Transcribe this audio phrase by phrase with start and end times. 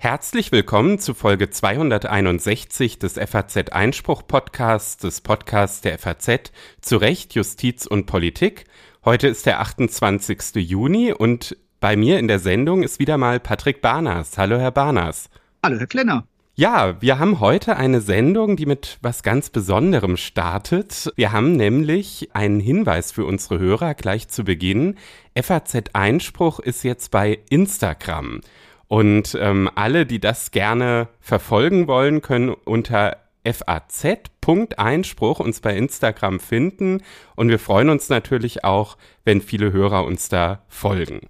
[0.00, 7.34] Herzlich willkommen zu Folge 261 des FAZ Einspruch Podcasts, des Podcasts der FAZ zu Recht,
[7.34, 8.64] Justiz und Politik.
[9.04, 10.56] Heute ist der 28.
[10.56, 14.38] Juni und bei mir in der Sendung ist wieder mal Patrick Barners.
[14.38, 15.28] Hallo, Herr Barners.
[15.62, 16.26] Hallo, Herr Klenner.
[16.58, 21.08] Ja, wir haben heute eine Sendung, die mit was ganz Besonderem startet.
[21.14, 24.96] Wir haben nämlich einen Hinweis für unsere Hörer gleich zu Beginn.
[25.40, 28.40] FAZ Einspruch ist jetzt bei Instagram.
[28.88, 37.04] Und ähm, alle, die das gerne verfolgen wollen, können unter faz.einspruch uns bei Instagram finden.
[37.36, 41.20] Und wir freuen uns natürlich auch, wenn viele Hörer uns da folgen.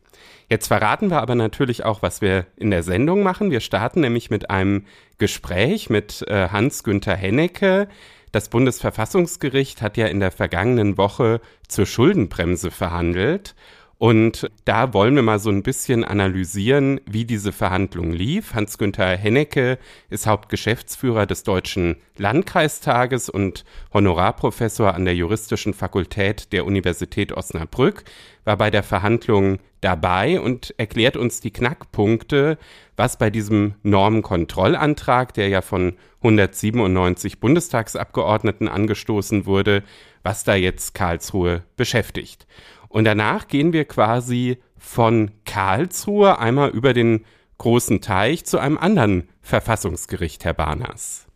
[0.51, 3.51] Jetzt verraten wir aber natürlich auch, was wir in der Sendung machen.
[3.51, 4.87] Wir starten nämlich mit einem
[5.19, 7.88] Gespräch mit äh, Hans-Günther Hennecke.
[8.33, 13.55] Das Bundesverfassungsgericht hat ja in der vergangenen Woche zur Schuldenbremse verhandelt.
[13.98, 18.55] Und da wollen wir mal so ein bisschen analysieren, wie diese Verhandlung lief.
[18.55, 19.77] Hans-Günther Hennecke
[20.09, 28.04] ist Hauptgeschäftsführer des Deutschen Landkreistages und Honorarprofessor an der Juristischen Fakultät der Universität Osnabrück,
[28.45, 32.57] war bei der Verhandlung dabei und erklärt uns die Knackpunkte,
[32.96, 39.82] was bei diesem Normenkontrollantrag, der ja von 197 Bundestagsabgeordneten angestoßen wurde,
[40.23, 42.46] was da jetzt Karlsruhe beschäftigt.
[42.89, 47.25] Und danach gehen wir quasi von Karlsruhe einmal über den
[47.59, 51.27] großen Teich zu einem anderen Verfassungsgericht, Herr Barners.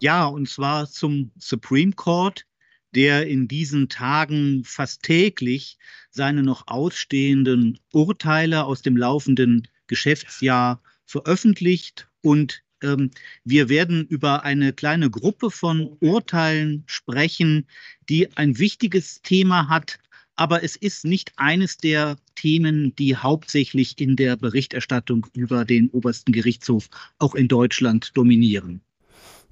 [0.00, 2.46] Ja, und zwar zum Supreme Court,
[2.94, 5.78] der in diesen Tagen fast täglich
[6.10, 12.08] seine noch ausstehenden Urteile aus dem laufenden Geschäftsjahr veröffentlicht.
[12.22, 13.10] Und ähm,
[13.44, 17.66] wir werden über eine kleine Gruppe von Urteilen sprechen,
[18.08, 19.98] die ein wichtiges Thema hat,
[20.38, 26.32] aber es ist nicht eines der Themen, die hauptsächlich in der Berichterstattung über den obersten
[26.32, 28.80] Gerichtshof auch in Deutschland dominieren.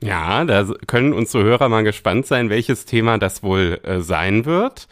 [0.00, 4.86] Ja, da können unsere Hörer mal gespannt sein, welches Thema das wohl äh, sein wird.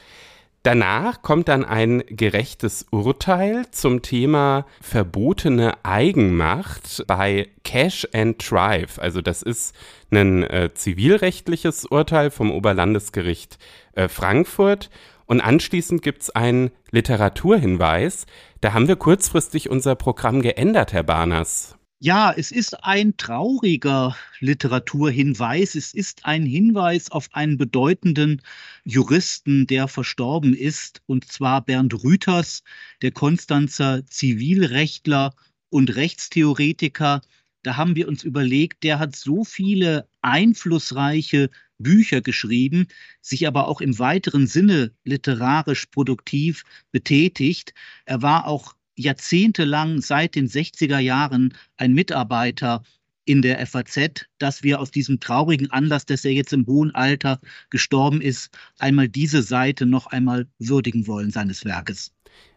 [0.65, 8.99] Danach kommt dann ein gerechtes Urteil zum Thema verbotene Eigenmacht bei Cash and Drive.
[8.99, 9.77] Also das ist
[10.11, 13.59] ein äh, zivilrechtliches Urteil vom Oberlandesgericht
[13.93, 14.89] äh, Frankfurt.
[15.27, 18.27] Und anschließend gibt's einen Literaturhinweis.
[18.61, 21.79] Da haben wir kurzfristig unser Programm geändert, Herr Barners.
[22.01, 25.75] Ja, es ist ein trauriger Literaturhinweis.
[25.75, 28.43] Es ist ein Hinweis auf einen bedeutenden
[28.85, 32.63] Juristen, der verstorben ist, und zwar Bernd Rüters,
[33.01, 35.35] der Konstanzer Zivilrechtler
[35.71, 37.23] und Rechtstheoretiker.
[37.63, 41.49] Da haben wir uns überlegt, der hat so viele einflussreiche
[41.79, 42.87] Bücher geschrieben,
[43.21, 47.75] sich aber auch im weiteren Sinne literarisch produktiv betätigt.
[48.05, 52.83] Er war auch jahrzehntelang seit den 60er Jahren ein Mitarbeiter
[53.25, 57.41] in der FAZ, dass wir aus diesem traurigen Anlass, dass er jetzt im hohen Alter
[57.71, 62.14] gestorben ist, einmal diese Seite noch einmal würdigen wollen seines Werkes.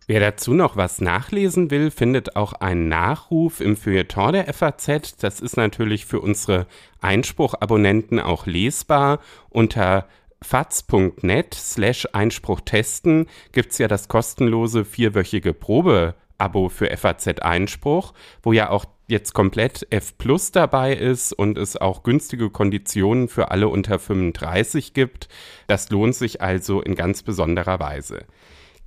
[0.09, 5.17] Wer dazu noch was nachlesen will, findet auch einen Nachruf im Feuilleton der FAZ.
[5.17, 6.65] Das ist natürlich für unsere
[7.01, 9.19] Einspruchabonnenten auch lesbar.
[9.49, 10.07] Unter
[10.41, 18.69] faz.net slash Einspruch testen gibt's ja das kostenlose vierwöchige Probe-Abo für FAZ Einspruch, wo ja
[18.69, 23.99] auch jetzt komplett F Plus dabei ist und es auch günstige Konditionen für alle unter
[23.99, 25.27] 35 gibt.
[25.67, 28.25] Das lohnt sich also in ganz besonderer Weise.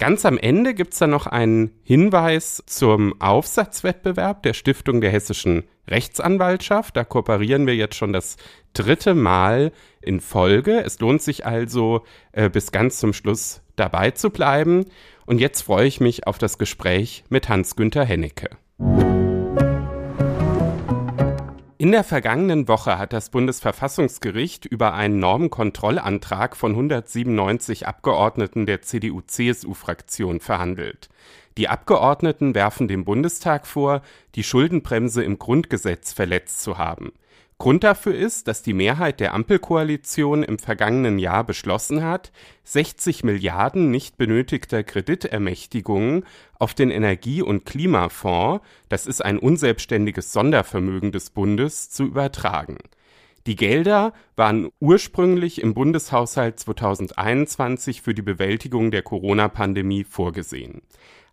[0.00, 5.65] Ganz am Ende gibt es dann noch einen Hinweis zum Aufsatzwettbewerb der Stiftung der Hessischen
[5.88, 6.97] Rechtsanwaltschaft.
[6.97, 8.39] Da kooperieren wir jetzt schon das
[8.72, 10.83] dritte Mal in Folge.
[10.83, 14.87] Es lohnt sich also, äh, bis ganz zum Schluss dabei zu bleiben.
[15.27, 18.49] Und jetzt freue ich mich auf das Gespräch mit Hans-Günther Hennecke.
[21.80, 30.41] In der vergangenen Woche hat das Bundesverfassungsgericht über einen Normenkontrollantrag von 197 Abgeordneten der CDU-CSU-Fraktion
[30.41, 31.08] verhandelt.
[31.56, 34.03] Die Abgeordneten werfen dem Bundestag vor,
[34.34, 37.12] die Schuldenbremse im Grundgesetz verletzt zu haben.
[37.60, 42.33] Grund dafür ist, dass die Mehrheit der Ampelkoalition im vergangenen Jahr beschlossen hat,
[42.65, 46.24] 60 Milliarden nicht benötigter Kreditermächtigungen
[46.59, 52.78] auf den Energie- und Klimafonds, das ist ein unselbstständiges Sondervermögen des Bundes, zu übertragen.
[53.47, 60.80] Die Gelder waren ursprünglich im Bundeshaushalt 2021 für die Bewältigung der Corona-Pandemie vorgesehen.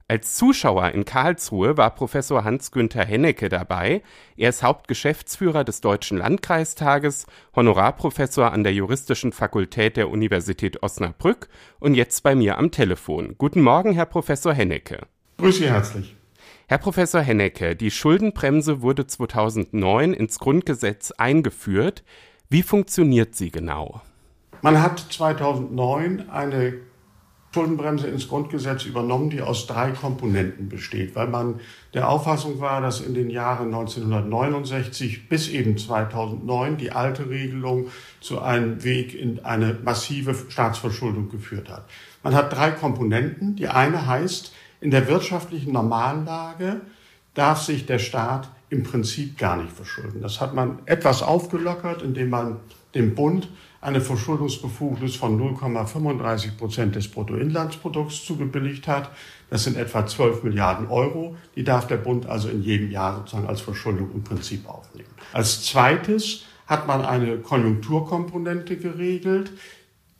[0.09, 4.01] Als Zuschauer in Karlsruhe war Professor Hans-Günther Hennecke dabei.
[4.37, 11.49] Er ist Hauptgeschäftsführer des Deutschen Landkreistages, Honorarprofessor an der Juristischen Fakultät der Universität Osnabrück
[11.81, 13.35] und jetzt bei mir am Telefon.
[13.37, 15.01] Guten Morgen, Herr Professor Hennecke.
[15.39, 16.15] Grüße Sie herzlich.
[16.69, 22.05] Herr Professor Hennecke, die Schuldenbremse wurde 2009 ins Grundgesetz eingeführt.
[22.47, 24.01] Wie funktioniert sie genau?
[24.61, 26.75] Man hat 2009 eine
[27.53, 31.59] Schuldenbremse ins Grundgesetz übernommen, die aus drei Komponenten besteht, weil man
[31.93, 37.87] der Auffassung war, dass in den Jahren 1969 bis eben 2009 die alte Regelung
[38.21, 41.85] zu einem Weg in eine massive Staatsverschuldung geführt hat.
[42.21, 43.55] Man hat drei Komponenten.
[43.55, 46.81] Die eine heißt, in der wirtschaftlichen Normallage
[47.33, 50.21] darf sich der Staat im Prinzip gar nicht verschulden.
[50.21, 52.59] Das hat man etwas aufgelockert, indem man
[52.93, 53.49] dem Bund
[53.87, 59.11] eine Verschuldungsbefugnis von 0,35 Prozent des Bruttoinlandsprodukts zugebilligt hat.
[59.49, 61.37] Das sind etwa 12 Milliarden Euro.
[61.55, 65.07] Die darf der Bund also in jedem Jahr sozusagen als Verschuldung im Prinzip aufnehmen.
[65.31, 69.53] Als zweites hat man eine Konjunkturkomponente geregelt,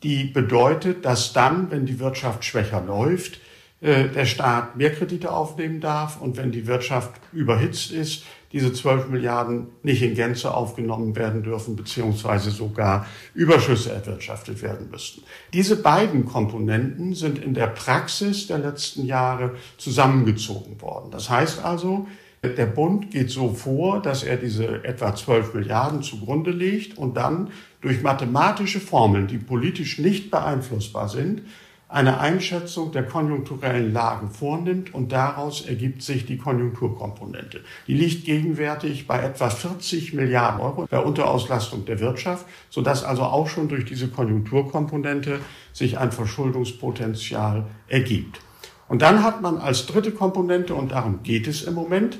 [0.02, 3.38] die bedeutet, dass dann, wenn die Wirtschaft schwächer läuft,
[3.82, 9.08] äh, der Staat mehr Kredite aufnehmen darf und wenn die Wirtschaft überhitzt ist, diese 12
[9.08, 15.22] Milliarden nicht in Gänze aufgenommen werden dürfen, beziehungsweise sogar Überschüsse erwirtschaftet werden müssten.
[15.52, 21.10] Diese beiden Komponenten sind in der Praxis der letzten Jahre zusammengezogen worden.
[21.10, 22.06] Das heißt also,
[22.42, 27.50] der Bund geht so vor, dass er diese etwa 12 Milliarden zugrunde legt und dann
[27.80, 31.42] durch mathematische Formeln, die politisch nicht beeinflussbar sind,
[31.88, 37.62] eine Einschätzung der konjunkturellen Lage vornimmt und daraus ergibt sich die Konjunkturkomponente.
[37.86, 43.48] Die liegt gegenwärtig bei etwa 40 Milliarden Euro bei Unterauslastung der Wirtschaft, sodass also auch
[43.48, 45.40] schon durch diese Konjunkturkomponente
[45.72, 48.40] sich ein Verschuldungspotenzial ergibt.
[48.88, 52.18] Und dann hat man als dritte Komponente, und darum geht es im Moment,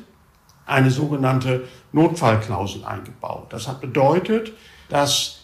[0.64, 3.46] eine sogenannte Notfallklausel eingebaut.
[3.50, 4.52] Das hat bedeutet,
[4.88, 5.37] dass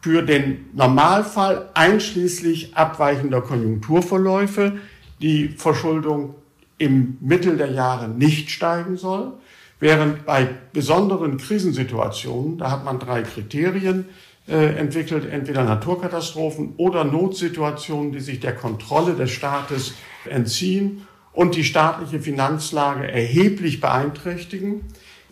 [0.00, 4.78] für den Normalfall einschließlich abweichender Konjunkturverläufe
[5.20, 6.34] die Verschuldung
[6.78, 9.32] im Mittel der Jahre nicht steigen soll,
[9.80, 14.06] während bei besonderen Krisensituationen, da hat man drei Kriterien
[14.46, 21.64] äh, entwickelt, entweder Naturkatastrophen oder Notsituationen, die sich der Kontrolle des Staates entziehen und die
[21.64, 24.84] staatliche Finanzlage erheblich beeinträchtigen.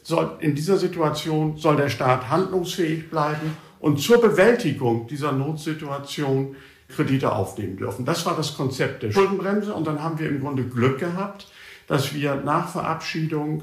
[0.02, 6.56] Soll, in dieser Situation soll der Staat handlungsfähig bleiben und zur Bewältigung dieser Notsituation
[6.88, 8.04] Kredite aufnehmen dürfen.
[8.04, 11.46] Das war das Konzept der Schuldenbremse und dann haben wir im Grunde Glück gehabt,
[11.86, 13.62] dass wir nach Verabschiedung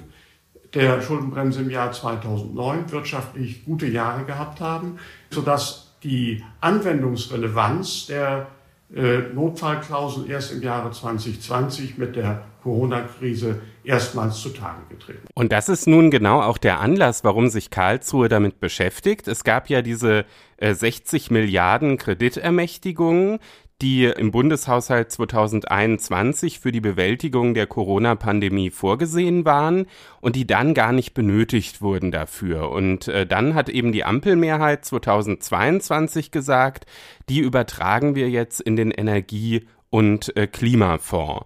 [0.74, 4.98] der Schuldenbremse im Jahr 2009 wirtschaftlich gute Jahre gehabt haben,
[5.30, 8.48] sodass die Anwendungsrelevanz der
[8.96, 15.28] äh, Notfallklausel erst im Jahre 2020 mit der Corona-Krise erstmals zutage getreten.
[15.36, 19.28] Und das ist nun genau auch der Anlass, warum sich Karlsruhe damit beschäftigt.
[19.28, 20.26] Es gab ja diese
[20.58, 23.40] äh, 60 Milliarden Kreditermächtigungen,
[23.82, 29.88] die im Bundeshaushalt 2021 für die Bewältigung der Corona-Pandemie vorgesehen waren
[30.22, 32.72] und die dann gar nicht benötigt wurden dafür.
[32.72, 36.86] Und äh, dann hat eben die Ampelmehrheit 2022 gesagt,
[37.28, 41.46] die übertragen wir jetzt in den Energie- und äh, Klimafonds.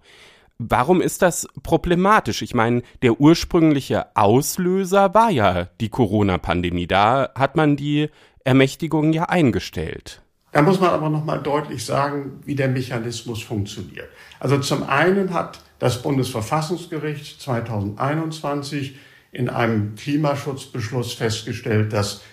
[0.59, 2.41] Warum ist das problematisch?
[2.41, 6.87] Ich meine, der ursprüngliche Auslöser war ja die Corona-Pandemie.
[6.87, 8.09] Da hat man die
[8.43, 10.21] Ermächtigung ja eingestellt.
[10.51, 14.09] Da muss man aber nochmal deutlich sagen, wie der Mechanismus funktioniert.
[14.39, 18.97] Also zum einen hat das Bundesverfassungsgericht 2021
[19.31, 22.23] in einem Klimaschutzbeschluss festgestellt, dass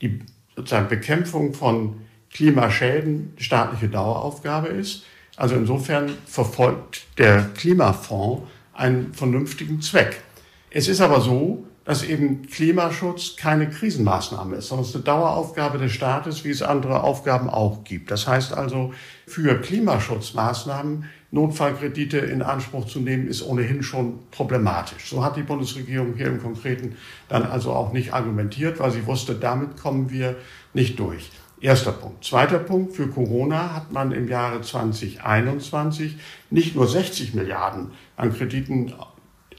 [0.00, 0.20] die
[0.54, 5.04] sozusagen Bekämpfung von Klimaschäden staatliche Daueraufgabe ist.
[5.42, 8.44] Also insofern verfolgt der Klimafonds
[8.74, 10.22] einen vernünftigen Zweck.
[10.70, 15.78] Es ist aber so, dass eben Klimaschutz keine Krisenmaßnahme ist, sondern es ist eine Daueraufgabe
[15.78, 18.12] des Staates, wie es andere Aufgaben auch gibt.
[18.12, 18.94] Das heißt also,
[19.26, 25.10] für Klimaschutzmaßnahmen Notfallkredite in Anspruch zu nehmen, ist ohnehin schon problematisch.
[25.10, 26.94] So hat die Bundesregierung hier im Konkreten
[27.28, 30.36] dann also auch nicht argumentiert, weil sie wusste, damit kommen wir
[30.72, 31.32] nicht durch.
[31.62, 32.24] Erster Punkt.
[32.24, 32.96] Zweiter Punkt.
[32.96, 36.18] Für Corona hat man im Jahre 2021
[36.50, 38.92] nicht nur 60 Milliarden an Krediten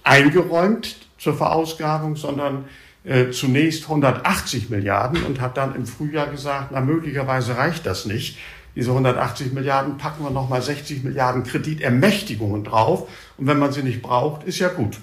[0.03, 2.65] eingeräumt zur Verausgabung, sondern
[3.05, 8.37] äh, zunächst 180 Milliarden und hat dann im Frühjahr gesagt, na möglicherweise reicht das nicht.
[8.75, 13.09] Diese 180 Milliarden packen wir nochmal 60 Milliarden Kreditermächtigungen drauf.
[13.37, 14.97] Und wenn man sie nicht braucht, ist ja gut.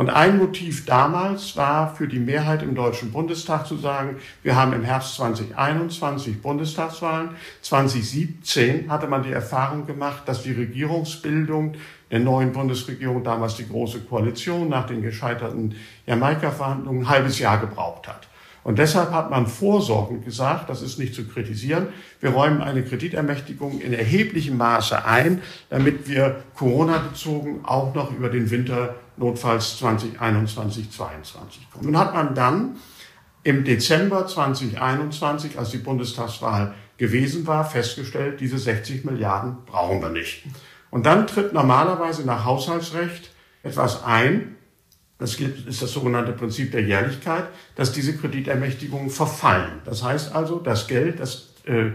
[0.00, 4.72] Und ein Motiv damals war für die Mehrheit im Deutschen Bundestag zu sagen, wir haben
[4.72, 7.32] im Herbst 2021 Bundestagswahlen.
[7.60, 11.74] 2017 hatte man die Erfahrung gemacht, dass die Regierungsbildung
[12.10, 15.74] der neuen Bundesregierung, damals die Große Koalition, nach den gescheiterten
[16.06, 18.26] Jamaika-Verhandlungen ein halbes Jahr gebraucht hat.
[18.62, 21.88] Und deshalb hat man vorsorgend gesagt, das ist nicht zu kritisieren,
[22.20, 28.50] wir räumen eine Kreditermächtigung in erheblichem Maße ein, damit wir Corona-bezogen auch noch über den
[28.50, 31.84] Winter notfalls 2021, 2022 kommen.
[31.84, 32.76] Nun hat man dann
[33.42, 40.44] im Dezember 2021, als die Bundestagswahl gewesen war, festgestellt, diese 60 Milliarden brauchen wir nicht.
[40.90, 43.30] Und dann tritt normalerweise nach Haushaltsrecht
[43.62, 44.56] etwas ein,
[45.18, 49.80] das ist das sogenannte Prinzip der Jährlichkeit, dass diese Kreditermächtigungen verfallen.
[49.84, 51.90] Das heißt also, das Geld, das, äh,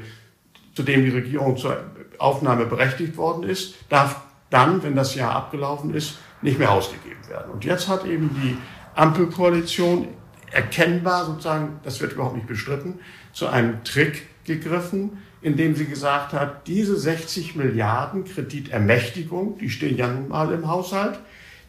[0.75, 1.83] zu dem die Regierung zur
[2.19, 7.51] Aufnahme berechtigt worden ist, darf dann, wenn das Jahr abgelaufen ist, nicht mehr ausgegeben werden.
[7.51, 8.57] Und jetzt hat eben die
[8.95, 10.07] Ampelkoalition
[10.51, 12.99] erkennbar sozusagen, das wird überhaupt nicht bestritten,
[13.33, 20.07] zu einem Trick gegriffen, indem sie gesagt hat, diese 60 Milliarden Kreditermächtigung, die stehen ja
[20.07, 21.19] nun mal im Haushalt,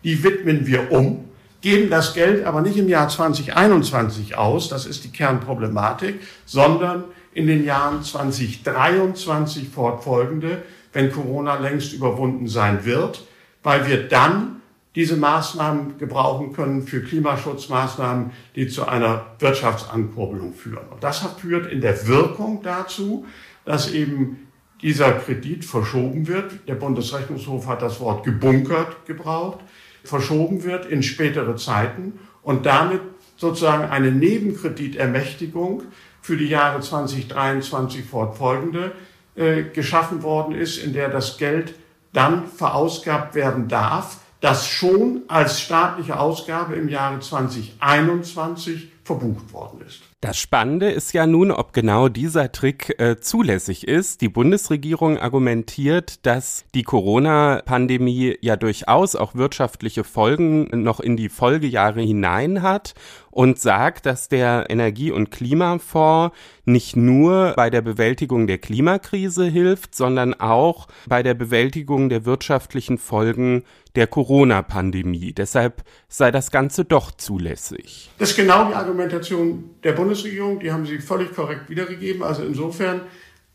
[0.05, 1.25] die widmen wir um
[1.67, 7.03] geben das Geld aber nicht im Jahr 2021 aus, das ist die Kernproblematik, sondern
[7.35, 13.27] in den Jahren 2023 fortfolgende, wenn Corona längst überwunden sein wird,
[13.65, 14.56] weil wir dann
[14.97, 20.89] diese Maßnahmen gebrauchen können für Klimaschutzmaßnahmen, die zu einer Wirtschaftsankurbelung führen.
[20.91, 23.27] Und das führt in der Wirkung dazu,
[23.65, 24.49] dass eben
[24.83, 26.67] dieser Kredit verschoben wird.
[26.67, 29.61] Der Bundesrechnungshof hat das Wort gebunkert gebraucht
[30.07, 33.01] verschoben wird in spätere Zeiten und damit
[33.37, 35.83] sozusagen eine Nebenkreditermächtigung
[36.23, 38.93] für die Jahre 2023 fortfolgende
[39.35, 41.75] äh, geschaffen worden ist, in der das Geld
[42.13, 50.03] dann verausgabt werden darf, das schon als staatliche Ausgabe im Jahre 2021 verbucht worden ist.
[50.21, 54.21] Das Spannende ist ja nun, ob genau dieser Trick äh, zulässig ist.
[54.21, 62.01] Die Bundesregierung argumentiert, dass die Corona-Pandemie ja durchaus auch wirtschaftliche Folgen noch in die Folgejahre
[62.01, 62.95] hinein hat
[63.37, 69.95] und sagt, dass der Energie- und Klimafonds nicht nur bei der Bewältigung der Klimakrise hilft,
[69.95, 73.65] sondern auch bei der Bewältigung der wirtschaftlichen Folgen
[73.95, 75.35] der Corona-Pandemie.
[75.35, 78.11] Deshalb sei das Ganze doch zulässig.
[78.17, 80.59] Das ist genau die Argumentation der Bundesregierung.
[80.61, 82.23] Die haben Sie völlig korrekt wiedergegeben.
[82.23, 83.03] Also insofern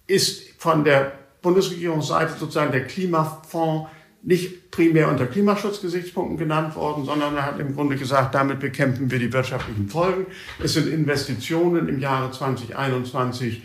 [0.06, 3.90] ist von der Bundesregierungsseite sozusagen der Klimafonds
[4.24, 9.20] nicht primär unter Klimaschutzgesichtspunkten genannt worden, sondern er hat im Grunde gesagt, damit bekämpfen wir
[9.20, 10.28] die wirtschaftlichen Folgen.
[10.64, 13.64] Es sind Investitionen im Jahre 2021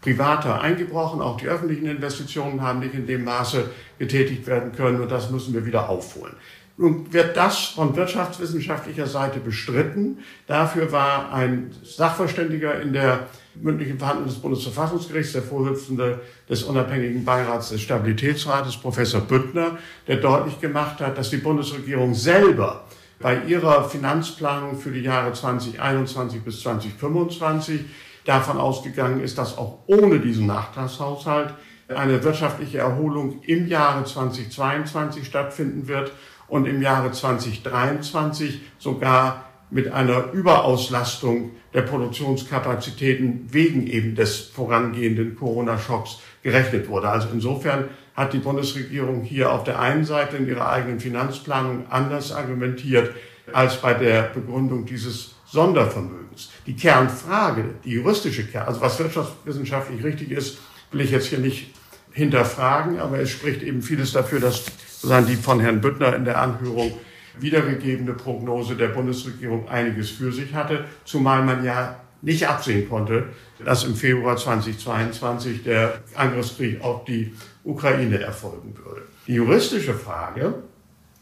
[0.00, 1.20] privater eingebrochen.
[1.20, 5.54] Auch die öffentlichen Investitionen haben nicht in dem Maße getätigt werden können und das müssen
[5.54, 6.34] wir wieder aufholen.
[6.82, 10.18] Nun wird das von wirtschaftswissenschaftlicher Seite bestritten.
[10.48, 16.18] Dafür war ein Sachverständiger in der mündlichen Verhandlung des Bundesverfassungsgerichts, der Vorsitzende
[16.50, 22.82] des unabhängigen Beirats des Stabilitätsrates, Professor Büttner, der deutlich gemacht hat, dass die Bundesregierung selber
[23.20, 27.82] bei ihrer Finanzplanung für die Jahre 2021 bis 2025
[28.24, 31.54] davon ausgegangen ist, dass auch ohne diesen Nachtragshaushalt
[31.88, 36.10] eine wirtschaftliche Erholung im Jahre 2022 stattfinden wird
[36.52, 46.18] und im Jahre 2023 sogar mit einer Überauslastung der Produktionskapazitäten wegen eben des vorangehenden Corona-Schocks
[46.42, 47.08] gerechnet wurde.
[47.08, 52.32] Also insofern hat die Bundesregierung hier auf der einen Seite in ihrer eigenen Finanzplanung anders
[52.32, 53.14] argumentiert
[53.54, 56.50] als bei der Begründung dieses Sondervermögens.
[56.66, 60.58] Die Kernfrage, die juristische Kern, also was wirtschaftswissenschaftlich richtig ist,
[60.90, 61.72] will ich jetzt hier nicht
[62.10, 64.64] hinterfragen, aber es spricht eben vieles dafür, dass
[65.02, 66.92] sozusagen die von Herrn Büttner in der Anhörung
[67.40, 73.24] wiedergegebene Prognose der Bundesregierung einiges für sich hatte, zumal man ja nicht absehen konnte,
[73.64, 79.02] dass im Februar 2022 der Angriffskrieg auf die Ukraine erfolgen würde.
[79.26, 80.54] Die juristische Frage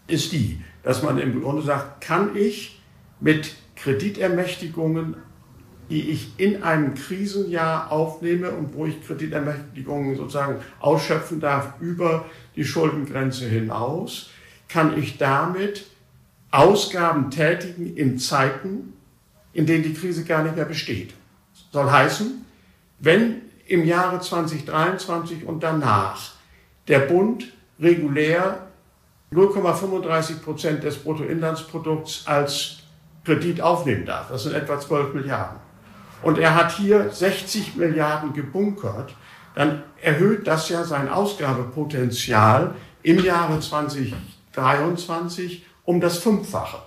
[0.08, 2.82] ist die, dass man im Grunde sagt, kann ich
[3.18, 5.16] mit Kreditermächtigungen,
[5.90, 12.64] die ich in einem Krisenjahr aufnehme und wo ich Kreditermächtigungen sozusagen ausschöpfen darf über die
[12.64, 14.30] Schuldengrenze hinaus,
[14.68, 15.86] kann ich damit
[16.52, 18.94] Ausgaben tätigen in Zeiten,
[19.52, 21.12] in denen die Krise gar nicht mehr besteht.
[21.72, 22.44] Soll heißen,
[23.00, 26.32] wenn im Jahre 2023 und danach
[26.88, 28.66] der Bund regulär
[29.32, 32.78] 0,35 Prozent des Bruttoinlandsprodukts als
[33.24, 35.58] Kredit aufnehmen darf, das sind etwa 12 Milliarden,
[36.22, 39.14] und er hat hier 60 Milliarden gebunkert,
[39.54, 46.78] dann erhöht das ja sein Ausgabepotenzial im Jahre 2023 um das Fünffache.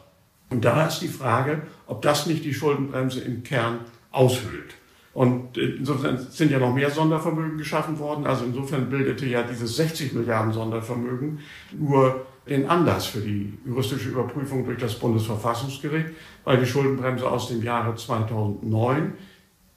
[0.49, 3.79] Und da ist die Frage, ob das nicht die Schuldenbremse im Kern
[4.11, 4.75] aushöhlt.
[5.13, 8.25] Und insofern sind ja noch mehr Sondervermögen geschaffen worden.
[8.25, 11.39] Also insofern bildete ja dieses 60 Milliarden Sondervermögen
[11.77, 16.09] nur den Anlass für die juristische Überprüfung durch das Bundesverfassungsgericht,
[16.43, 19.13] weil die Schuldenbremse aus dem Jahre 2009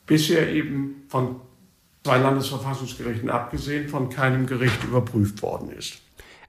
[0.07, 1.37] bisher eben von
[2.05, 6.01] zwei Landesverfassungsgerichten abgesehen von keinem Gericht überprüft worden ist.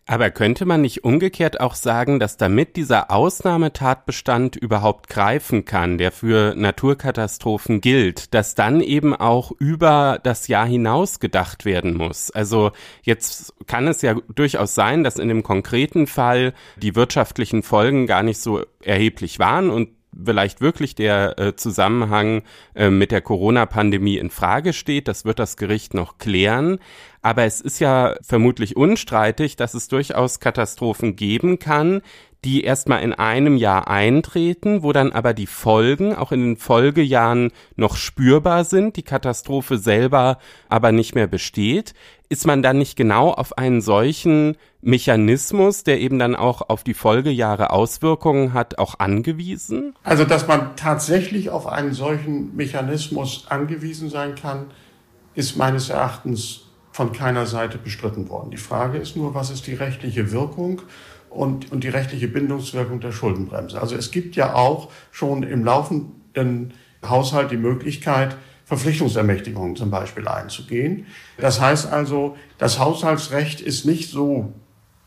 [0.10, 6.14] Aber könnte man nicht umgekehrt auch sagen, dass damit dieser Ausnahmetatbestand überhaupt greifen kann, der
[6.14, 12.32] für Naturkatastrophen gilt, dass dann eben auch über das Jahr hinaus gedacht werden muss?
[12.32, 12.72] Also
[13.02, 18.24] jetzt kann es ja durchaus sein, dass in dem konkreten Fall die wirtschaftlichen Folgen gar
[18.24, 19.90] nicht so erheblich waren und
[20.24, 22.44] vielleicht wirklich der äh, Zusammenhang
[22.76, 25.08] äh, mit der Corona-Pandemie in Frage steht.
[25.08, 26.80] Das wird das Gericht noch klären.
[27.22, 32.02] Aber es ist ja vermutlich unstreitig, dass es durchaus Katastrophen geben kann,
[32.46, 37.52] die erstmal in einem Jahr eintreten, wo dann aber die Folgen auch in den Folgejahren
[37.76, 40.38] noch spürbar sind, die Katastrophe selber
[40.70, 41.94] aber nicht mehr besteht.
[42.30, 46.94] Ist man dann nicht genau auf einen solchen Mechanismus, der eben dann auch auf die
[46.94, 49.96] Folgejahre Auswirkungen hat, auch angewiesen?
[50.04, 54.66] Also, dass man tatsächlich auf einen solchen Mechanismus angewiesen sein kann,
[55.36, 58.52] ist meines Erachtens von keiner Seite bestritten worden.
[58.52, 60.82] Die Frage ist nur, was ist die rechtliche Wirkung
[61.30, 63.80] und, und die rechtliche Bindungswirkung der Schuldenbremse.
[63.80, 66.74] Also es gibt ja auch schon im laufenden
[67.08, 68.36] Haushalt die Möglichkeit,
[68.68, 71.06] Verpflichtungsermächtigungen zum Beispiel einzugehen.
[71.38, 74.54] Das heißt also, das Haushaltsrecht ist nicht so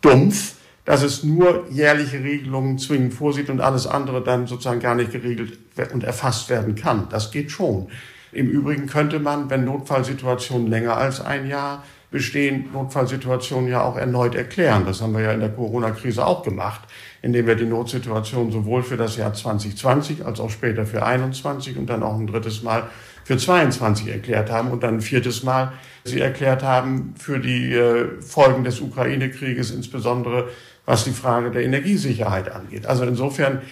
[0.01, 0.55] dumpf,
[0.87, 5.59] dass es nur jährliche Regelungen zwingend vorsieht und alles andere dann sozusagen gar nicht geregelt
[5.93, 7.09] und erfasst werden kann.
[7.11, 7.89] Das geht schon.
[8.33, 14.35] Im Übrigen könnte man, wenn Notfallsituationen länger als ein Jahr bestehen, Notfallsituationen ja auch erneut
[14.35, 14.85] erklären.
[14.87, 16.81] Das haben wir ja in der Corona-Krise auch gemacht,
[17.23, 21.87] indem wir die Notsituation sowohl für das Jahr 2020 als auch später für 21 und
[21.87, 22.89] dann auch ein drittes Mal
[23.31, 25.73] für 22 erklärt haben und dann ein viertes Mal
[26.03, 30.49] sie erklärt haben für die äh, Folgen des Ukraine-Krieges, insbesondere
[30.85, 32.87] was die Frage der Energiesicherheit angeht.
[32.87, 33.63] Also insofern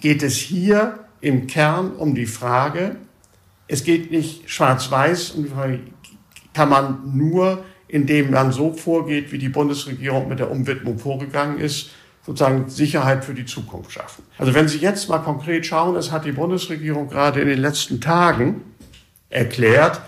[0.00, 2.96] geht es hier im Kern um die Frage,
[3.68, 5.50] es geht nicht schwarz-weiß und
[6.54, 11.90] kann man nur, indem man so vorgeht, wie die Bundesregierung mit der Umwidmung vorgegangen ist,
[12.24, 14.24] sozusagen Sicherheit für die Zukunft schaffen.
[14.38, 18.00] Also wenn Sie jetzt mal konkret schauen, es hat die Bundesregierung gerade in den letzten
[18.00, 18.62] Tagen
[19.30, 20.00] erklärt,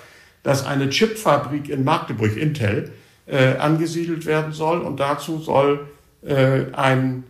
[0.42, 2.92] dass eine Chipfabrik in Magdeburg, Intel,
[3.26, 5.88] äh, angesiedelt werden soll und dazu soll
[6.22, 7.24] äh, ein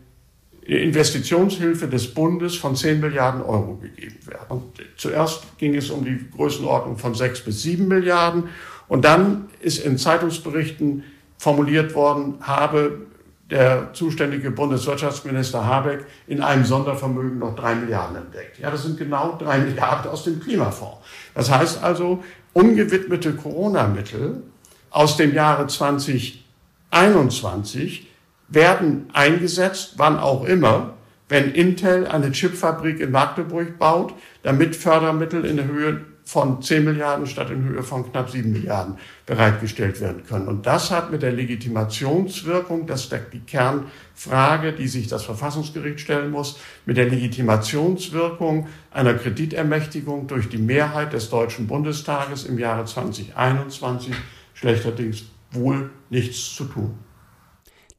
[0.62, 4.44] Investitionshilfe des Bundes von 10 Milliarden Euro gegeben werden.
[4.50, 4.64] Und
[4.96, 8.44] zuerst ging es um die Größenordnung von 6 bis 7 Milliarden.
[8.86, 11.04] Und dann ist in Zeitungsberichten
[11.38, 13.06] formuliert worden, habe
[13.50, 18.58] der zuständige Bundeswirtschaftsminister Habeck in einem Sondervermögen noch drei Milliarden entdeckt.
[18.58, 20.98] Ja, das sind genau drei Milliarden aus dem Klimafonds.
[21.34, 24.42] Das heißt also, ungewidmete Corona-Mittel
[24.90, 28.10] aus dem Jahre 2021
[28.48, 30.94] werden eingesetzt, wann auch immer,
[31.28, 37.26] wenn Intel eine Chipfabrik in Magdeburg baut, damit Fördermittel in der Höhe von 10 Milliarden
[37.26, 40.46] statt in Höhe von knapp 7 Milliarden bereitgestellt werden können.
[40.46, 46.30] Und das hat mit der Legitimationswirkung, das ist die Kernfrage, die sich das Verfassungsgericht stellen
[46.30, 54.14] muss, mit der Legitimationswirkung einer Kreditermächtigung durch die Mehrheit des Deutschen Bundestages im Jahre 2021
[54.52, 57.07] schlechterdings wohl nichts zu tun.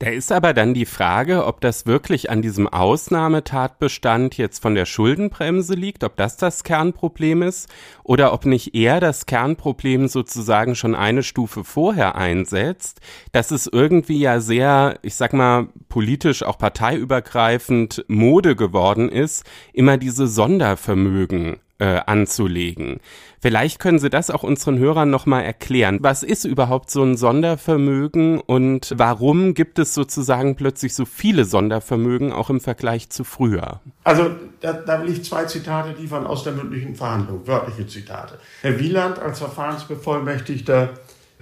[0.02, 4.86] Da ist aber dann die Frage, ob das wirklich an diesem Ausnahmetatbestand jetzt von der
[4.86, 7.68] Schuldenbremse liegt, ob das das Kernproblem ist
[8.06, 13.02] oder ob nicht eher das Kernproblem sozusagen schon eine Stufe vorher einsetzt,
[13.34, 19.98] dass es irgendwie ja sehr, ich sag mal, politisch auch parteiübergreifend Mode geworden ist, immer
[19.98, 23.00] diese Sondervermögen äh, anzulegen.
[23.42, 26.00] Vielleicht können Sie das auch unseren Hörern nochmal erklären.
[26.02, 32.34] Was ist überhaupt so ein Sondervermögen und warum gibt es sozusagen plötzlich so viele Sondervermögen
[32.34, 33.80] auch im Vergleich zu früher?
[34.04, 38.40] Also da, da will ich zwei Zitate liefern aus der mündlichen Verhandlung, wörtliche Zitate.
[38.62, 40.90] Herr Wieland als Verfahrensbevollmächtigter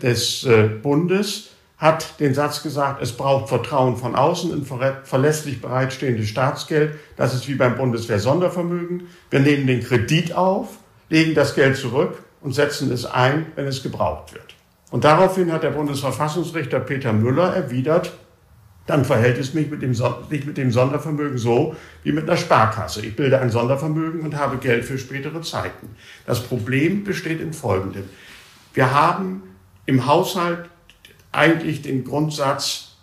[0.01, 4.65] des äh, Bundes hat den Satz gesagt, es braucht Vertrauen von außen in
[5.03, 6.95] verlässlich bereitstehendes Staatsgeld.
[7.15, 9.03] Das ist wie beim Bundeswehr Sondervermögen.
[9.29, 13.83] Wir nehmen den Kredit auf, legen das Geld zurück und setzen es ein, wenn es
[13.83, 14.55] gebraucht wird.
[14.89, 18.11] Und daraufhin hat der Bundesverfassungsrichter Peter Müller erwidert,
[18.87, 19.91] dann verhält es mich mit dem,
[20.29, 23.05] nicht mit dem Sondervermögen so wie mit einer Sparkasse.
[23.05, 25.95] Ich bilde ein Sondervermögen und habe Geld für spätere Zeiten.
[26.25, 28.05] Das Problem besteht in Folgendem.
[28.73, 29.43] Wir haben
[29.85, 30.69] im Haushalt
[31.37, 32.95] eigentlich den Grundsatz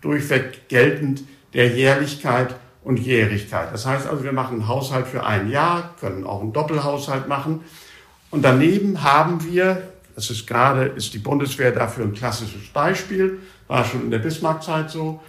[0.00, 3.68] durchweg geltend der Jährlichkeit und Jährigkeit.
[3.72, 7.60] Das heißt also, wir machen einen Haushalt für ein Jahr, können auch einen Doppelhaushalt machen.
[8.30, 9.82] Und daneben haben wir,
[10.14, 14.90] das ist gerade, ist die Bundeswehr dafür ein klassisches Beispiel, war schon in der Bismarckzeit
[14.90, 15.20] so,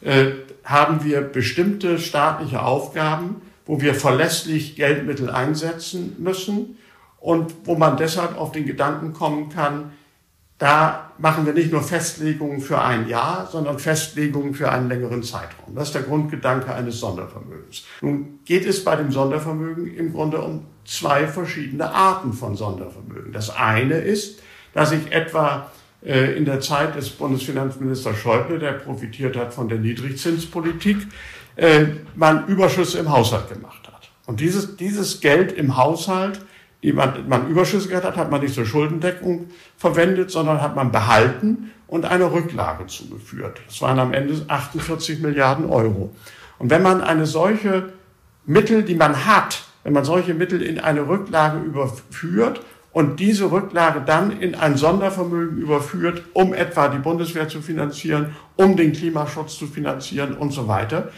[0.00, 0.26] äh,
[0.64, 6.78] haben wir bestimmte staatliche Aufgaben, wo wir verlässlich Geldmittel einsetzen müssen
[7.18, 9.92] und wo man deshalb auf den Gedanken kommen kann,
[10.62, 15.74] da machen wir nicht nur Festlegungen für ein Jahr, sondern Festlegungen für einen längeren Zeitraum.
[15.74, 17.84] Das ist der Grundgedanke eines Sondervermögens.
[18.00, 23.32] Nun geht es bei dem Sondervermögen im Grunde um zwei verschiedene Arten von Sondervermögen.
[23.32, 24.40] Das eine ist,
[24.72, 25.72] dass ich etwa
[26.06, 30.98] äh, in der Zeit des Bundesfinanzministers Schäuble, der profitiert hat von der Niedrigzinspolitik,
[31.56, 34.10] äh, man Überschüsse im Haushalt gemacht hat.
[34.26, 36.40] Und dieses, dieses Geld im Haushalt
[36.82, 41.70] die man, man Überschüsse hat, hat man nicht zur Schuldendeckung verwendet, sondern hat man behalten
[41.86, 43.60] und eine Rücklage zugeführt.
[43.66, 46.10] Das waren am Ende 48 Milliarden Euro.
[46.58, 47.92] Und wenn man eine solche
[48.46, 52.60] Mittel, die man hat, wenn man solche Mittel in eine Rücklage überführt
[52.92, 58.76] und diese Rücklage dann in ein Sondervermögen überführt, um etwa die Bundeswehr zu finanzieren, um
[58.76, 61.10] den Klimaschutz zu finanzieren und so weiter,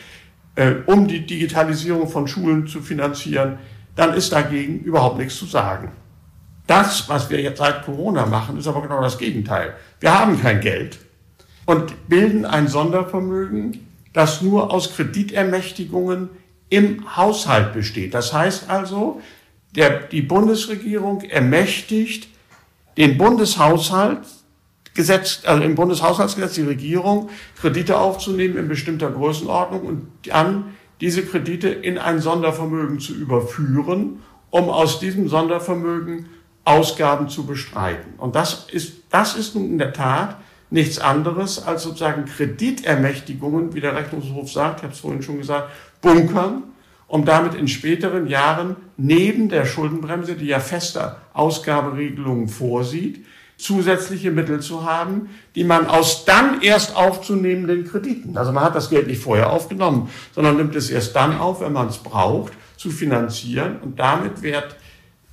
[0.57, 3.59] äh, um die Digitalisierung von Schulen zu finanzieren,
[3.97, 5.93] dann ist dagegen überhaupt nichts zu sagen.
[6.67, 9.75] Das, was wir jetzt seit Corona machen, ist aber genau das Gegenteil.
[10.01, 10.99] Wir haben kein Geld
[11.67, 16.31] und bilden ein Sondervermögen, das nur aus Kreditermächtigungen
[16.71, 18.15] im Haushalt besteht.
[18.15, 19.21] Das heißt also,
[19.77, 22.29] der, die Bundesregierung ermächtigt
[22.97, 24.21] den Bundeshaushalt,
[24.95, 27.29] Gesetz, also im Bundeshaushaltsgesetz die Regierung,
[27.61, 34.69] Kredite aufzunehmen in bestimmter Größenordnung und dann diese Kredite in ein Sondervermögen zu überführen, um
[34.69, 36.27] aus diesem Sondervermögen
[36.65, 38.15] Ausgaben zu bestreiten.
[38.19, 40.39] Und das ist, das ist nun in der Tat
[40.71, 45.71] nichts anderes als sozusagen Kreditermächtigungen, wie der Rechnungshof sagt, ich habe es vorhin schon gesagt,
[46.01, 46.65] bunkern,
[47.07, 53.25] um damit in späteren Jahren neben der Schuldenbremse, die ja feste Ausgaberegelungen vorsieht,
[53.57, 58.91] zusätzliche Mittel zu haben, die man aus dann erst aufzunehmenden Krediten, also man hat das
[58.91, 62.91] Geld nicht vorher aufgenommen, sondern nimmt es erst dann auf, wenn man es braucht, zu
[62.91, 64.77] finanzieren und damit wird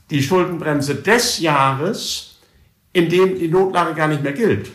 [0.10, 2.40] die Schuldenbremse des Jahres,
[2.94, 4.70] in dem die Notlage gar nicht mehr gilt,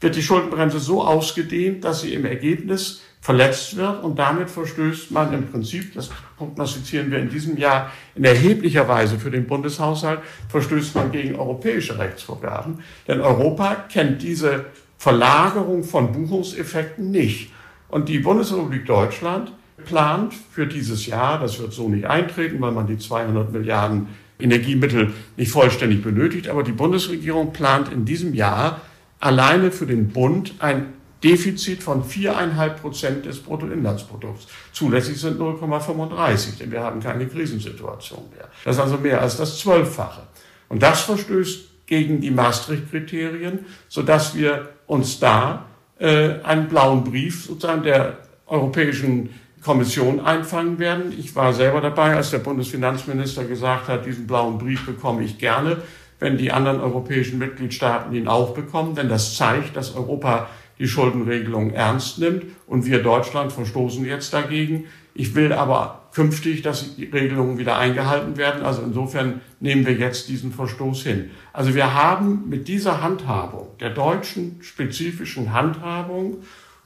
[0.00, 5.32] wird die Schuldenbremse so ausgedehnt, dass sie im Ergebnis verletzt wird und damit verstößt man
[5.34, 10.94] im Prinzip, das prognostizieren wir in diesem Jahr in erheblicher Weise für den Bundeshaushalt, verstößt
[10.94, 12.78] man gegen europäische Rechtsvorgaben.
[13.06, 17.52] Denn Europa kennt diese Verlagerung von Buchungseffekten nicht.
[17.88, 19.52] Und die Bundesrepublik Deutschland
[19.84, 25.12] plant für dieses Jahr, das wird so nicht eintreten, weil man die 200 Milliarden Energiemittel
[25.36, 28.80] nicht vollständig benötigt, aber die Bundesregierung plant in diesem Jahr
[29.18, 34.46] alleine für den Bund ein Defizit von viereinhalb Prozent des Bruttoinlandsprodukts.
[34.72, 38.48] Zulässig sind 0,35, denn wir haben keine Krisensituation mehr.
[38.64, 40.22] Das ist also mehr als das Zwölffache.
[40.68, 45.66] Und das verstößt gegen die Maastricht-Kriterien, sodass wir uns da
[45.98, 49.30] äh, einen blauen Brief sozusagen der Europäischen
[49.62, 51.12] Kommission einfangen werden.
[51.18, 55.78] Ich war selber dabei, als der Bundesfinanzminister gesagt hat, diesen blauen Brief bekomme ich gerne,
[56.18, 60.48] wenn die anderen europäischen Mitgliedstaaten ihn auch bekommen, denn das zeigt, dass Europa
[60.80, 62.44] die Schuldenregelung ernst nimmt.
[62.66, 64.86] Und wir Deutschland verstoßen jetzt dagegen.
[65.14, 68.64] Ich will aber künftig, dass die Regelungen wieder eingehalten werden.
[68.64, 71.30] Also insofern nehmen wir jetzt diesen Verstoß hin.
[71.52, 76.38] Also wir haben mit dieser Handhabung, der deutschen spezifischen Handhabung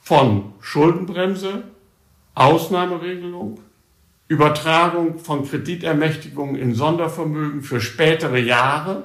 [0.03, 1.63] von Schuldenbremse,
[2.35, 3.61] Ausnahmeregelung,
[4.27, 9.05] Übertragung von Kreditermächtigungen in Sondervermögen für spätere Jahre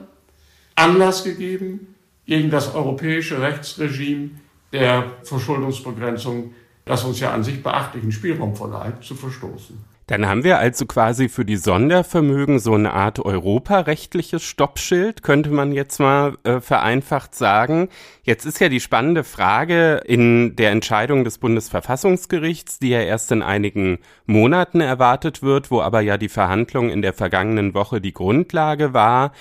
[0.75, 4.31] Anlass gegeben, gegen das europäische Rechtsregime
[4.71, 6.53] der Verschuldungsbegrenzung,
[6.85, 9.77] das uns ja an sich beachtlichen Spielraum verleiht, zu verstoßen.
[10.09, 15.71] Dann haben wir also quasi für die Sondervermögen so eine Art europarechtliches Stoppschild, könnte man
[15.71, 17.89] jetzt mal äh, vereinfacht sagen.
[18.23, 23.43] Jetzt ist ja die spannende Frage in der Entscheidung des Bundesverfassungsgerichts, die ja erst in
[23.43, 28.95] einigen Monaten erwartet wird, wo aber ja die Verhandlung in der vergangenen Woche die Grundlage
[28.95, 29.31] war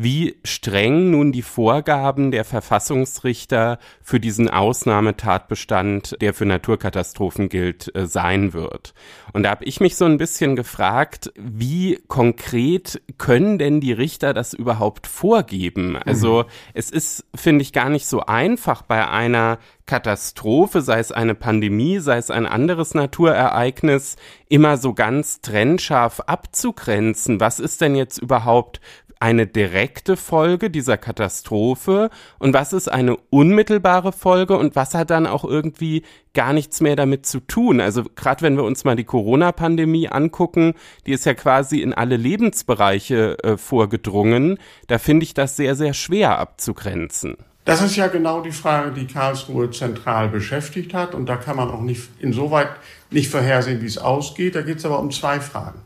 [0.00, 8.06] wie streng nun die Vorgaben der Verfassungsrichter für diesen Ausnahmetatbestand, der für Naturkatastrophen gilt, äh,
[8.06, 8.94] sein wird.
[9.32, 14.34] Und da habe ich mich so ein bisschen gefragt, wie konkret können denn die Richter
[14.34, 15.96] das überhaupt vorgeben?
[15.96, 16.50] Also mhm.
[16.74, 21.98] es ist, finde ich, gar nicht so einfach bei einer Katastrophe, sei es eine Pandemie,
[21.98, 24.14] sei es ein anderes Naturereignis,
[24.48, 27.40] immer so ganz trennscharf abzugrenzen.
[27.40, 28.80] Was ist denn jetzt überhaupt
[29.20, 35.26] eine direkte Folge dieser Katastrophe und was ist eine unmittelbare Folge und was hat dann
[35.26, 36.04] auch irgendwie
[36.34, 37.80] gar nichts mehr damit zu tun.
[37.80, 40.74] Also gerade wenn wir uns mal die Corona-Pandemie angucken,
[41.06, 45.94] die ist ja quasi in alle Lebensbereiche äh, vorgedrungen, da finde ich das sehr, sehr
[45.94, 47.36] schwer abzugrenzen.
[47.68, 51.14] Das ist ja genau die Frage, die Karlsruhe zentral beschäftigt hat.
[51.14, 52.70] Und da kann man auch nicht insoweit
[53.10, 54.54] nicht vorhersehen, wie es ausgeht.
[54.54, 55.82] Da geht es aber um zwei Fragen.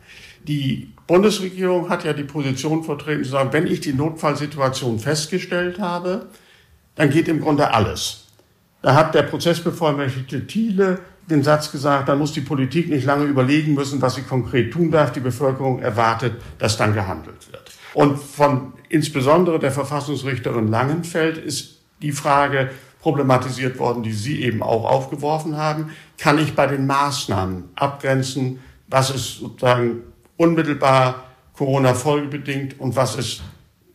[0.46, 6.24] Die Bundesregierung hat ja die Position vertreten, zu sagen, wenn ich die Notfallsituation festgestellt habe,
[6.94, 8.28] dann geht im Grunde alles.
[8.80, 13.74] Da hat der Prozessbevollmächtigte Thiele den Satz gesagt, dann muss die Politik nicht lange überlegen
[13.74, 15.12] müssen, was sie konkret tun darf.
[15.12, 17.72] Die Bevölkerung erwartet, dass dann gehandelt wird.
[17.92, 22.70] Und von insbesondere der Verfassungsrichterin Langenfeld ist die Frage
[23.02, 25.90] problematisiert worden, die Sie eben auch aufgeworfen haben.
[26.16, 30.04] Kann ich bei den Maßnahmen abgrenzen, was ist sozusagen
[30.42, 31.24] unmittelbar
[31.54, 33.42] Corona-folgebedingt und was ist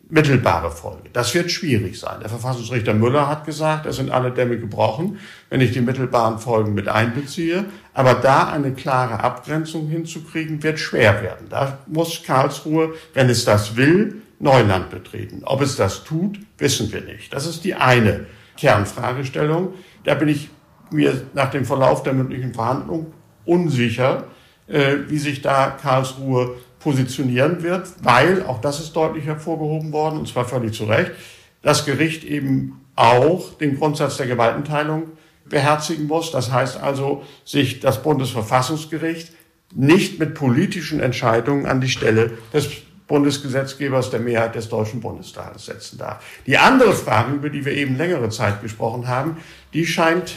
[0.09, 1.09] mittelbare Folge.
[1.11, 2.21] Das wird schwierig sein.
[2.21, 6.73] Der Verfassungsrichter Müller hat gesagt, es sind alle Dämme gebrochen, wenn ich die mittelbaren Folgen
[6.73, 7.65] mit einbeziehe.
[7.93, 11.47] Aber da eine klare Abgrenzung hinzukriegen, wird schwer werden.
[11.49, 15.41] Da muss Karlsruhe, wenn es das will, Neuland betreten.
[15.43, 17.33] Ob es das tut, wissen wir nicht.
[17.33, 19.73] Das ist die eine Kernfragestellung.
[20.05, 20.49] Da bin ich
[20.89, 23.07] mir nach dem Verlauf der mündlichen Verhandlung
[23.43, 24.25] unsicher,
[24.67, 30.45] wie sich da Karlsruhe positionieren wird, weil, auch das ist deutlich hervorgehoben worden, und zwar
[30.45, 31.11] völlig zu Recht,
[31.61, 35.11] das Gericht eben auch den Grundsatz der Gewaltenteilung
[35.45, 36.31] beherzigen muss.
[36.31, 39.31] Das heißt also, sich das Bundesverfassungsgericht
[39.75, 42.69] nicht mit politischen Entscheidungen an die Stelle des
[43.07, 46.23] Bundesgesetzgebers der Mehrheit des Deutschen Bundestages setzen darf.
[46.45, 49.37] Die andere Frage, über die wir eben längere Zeit gesprochen haben,
[49.73, 50.35] die scheint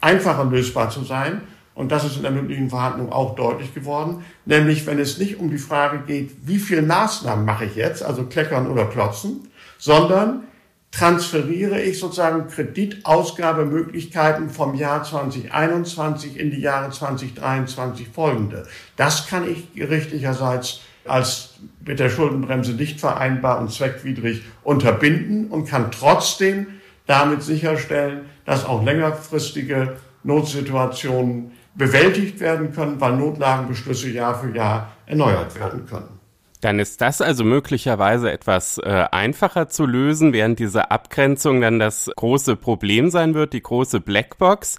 [0.00, 1.42] einfacher lösbar zu sein.
[1.74, 4.24] Und das ist in der mündlichen Verhandlung auch deutlich geworden.
[4.44, 8.24] Nämlich, wenn es nicht um die Frage geht, wie viele Maßnahmen mache ich jetzt, also
[8.24, 10.44] kleckern oder klotzen, sondern
[10.92, 18.68] transferiere ich sozusagen Kreditausgabemöglichkeiten vom Jahr 2021 in die Jahre 2023 folgende.
[18.96, 25.90] Das kann ich gerichtlicherseits als mit der Schuldenbremse nicht vereinbar und zweckwidrig unterbinden und kann
[25.90, 26.68] trotzdem
[27.06, 35.58] damit sicherstellen, dass auch längerfristige Notsituationen bewältigt werden können, weil Notlagenbeschlüsse Jahr für Jahr erneuert
[35.58, 36.20] werden können.
[36.64, 42.10] Dann ist das also möglicherweise etwas äh, einfacher zu lösen, während diese Abgrenzung dann das
[42.16, 44.78] große Problem sein wird, die große Blackbox.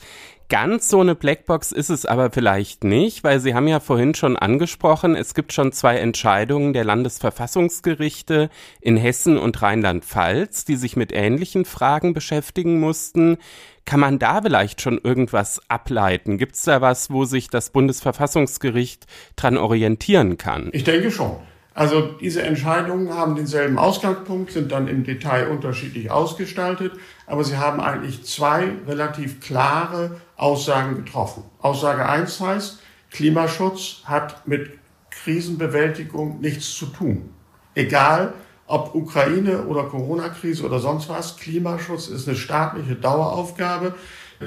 [0.49, 4.35] Ganz so eine Blackbox ist es aber vielleicht nicht, weil Sie haben ja vorhin schon
[4.35, 8.49] angesprochen, es gibt schon zwei Entscheidungen der Landesverfassungsgerichte
[8.81, 13.37] in Hessen und Rheinland-Pfalz, die sich mit ähnlichen Fragen beschäftigen mussten.
[13.85, 16.39] Kann man da vielleicht schon irgendwas ableiten?
[16.39, 20.69] Gibt es da was, wo sich das Bundesverfassungsgericht dran orientieren kann?
[20.73, 21.37] Ich denke schon.
[21.75, 26.93] Also diese Entscheidungen haben denselben Ausgangspunkt, sind dann im Detail unterschiedlich ausgestaltet,
[27.27, 31.43] aber sie haben eigentlich zwei relativ klare Aussagen getroffen.
[31.59, 32.79] Aussage eins heißt,
[33.11, 34.71] Klimaschutz hat mit
[35.11, 37.29] Krisenbewältigung nichts zu tun.
[37.73, 38.33] Egal,
[38.67, 43.95] ob Ukraine oder Corona-Krise oder sonst was, Klimaschutz ist eine staatliche Daueraufgabe,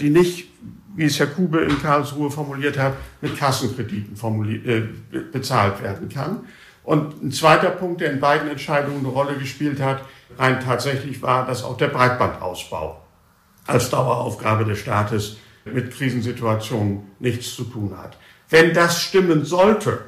[0.01, 0.49] die nicht,
[0.97, 4.17] wie es Herr Kube in Karlsruhe formuliert hat, mit Kassenkrediten
[4.65, 6.47] äh, bezahlt werden kann.
[6.89, 10.07] Und ein zweiter Punkt, der in beiden Entscheidungen eine Rolle gespielt hat,
[10.39, 13.03] rein tatsächlich war, dass auch der Breitbandausbau
[13.67, 18.17] als Daueraufgabe des Staates mit Krisensituationen nichts zu tun hat.
[18.49, 20.07] Wenn das stimmen sollte,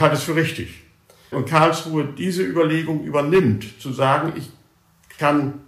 [0.00, 0.82] halte es für richtig.
[1.30, 4.50] Und Karlsruhe diese Überlegung übernimmt, zu sagen, ich
[5.16, 5.60] kann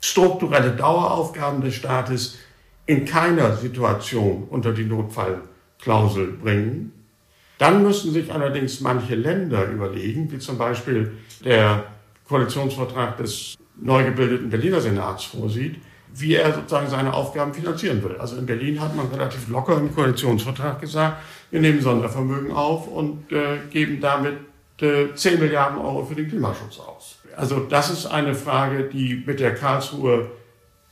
[0.00, 2.38] strukturelle Daueraufgaben des Staates
[2.86, 7.03] in keiner Situation unter die Notfallklausel bringen,
[7.58, 11.12] dann müssen sich allerdings manche Länder überlegen, wie zum Beispiel
[11.44, 11.84] der
[12.28, 15.76] Koalitionsvertrag des neu gebildeten Berliner Senats vorsieht,
[16.14, 18.16] wie er sozusagen seine Aufgaben finanzieren will.
[18.16, 23.30] Also in Berlin hat man relativ locker im Koalitionsvertrag gesagt, wir nehmen Sondervermögen auf und
[23.32, 24.34] äh, geben damit
[24.80, 27.18] äh, 10 Milliarden Euro für den Klimaschutz aus.
[27.36, 30.30] Also das ist eine Frage, die mit der Karlsruhe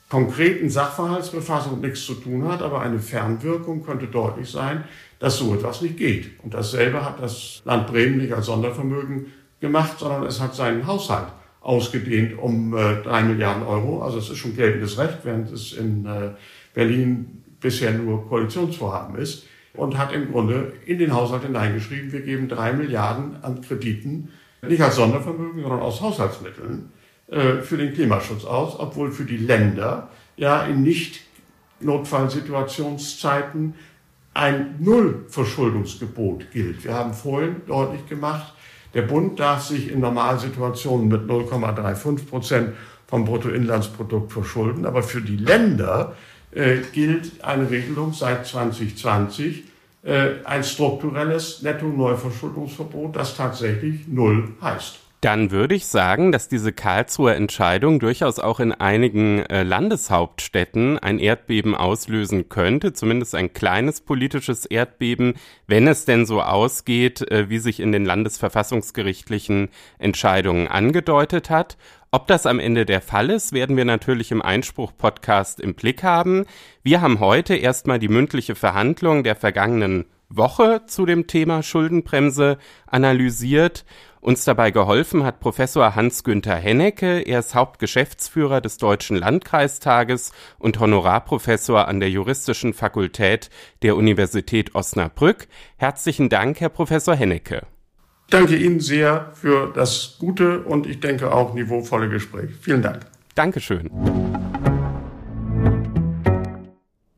[0.08, 4.84] konkreten Sachverhaltsbefassung nichts zu tun hat, aber eine Fernwirkung könnte deutlich sein,
[5.22, 6.32] dass so etwas nicht geht.
[6.42, 9.26] Und dasselbe hat das Land Bremen nicht als Sondervermögen
[9.60, 11.28] gemacht, sondern es hat seinen Haushalt
[11.60, 14.02] ausgedehnt um äh, drei Milliarden Euro.
[14.02, 16.30] Also es ist schon geltendes Recht, während es in äh,
[16.74, 19.46] Berlin bisher nur Koalitionsvorhaben ist.
[19.74, 24.30] Und hat im Grunde in den Haushalt hineingeschrieben, wir geben drei Milliarden an Krediten,
[24.66, 26.90] nicht als Sondervermögen, sondern aus Haushaltsmitteln
[27.28, 33.74] äh, für den Klimaschutz aus, obwohl für die Länder ja in Nicht-Notfallsituationszeiten
[34.34, 36.84] ein Nullverschuldungsgebot gilt.
[36.84, 38.54] Wir haben vorhin deutlich gemacht,
[38.94, 42.74] der Bund darf sich in Normalsituationen mit 0,35 Prozent
[43.06, 46.16] vom Bruttoinlandsprodukt verschulden, aber für die Länder
[46.50, 49.64] äh, gilt eine Regelung seit 2020,
[50.02, 55.01] äh, ein strukturelles Netto-Neuverschuldungsverbot, das tatsächlich Null heißt.
[55.22, 61.20] Dann würde ich sagen, dass diese Karlsruher Entscheidung durchaus auch in einigen äh, Landeshauptstädten ein
[61.20, 65.34] Erdbeben auslösen könnte, zumindest ein kleines politisches Erdbeben,
[65.68, 69.68] wenn es denn so ausgeht, äh, wie sich in den landesverfassungsgerichtlichen
[70.00, 71.76] Entscheidungen angedeutet hat.
[72.10, 76.46] Ob das am Ende der Fall ist, werden wir natürlich im Einspruch-Podcast im Blick haben.
[76.82, 83.84] Wir haben heute erstmal die mündliche Verhandlung der vergangenen Woche zu dem Thema Schuldenbremse analysiert
[84.22, 87.20] uns dabei geholfen hat Professor Hans-Günther Hennecke.
[87.20, 93.50] Er ist Hauptgeschäftsführer des Deutschen Landkreistages und Honorarprofessor an der Juristischen Fakultät
[93.82, 95.48] der Universität Osnabrück.
[95.76, 97.66] Herzlichen Dank, Herr Professor Hennecke.
[98.30, 102.50] Danke Ihnen sehr für das gute und ich denke auch niveauvolle Gespräch.
[102.60, 103.00] Vielen Dank.
[103.34, 103.90] Dankeschön.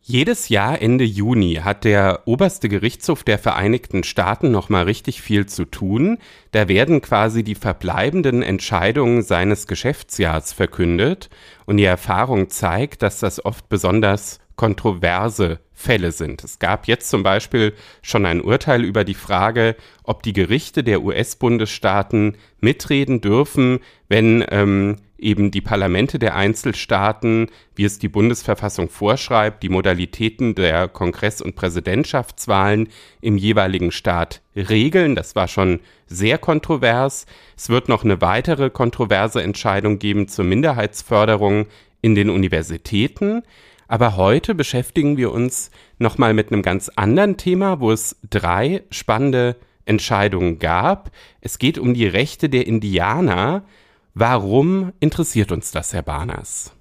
[0.06, 5.46] Jedes Jahr Ende Juni hat der oberste Gerichtshof der Vereinigten Staaten noch mal richtig viel
[5.46, 6.18] zu tun.
[6.50, 11.30] Da werden quasi die verbleibenden Entscheidungen seines Geschäftsjahrs verkündet
[11.64, 16.44] und die Erfahrung zeigt, dass das oft besonders kontroverse Fälle sind.
[16.44, 21.02] Es gab jetzt zum Beispiel schon ein Urteil über die Frage, ob die Gerichte der
[21.02, 29.62] US-Bundesstaaten mitreden dürfen, wenn ähm, eben die Parlamente der Einzelstaaten, wie es die Bundesverfassung vorschreibt,
[29.62, 32.88] die Modalitäten der Kongress- und Präsidentschaftswahlen
[33.20, 35.14] im jeweiligen Staat regeln.
[35.14, 37.26] Das war schon sehr kontrovers.
[37.56, 41.66] Es wird noch eine weitere kontroverse Entscheidung geben zur Minderheitsförderung
[42.02, 43.42] in den Universitäten.
[43.86, 49.56] Aber heute beschäftigen wir uns nochmal mit einem ganz anderen Thema, wo es drei spannende
[49.84, 51.10] Entscheidungen gab.
[51.40, 53.64] Es geht um die Rechte der Indianer,
[54.16, 56.72] Warum interessiert uns das, Herr Barners?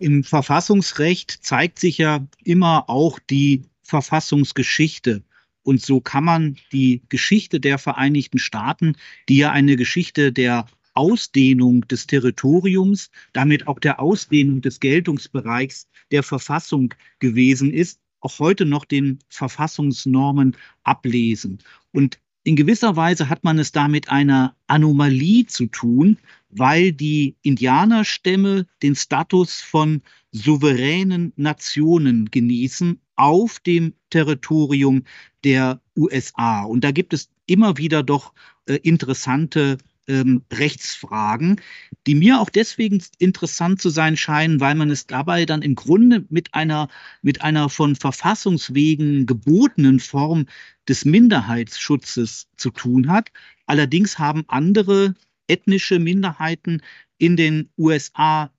[0.00, 5.22] Im Verfassungsrecht zeigt sich ja immer auch die Verfassungsgeschichte.
[5.62, 8.96] Und so kann man die Geschichte der Vereinigten Staaten,
[9.28, 16.24] die ja eine Geschichte der Ausdehnung des Territoriums, damit auch der Ausdehnung des Geltungsbereichs der
[16.24, 21.58] Verfassung gewesen ist, auch heute noch den Verfassungsnormen ablesen.
[21.92, 26.18] Und in gewisser Weise hat man es da mit einer Anomalie zu tun,
[26.50, 35.04] weil die Indianerstämme den Status von souveränen Nationen genießen auf dem Territorium
[35.42, 36.62] der USA.
[36.64, 38.32] Und da gibt es immer wieder doch
[38.66, 41.60] äh, interessante ähm, Rechtsfragen,
[42.06, 46.24] die mir auch deswegen interessant zu sein scheinen, weil man es dabei dann im Grunde
[46.28, 46.88] mit einer,
[47.22, 50.46] mit einer von Verfassungswegen gebotenen Form
[50.88, 53.30] des Minderheitsschutzes zu tun hat.
[53.66, 55.14] Allerdings haben andere
[55.48, 56.82] ethnische Minderheiten
[57.18, 58.50] in den USA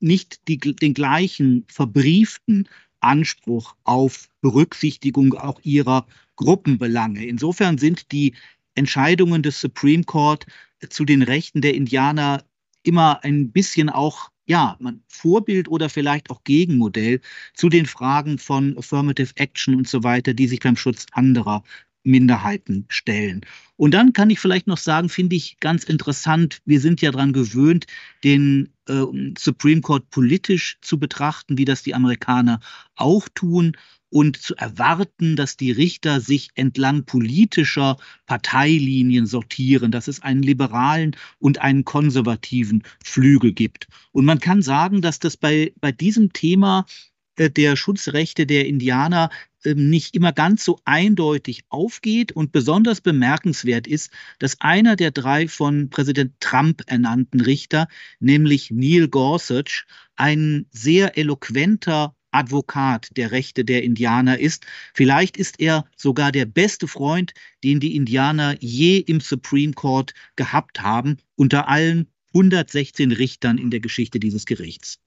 [0.00, 2.68] nicht die, den gleichen verbrieften
[3.00, 7.26] Anspruch auf Berücksichtigung auch ihrer Gruppenbelange.
[7.26, 8.34] Insofern sind die
[8.74, 10.46] Entscheidungen des Supreme Court
[10.88, 12.44] zu den Rechten der Indianer
[12.82, 17.20] immer ein bisschen auch ja, man Vorbild oder vielleicht auch Gegenmodell
[17.54, 21.62] zu den Fragen von Affirmative Action und so weiter, die sich beim Schutz anderer
[22.04, 23.40] Minderheiten stellen.
[23.76, 27.32] Und dann kann ich vielleicht noch sagen, finde ich ganz interessant, wir sind ja daran
[27.32, 27.86] gewöhnt,
[28.22, 29.04] den äh,
[29.38, 32.60] Supreme Court politisch zu betrachten, wie das die Amerikaner
[32.94, 33.76] auch tun
[34.14, 37.96] und zu erwarten, dass die Richter sich entlang politischer
[38.26, 43.88] Parteilinien sortieren, dass es einen liberalen und einen konservativen Flügel gibt.
[44.12, 46.86] Und man kann sagen, dass das bei, bei diesem Thema
[47.34, 49.30] äh, der Schutzrechte der Indianer
[49.64, 55.48] ähm, nicht immer ganz so eindeutig aufgeht und besonders bemerkenswert ist, dass einer der drei
[55.48, 57.88] von Präsident Trump ernannten Richter,
[58.20, 59.82] nämlich Neil Gorsuch,
[60.14, 64.66] ein sehr eloquenter Advokat der Rechte der Indianer ist.
[64.92, 70.82] Vielleicht ist er sogar der beste Freund, den die Indianer je im Supreme Court gehabt
[70.82, 74.98] haben, unter allen 116 Richtern in der Geschichte dieses Gerichts.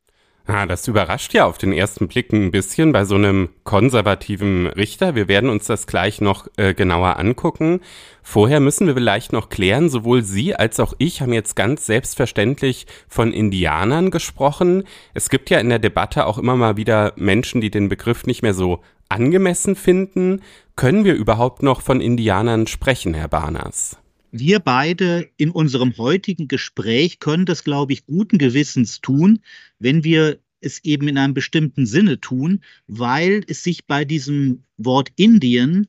[0.50, 5.14] Ah, das überrascht ja auf den ersten Blick ein bisschen bei so einem konservativen Richter.
[5.14, 7.82] Wir werden uns das gleich noch äh, genauer angucken.
[8.24, 12.88] Vorher müssen wir vielleicht noch klären, sowohl Sie als auch ich haben jetzt ganz selbstverständlich
[13.10, 14.86] von Indianern gesprochen.
[15.14, 18.42] Es gibt ja in der Debatte auch immer mal wieder Menschen, die den Begriff nicht
[18.42, 18.80] mehr so
[19.10, 20.42] angemessen finden.
[20.78, 23.98] Können wir überhaupt noch von Indianern sprechen, Herr Barners?
[24.32, 29.40] Wir beide in unserem heutigen Gespräch können das, glaube ich, guten Gewissens tun,
[29.80, 35.10] wenn wir es eben in einem bestimmten Sinne tun, weil es sich bei diesem Wort
[35.16, 35.88] Indien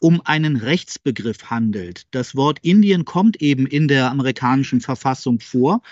[0.00, 2.06] um einen Rechtsbegriff handelt.
[2.10, 5.82] Das Wort Indien kommt eben in der amerikanischen Verfassung vor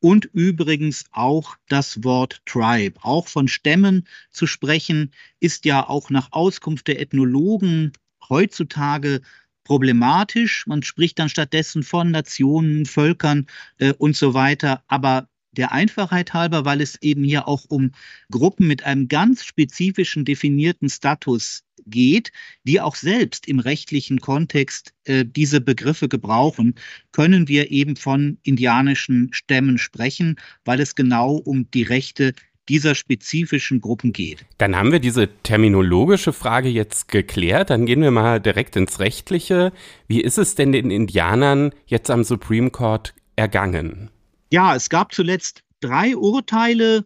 [0.00, 2.98] und übrigens auch das Wort Tribe.
[3.02, 7.92] Auch von Stämmen zu sprechen, ist ja auch nach Auskunft der Ethnologen
[8.28, 9.22] heutzutage
[9.66, 10.64] problematisch.
[10.66, 13.46] Man spricht dann stattdessen von Nationen, Völkern
[13.78, 14.84] äh, und so weiter.
[14.86, 17.90] Aber der Einfachheit halber, weil es eben hier auch um
[18.30, 22.30] Gruppen mit einem ganz spezifischen definierten Status geht,
[22.64, 26.74] die auch selbst im rechtlichen Kontext äh, diese Begriffe gebrauchen,
[27.10, 32.34] können wir eben von indianischen Stämmen sprechen, weil es genau um die Rechte
[32.68, 34.44] dieser spezifischen Gruppen geht.
[34.58, 37.70] Dann haben wir diese terminologische Frage jetzt geklärt.
[37.70, 39.72] Dann gehen wir mal direkt ins Rechtliche.
[40.08, 44.10] Wie ist es denn den Indianern jetzt am Supreme Court ergangen?
[44.50, 47.04] Ja, es gab zuletzt drei Urteile.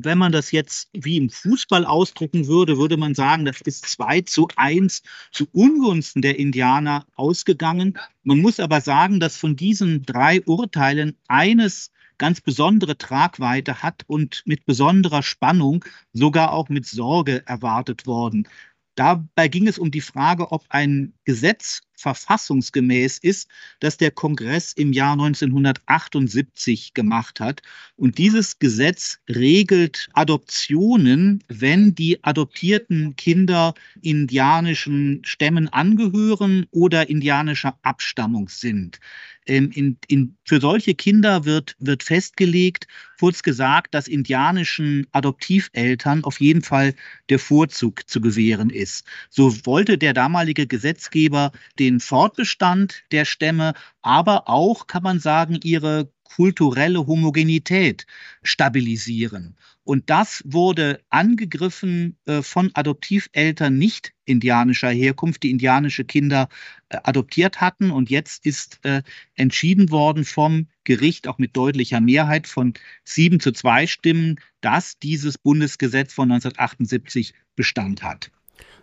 [0.00, 4.20] Wenn man das jetzt wie im Fußball ausdrücken würde, würde man sagen, das ist zwei
[4.20, 5.02] zu eins
[5.32, 7.98] zu Ungunsten der Indianer ausgegangen.
[8.22, 14.42] Man muss aber sagen, dass von diesen drei Urteilen eines ganz besondere Tragweite hat und
[14.44, 18.48] mit besonderer Spannung, sogar auch mit Sorge erwartet worden.
[18.96, 23.48] Dabei ging es um die Frage, ob ein Gesetz verfassungsgemäß ist,
[23.80, 27.62] das der Kongress im Jahr 1978 gemacht hat.
[27.96, 38.48] Und dieses Gesetz regelt Adoptionen, wenn die adoptierten Kinder indianischen Stämmen angehören oder indianischer Abstammung
[38.48, 39.00] sind.
[39.48, 42.86] Ähm, in, in, für solche Kinder wird, wird festgelegt,
[43.18, 46.94] kurz gesagt, dass indianischen Adoptiveltern auf jeden Fall
[47.30, 49.06] der Vorzug zu gewähren ist.
[49.30, 56.10] So wollte der damalige Gesetzgeber den Fortbestand der Stämme, aber auch, kann man sagen, ihre
[56.24, 58.06] kulturelle Homogenität
[58.42, 59.56] stabilisieren.
[59.82, 66.50] Und das wurde angegriffen äh, von Adoptiveltern nicht indianischer Herkunft, die indianische Kinder
[66.90, 67.90] äh, adoptiert hatten.
[67.90, 69.02] Und jetzt ist äh,
[69.34, 72.74] entschieden worden vom Gericht, auch mit deutlicher Mehrheit von
[73.04, 78.30] sieben zu zwei Stimmen, dass dieses Bundesgesetz von 1978 Bestand hat.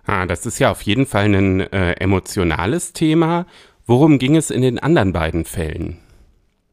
[0.06, 3.48] Ah, das ist ja auf jeden Fall ein äh, emotionales Thema.
[3.88, 5.98] Worum ging es in den anderen beiden Fällen?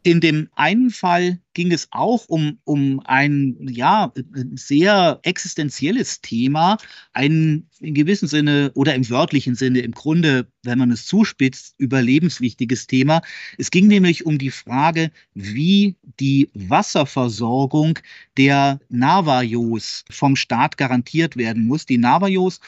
[0.05, 4.12] In dem einen Fall ging es auch um, um ein ja,
[4.55, 6.76] sehr existenzielles Thema,
[7.12, 12.89] ein in gewissem Sinne oder im wörtlichen Sinne im Grunde, wenn man es zuspitzt, überlebenswichtiges
[12.89, 13.22] Thema.
[13.59, 18.01] Es ging nämlich um die Frage, wie die Wasserversorgung
[18.37, 21.87] der Navajos vom Staat garantiert werden muss.
[21.87, 22.59] Die Navajos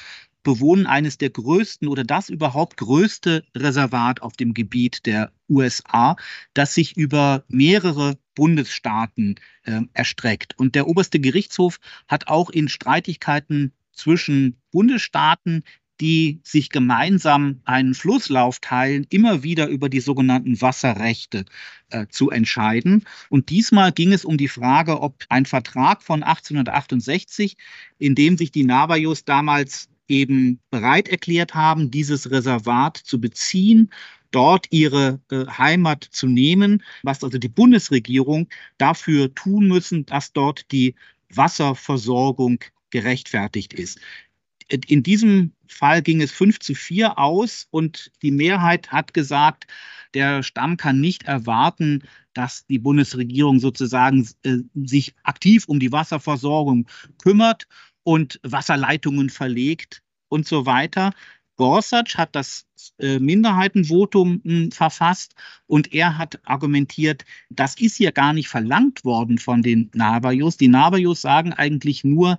[0.44, 6.16] bewohnen eines der größten oder das überhaupt größte Reservat auf dem Gebiet der USA,
[6.54, 10.56] das sich über mehrere Bundesstaaten äh, erstreckt.
[10.58, 15.64] Und der oberste Gerichtshof hat auch in Streitigkeiten zwischen Bundesstaaten
[16.00, 21.44] die sich gemeinsam einen Flusslauf teilen, immer wieder über die sogenannten Wasserrechte
[21.90, 23.04] äh, zu entscheiden.
[23.28, 27.56] Und diesmal ging es um die Frage, ob ein Vertrag von 1868,
[27.98, 33.90] in dem sich die Navajos damals eben bereit erklärt haben, dieses Reservat zu beziehen,
[34.30, 38.48] dort ihre äh, Heimat zu nehmen, was also die Bundesregierung
[38.78, 40.94] dafür tun müssen, dass dort die
[41.30, 42.58] Wasserversorgung
[42.90, 44.00] gerechtfertigt ist.
[44.68, 49.66] In diesem Fall ging es 5 zu 4 aus und die Mehrheit hat gesagt,
[50.14, 52.02] der Stamm kann nicht erwarten,
[52.32, 56.88] dass die Bundesregierung sozusagen äh, sich aktiv um die Wasserversorgung
[57.22, 57.66] kümmert
[58.04, 61.12] und Wasserleitungen verlegt und so weiter.
[61.56, 62.66] Gorsuch hat das
[62.98, 65.34] äh, Minderheitenvotum hm, verfasst
[65.66, 70.56] und er hat argumentiert, das ist hier gar nicht verlangt worden von den Navajos.
[70.56, 72.38] Die Navajos sagen eigentlich nur,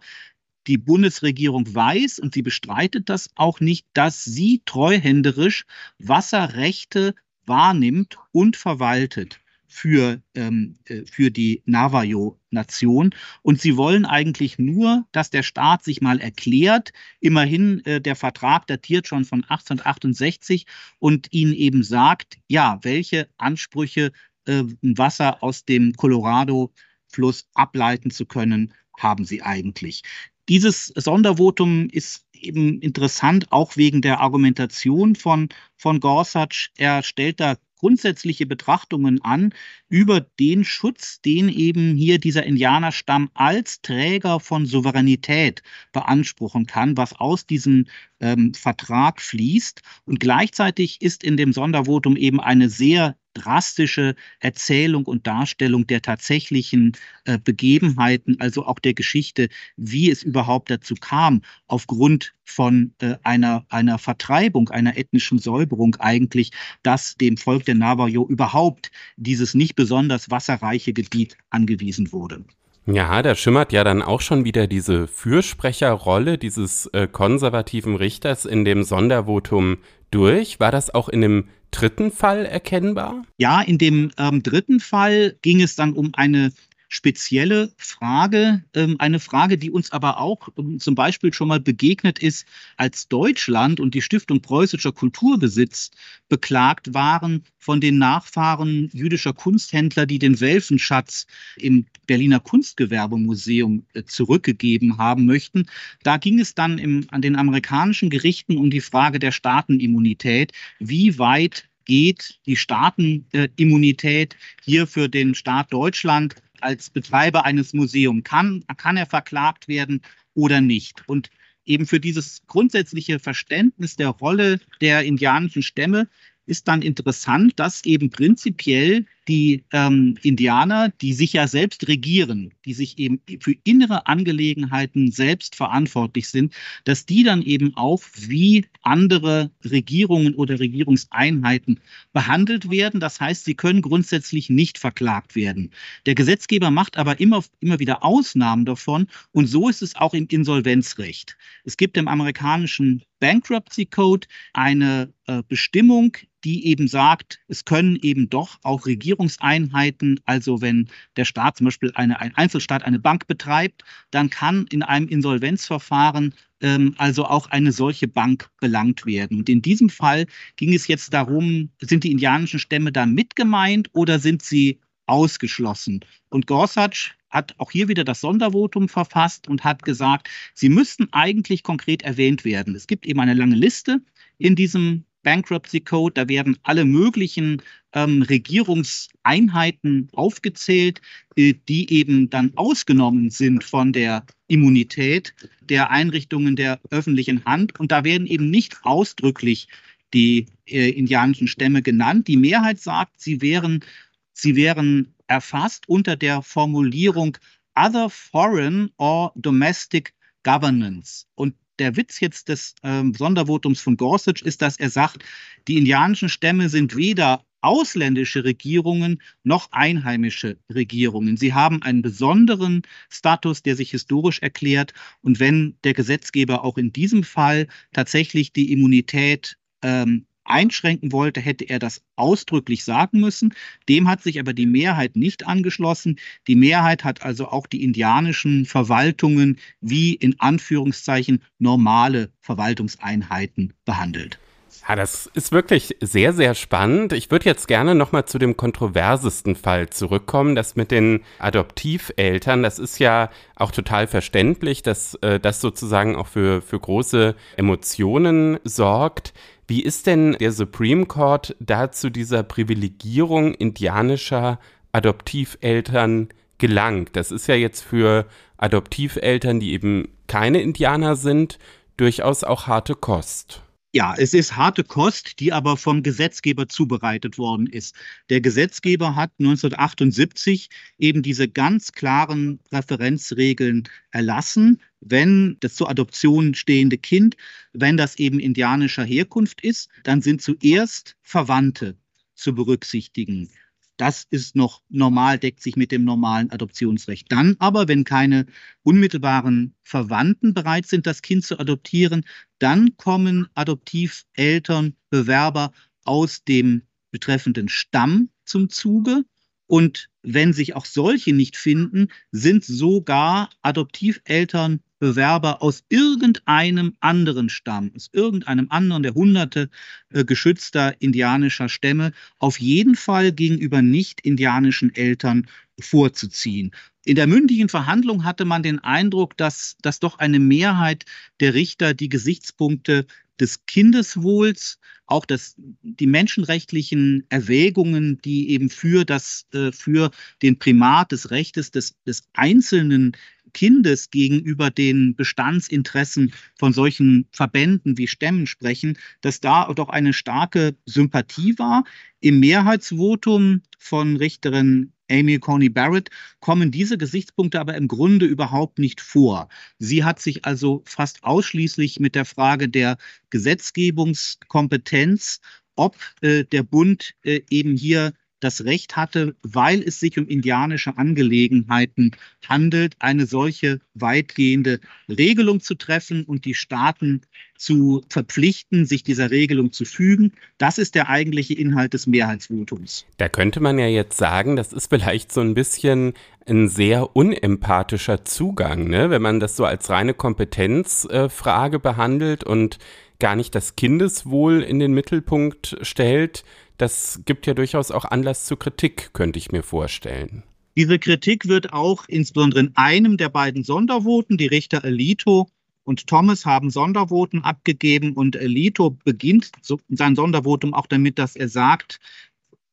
[0.68, 5.66] die Bundesregierung weiß und sie bestreitet das auch nicht, dass sie treuhänderisch
[6.00, 9.40] Wasserrechte wahrnimmt und verwaltet
[9.76, 13.14] für, ähm, äh, für die Navajo-Nation.
[13.42, 16.94] Und sie wollen eigentlich nur, dass der Staat sich mal erklärt.
[17.20, 20.66] Immerhin, äh, der Vertrag datiert schon von 1868
[21.00, 24.14] und ihnen eben sagt, ja, welche Ansprüche
[24.46, 30.04] äh, Wasser aus dem Colorado-Fluss ableiten zu können, haben sie eigentlich.
[30.48, 36.70] Dieses Sondervotum ist eben interessant, auch wegen der Argumentation von, von Gorsuch.
[36.78, 39.54] Er stellt da grundsätzliche Betrachtungen an
[39.90, 45.62] über den Schutz, den eben hier dieser Indianerstamm als Träger von Souveränität
[45.92, 47.86] beanspruchen kann, was aus diesem
[48.20, 49.84] ähm, Vertrag fließt.
[50.06, 56.94] Und gleichzeitig ist in dem Sondervotum eben eine sehr drastische Erzählung und Darstellung der tatsächlichen
[57.26, 63.66] äh, Begebenheiten, also auch der Geschichte, wie es überhaupt dazu kam, aufgrund von äh, einer,
[63.70, 70.32] einer Vertreibung, einer ethnischen Säuberung eigentlich, dass dem Volk der Navajo überhaupt dieses nicht besonders
[70.32, 72.44] wasserreiche Gebiet angewiesen wurde.
[72.88, 78.64] Ja, da schimmert ja dann auch schon wieder diese Fürsprecherrolle dieses äh, konservativen Richters in
[78.64, 79.78] dem Sondervotum
[80.12, 80.60] durch.
[80.60, 81.46] War das auch in dem
[81.76, 83.24] dritten Fall erkennbar?
[83.38, 86.52] Ja, in dem ähm, dritten Fall ging es dann um eine
[86.90, 92.20] spezielle Frage, ähm, eine Frage, die uns aber auch ähm, zum Beispiel schon mal begegnet
[92.20, 92.46] ist,
[92.78, 95.92] als Deutschland und die Stiftung Preußischer Kulturbesitz
[96.30, 101.26] beklagt waren von den Nachfahren jüdischer Kunsthändler, die den Welfenschatz
[101.58, 105.66] im Berliner Kunstgewerbemuseum äh, zurückgegeben haben möchten.
[106.04, 110.52] Da ging es dann im, an den amerikanischen Gerichten um die Frage der Staatenimmunität.
[110.80, 118.24] Wie weit geht die Staatenimmunität hier für den Staat Deutschland als Betreiber eines Museums?
[118.24, 120.02] Kann, kann er verklagt werden
[120.34, 121.04] oder nicht?
[121.08, 121.30] Und
[121.66, 126.08] eben für dieses grundsätzliche Verständnis der Rolle der indianischen Stämme
[126.46, 132.74] ist dann interessant, dass eben prinzipiell die ähm, Indianer, die sich ja selbst regieren, die
[132.74, 136.54] sich eben für innere Angelegenheiten selbst verantwortlich sind,
[136.84, 141.80] dass die dann eben auch wie andere Regierungen oder Regierungseinheiten
[142.14, 143.00] behandelt werden.
[143.00, 145.72] Das heißt, sie können grundsätzlich nicht verklagt werden.
[146.06, 150.28] Der Gesetzgeber macht aber immer, immer wieder Ausnahmen davon und so ist es auch im
[150.30, 151.38] Insolvenzrecht.
[151.64, 158.30] Es gibt im amerikanischen Bankruptcy Code eine äh, Bestimmung, die eben sagt, es können eben
[158.30, 160.88] doch auch Regierungseinheiten, also wenn
[161.18, 166.36] der Staat zum Beispiel eine, ein Einzelstaat eine Bank betreibt, dann kann in einem Insolvenzverfahren
[166.62, 169.40] ähm, also auch eine solche Bank belangt werden.
[169.40, 174.20] Und in diesem Fall ging es jetzt darum, sind die indianischen Stämme da mitgemeint oder
[174.20, 176.02] sind sie ausgeschlossen?
[176.30, 181.64] Und Gorsuch hat auch hier wieder das Sondervotum verfasst und hat gesagt, sie müssten eigentlich
[181.64, 182.76] konkret erwähnt werden.
[182.76, 184.00] Es gibt eben eine lange Liste
[184.38, 186.14] in diesem Bankruptcy Code.
[186.14, 187.62] Da werden alle möglichen
[187.92, 191.02] ähm, Regierungseinheiten aufgezählt,
[191.36, 197.78] äh, die eben dann ausgenommen sind von der Immunität der Einrichtungen der öffentlichen Hand.
[197.80, 199.68] Und da werden eben nicht ausdrücklich
[200.14, 202.28] die äh, indianischen Stämme genannt.
[202.28, 203.84] Die Mehrheit sagt, sie wären,
[204.32, 207.38] sie wären erfasst unter der Formulierung
[207.76, 210.14] Other Foreign or Domestic
[210.44, 211.26] Governance.
[211.34, 215.24] Und der Witz jetzt des ähm, Sondervotums von Gorsuch ist, dass er sagt,
[215.68, 221.36] die indianischen Stämme sind weder ausländische Regierungen noch einheimische Regierungen.
[221.36, 224.94] Sie haben einen besonderen Status, der sich historisch erklärt.
[225.22, 231.66] Und wenn der Gesetzgeber auch in diesem Fall tatsächlich die Immunität ähm, einschränken wollte, hätte
[231.66, 233.54] er das ausdrücklich sagen müssen.
[233.90, 236.18] Dem hat sich aber die Mehrheit nicht angeschlossen.
[236.48, 244.40] Die Mehrheit hat also auch die indianischen Verwaltungen wie in Anführungszeichen normale Verwaltungseinheiten behandelt.
[244.88, 247.12] Ja, das ist wirklich sehr, sehr spannend.
[247.12, 252.62] Ich würde jetzt gerne nochmal zu dem kontroversesten Fall zurückkommen, das mit den Adoptiveltern.
[252.62, 258.60] Das ist ja auch total verständlich, dass äh, das sozusagen auch für, für große Emotionen
[258.64, 259.34] sorgt.
[259.68, 264.60] Wie ist denn der Supreme Court da zu dieser Privilegierung indianischer
[264.92, 267.16] Adoptiveltern gelangt?
[267.16, 271.58] Das ist ja jetzt für Adoptiveltern, die eben keine Indianer sind,
[271.98, 273.64] durchaus auch harte Kost.
[273.96, 277.96] Ja, es ist harte Kost, die aber vom Gesetzgeber zubereitet worden ist.
[278.30, 286.98] Der Gesetzgeber hat 1978 eben diese ganz klaren Präferenzregeln erlassen, wenn das zur Adoption stehende
[286.98, 287.38] Kind,
[287.74, 291.96] wenn das eben indianischer Herkunft ist, dann sind zuerst Verwandte
[292.34, 293.50] zu berücksichtigen.
[293.98, 297.32] Das ist noch normal, deckt sich mit dem normalen Adoptionsrecht.
[297.32, 298.46] Dann aber, wenn keine
[298.84, 302.26] unmittelbaren Verwandten bereit sind, das Kind zu adoptieren,
[302.60, 305.72] dann kommen Adoptiveltern, Bewerber
[306.04, 306.82] aus dem
[307.12, 309.24] betreffenden Stamm zum Zuge.
[309.68, 317.92] Und wenn sich auch solche nicht finden, sind sogar Adoptiveltern Bewerber aus irgendeinem anderen Stamm,
[317.96, 319.70] aus irgendeinem anderen der hunderte
[320.10, 325.48] äh, geschützter indianischer Stämme, auf jeden Fall gegenüber nicht-indianischen Eltern
[325.80, 326.72] vorzuziehen.
[327.04, 331.06] In der mündlichen Verhandlung hatte man den Eindruck, dass, dass doch eine Mehrheit
[331.40, 333.06] der Richter die Gesichtspunkte
[333.40, 340.10] des Kindeswohls, auch das, die menschenrechtlichen Erwägungen, die eben für, das, äh, für
[340.42, 343.12] den Primat des Rechtes des, des einzelnen
[343.56, 350.76] Kindes gegenüber den Bestandsinteressen von solchen Verbänden wie Stämmen sprechen, dass da doch eine starke
[350.86, 351.86] Sympathie war.
[352.20, 356.10] Im Mehrheitsvotum von Richterin Amy Coney Barrett
[356.42, 359.48] kommen diese Gesichtspunkte aber im Grunde überhaupt nicht vor.
[359.80, 362.98] Sie hat sich also fast ausschließlich mit der Frage der
[363.30, 365.40] Gesetzgebungskompetenz,
[365.76, 368.12] ob äh, der Bund äh, eben hier
[368.46, 372.12] das Recht hatte, weil es sich um indianische Angelegenheiten
[372.48, 374.80] handelt, eine solche weitgehende
[375.10, 377.22] Regelung zu treffen und die Staaten
[377.58, 380.34] zu verpflichten, sich dieser Regelung zu fügen.
[380.58, 383.06] Das ist der eigentliche Inhalt des Mehrheitsvotums.
[383.18, 386.14] Da könnte man ja jetzt sagen, das ist vielleicht so ein bisschen
[386.46, 389.10] ein sehr unempathischer Zugang, ne?
[389.10, 392.78] wenn man das so als reine Kompetenzfrage äh, behandelt und
[393.20, 396.44] gar nicht das Kindeswohl in den Mittelpunkt stellt.
[396.78, 400.44] Das gibt ja durchaus auch Anlass zur Kritik, könnte ich mir vorstellen.
[400.78, 405.48] Diese Kritik wird auch insbesondere in einem der beiden Sondervoten, die Richter Alito
[405.86, 412.00] und Thomas haben Sondervoten abgegeben und Alito beginnt sein Sondervotum auch damit, dass er sagt,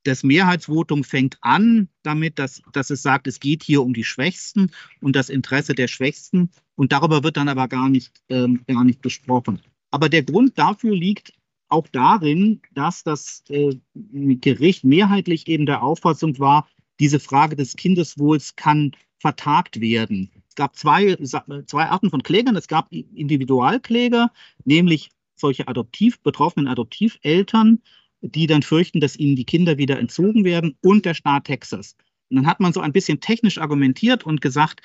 [0.04, 4.72] das Mehrheitsvotum fängt an damit, dass, dass es sagt, es geht hier um die Schwächsten
[5.00, 6.50] und das Interesse der Schwächsten.
[6.74, 9.60] Und darüber wird dann aber gar nicht, ähm, gar nicht besprochen.
[9.92, 11.32] Aber der Grund dafür liegt
[11.68, 16.68] auch darin, dass das äh, Gericht mehrheitlich eben der Auffassung war,
[16.98, 20.30] diese Frage des Kindeswohls kann vertagt werden.
[20.48, 22.56] Es gab zwei, zwei Arten von Klägern.
[22.56, 24.32] Es gab Individualkläger,
[24.64, 27.80] nämlich solche adoptiv betroffenen Adoptiveltern,
[28.20, 31.96] die dann fürchten, dass ihnen die Kinder wieder entzogen werden, und der Staat Texas.
[32.30, 34.80] Und dann hat man so ein bisschen technisch argumentiert und gesagt,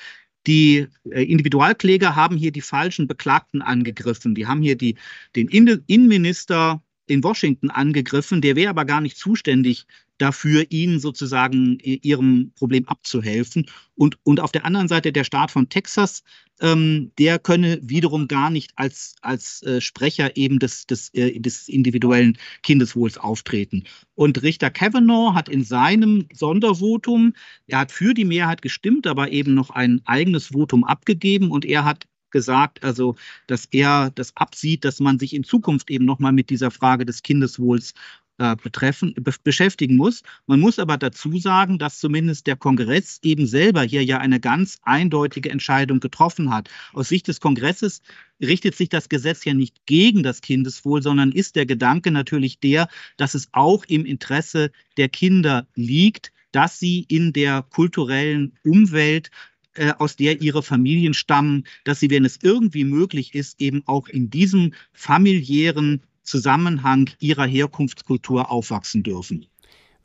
[0.48, 4.34] die äh, Individualkläger haben hier die falschen Beklagten angegriffen.
[4.34, 4.96] Die haben hier die,
[5.36, 9.86] den Innenminister in Washington angegriffen, der wäre aber gar nicht zuständig
[10.18, 13.66] dafür, ihnen sozusagen ihrem Problem abzuhelfen.
[13.96, 16.24] Und, und auf der anderen Seite der Staat von Texas,
[16.60, 21.68] ähm, der könne wiederum gar nicht als, als äh, Sprecher eben des, des, äh, des
[21.68, 23.84] individuellen Kindeswohls auftreten.
[24.16, 27.34] Und Richter Kavanaugh hat in seinem Sondervotum,
[27.68, 31.86] er hat für die Mehrheit gestimmt, aber eben noch ein eigenes Votum abgegeben und er
[31.86, 33.16] hat gesagt, also
[33.48, 37.24] dass er das absieht, dass man sich in Zukunft eben nochmal mit dieser Frage des
[37.24, 37.94] Kindeswohls
[38.40, 40.22] äh, betreffen, be beschäftigen muss.
[40.46, 44.80] Man muss aber dazu sagen, dass zumindest der Kongress eben selber hier ja eine ganz
[44.84, 46.70] eindeutige Entscheidung getroffen hat.
[46.94, 48.02] Aus Sicht des Kongresses
[48.40, 52.88] richtet sich das Gesetz ja nicht gegen das Kindeswohl, sondern ist der Gedanke natürlich der,
[53.18, 59.32] dass es auch im Interesse der Kinder liegt, dass sie in der kulturellen Umwelt
[59.78, 64.08] äh, aus der ihre Familien stammen, dass sie, wenn es irgendwie möglich ist, eben auch
[64.08, 69.48] in diesem familiären Zusammenhang ihrer Herkunftskultur aufwachsen dürfen.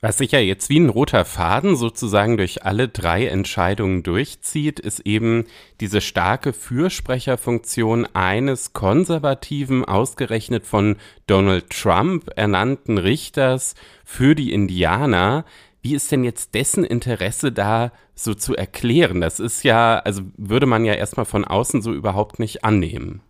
[0.04, 4.98] Was sich ja jetzt wie ein roter Faden sozusagen durch alle drei Entscheidungen durchzieht, ist
[5.06, 5.44] eben
[5.80, 10.96] diese starke Fürsprecherfunktion eines konservativen, ausgerechnet von
[11.28, 15.44] Donald Trump ernannten Richters für die Indianer,
[15.82, 19.20] wie ist denn jetzt dessen Interesse da so zu erklären?
[19.20, 23.20] Das ist ja, also würde man ja erstmal von außen so überhaupt nicht annehmen.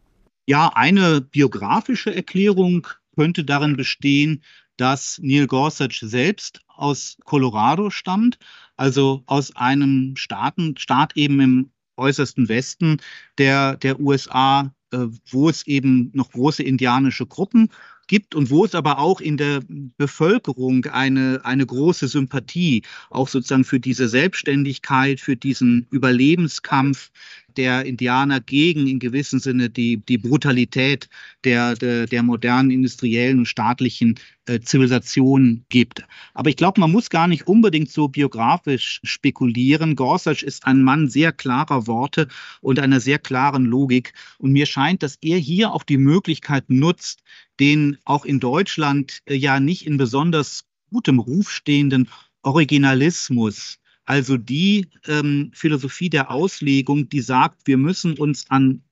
[0.46, 2.86] Ja, eine biografische Erklärung
[3.16, 4.42] könnte darin bestehen,
[4.76, 8.38] dass Neil Gorsuch selbst aus Colorado stammt,
[8.76, 12.98] also aus einem Staaten, Staat eben im äußersten Westen
[13.38, 17.68] der, der USA, äh, wo es eben noch große indianische Gruppen
[18.06, 19.60] gibt und wo es aber auch in der
[19.96, 27.10] Bevölkerung eine, eine große Sympathie auch sozusagen für diese Selbstständigkeit, für diesen Überlebenskampf
[27.56, 31.08] der Indianer gegen in gewissem Sinne die, die Brutalität
[31.44, 36.02] der, der, der modernen industriellen und staatlichen äh, Zivilisation gibt.
[36.34, 39.96] Aber ich glaube, man muss gar nicht unbedingt so biografisch spekulieren.
[39.96, 42.28] Gorsuch ist ein Mann sehr klarer Worte
[42.60, 44.14] und einer sehr klaren Logik.
[44.38, 47.22] Und mir scheint, dass er hier auch die Möglichkeit nutzt,
[47.60, 52.08] den auch in Deutschland äh, ja nicht in besonders gutem Ruf stehenden
[52.42, 58.82] Originalismus also die ähm, Philosophie der Auslegung, die sagt, wir müssen uns an,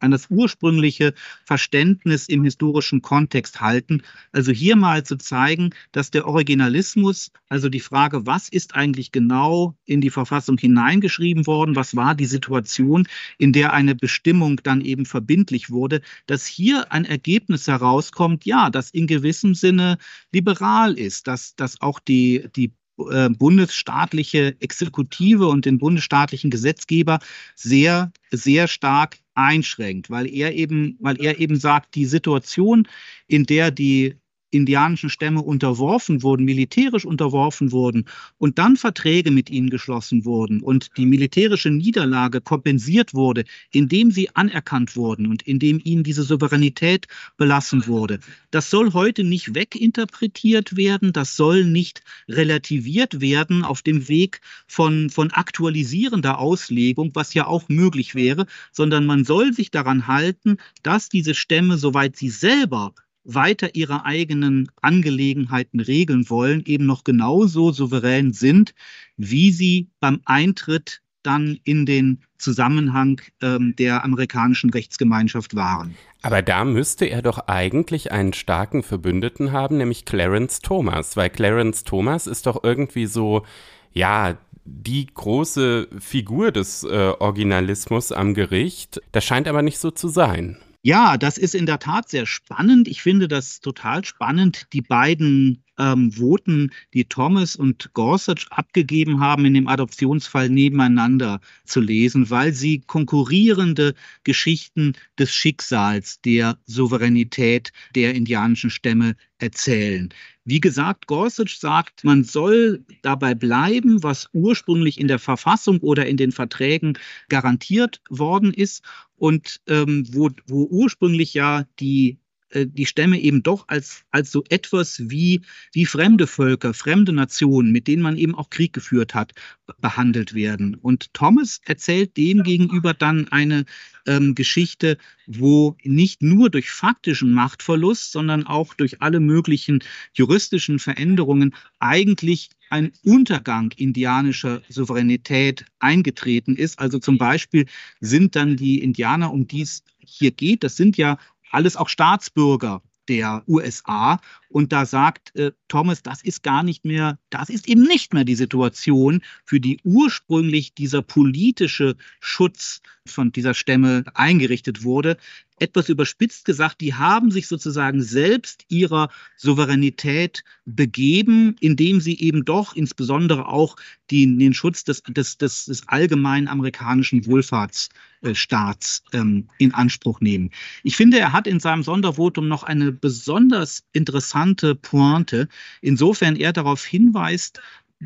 [0.00, 1.14] an das ursprüngliche
[1.44, 4.02] Verständnis im historischen Kontext halten.
[4.32, 9.76] Also hier mal zu zeigen, dass der Originalismus, also die Frage, was ist eigentlich genau
[9.84, 13.06] in die Verfassung hineingeschrieben worden, was war die Situation,
[13.38, 18.90] in der eine Bestimmung dann eben verbindlich wurde, dass hier ein Ergebnis herauskommt, ja, das
[18.90, 19.98] in gewissem Sinne
[20.32, 27.18] liberal ist, dass, dass auch die, die bundesstaatliche Exekutive und den bundesstaatlichen Gesetzgeber
[27.54, 32.88] sehr, sehr stark einschränkt, weil er eben, weil er eben sagt, die Situation,
[33.26, 34.16] in der die
[34.56, 38.06] indianischen Stämme unterworfen wurden, militärisch unterworfen wurden
[38.38, 44.34] und dann Verträge mit ihnen geschlossen wurden und die militärische Niederlage kompensiert wurde, indem sie
[44.34, 48.18] anerkannt wurden und indem ihnen diese Souveränität belassen wurde.
[48.50, 55.10] Das soll heute nicht weginterpretiert werden, das soll nicht relativiert werden auf dem Weg von,
[55.10, 61.08] von aktualisierender Auslegung, was ja auch möglich wäre, sondern man soll sich daran halten, dass
[61.08, 62.94] diese Stämme, soweit sie selber
[63.26, 68.74] weiter ihre eigenen Angelegenheiten regeln wollen, eben noch genauso souverän sind,
[69.16, 75.96] wie sie beim Eintritt dann in den Zusammenhang ähm, der amerikanischen Rechtsgemeinschaft waren.
[76.22, 81.82] Aber da müsste er doch eigentlich einen starken Verbündeten haben, nämlich Clarence Thomas, weil Clarence
[81.82, 83.44] Thomas ist doch irgendwie so,
[83.92, 89.00] ja, die große Figur des äh, Originalismus am Gericht.
[89.12, 90.58] Das scheint aber nicht so zu sein.
[90.86, 92.86] Ja, das ist in der Tat sehr spannend.
[92.86, 99.44] Ich finde das total spannend, die beiden ähm, Voten, die Thomas und Gorsuch abgegeben haben,
[99.44, 108.14] in dem Adoptionsfall nebeneinander zu lesen, weil sie konkurrierende Geschichten des Schicksals, der Souveränität der
[108.14, 110.08] indianischen Stämme erzählen.
[110.44, 116.16] Wie gesagt, Gorsuch sagt, man soll dabei bleiben, was ursprünglich in der Verfassung oder in
[116.16, 116.98] den Verträgen
[117.28, 118.82] garantiert worden ist
[119.16, 122.18] und ähm, wo, wo ursprünglich ja die
[122.56, 125.42] äh, die Stämme eben doch als, als so etwas wie,
[125.72, 129.32] wie fremde Völker, fremde Nationen, mit denen man eben auch Krieg geführt hat,
[129.80, 130.74] behandelt werden.
[130.74, 133.66] Und Thomas erzählt dem gegenüber dann eine
[134.06, 134.96] ähm, Geschichte,
[135.26, 139.80] wo nicht nur durch faktischen Machtverlust, sondern auch durch alle möglichen
[140.14, 146.78] juristischen Veränderungen eigentlich ein Untergang indianischer Souveränität eingetreten ist.
[146.78, 147.66] Also zum Beispiel
[148.00, 151.18] sind dann die Indianer, um die es hier geht, das sind ja
[151.50, 154.20] alles auch Staatsbürger der USA.
[154.48, 158.24] Und da sagt äh, Thomas, das ist gar nicht mehr, das ist eben nicht mehr
[158.24, 165.16] die Situation, für die ursprünglich dieser politische Schutz von dieser Stämme eingerichtet wurde.
[165.58, 172.76] Etwas überspitzt gesagt, die haben sich sozusagen selbst ihrer Souveränität begeben, indem sie eben doch
[172.76, 173.76] insbesondere auch
[174.10, 180.50] die, den Schutz des, des, des, des allgemeinen amerikanischen Wohlfahrtsstaats ähm, in Anspruch nehmen.
[180.82, 185.48] Ich finde, er hat in seinem Sondervotum noch eine besonders interessante Pointe,
[185.80, 187.60] insofern er darauf hinweist,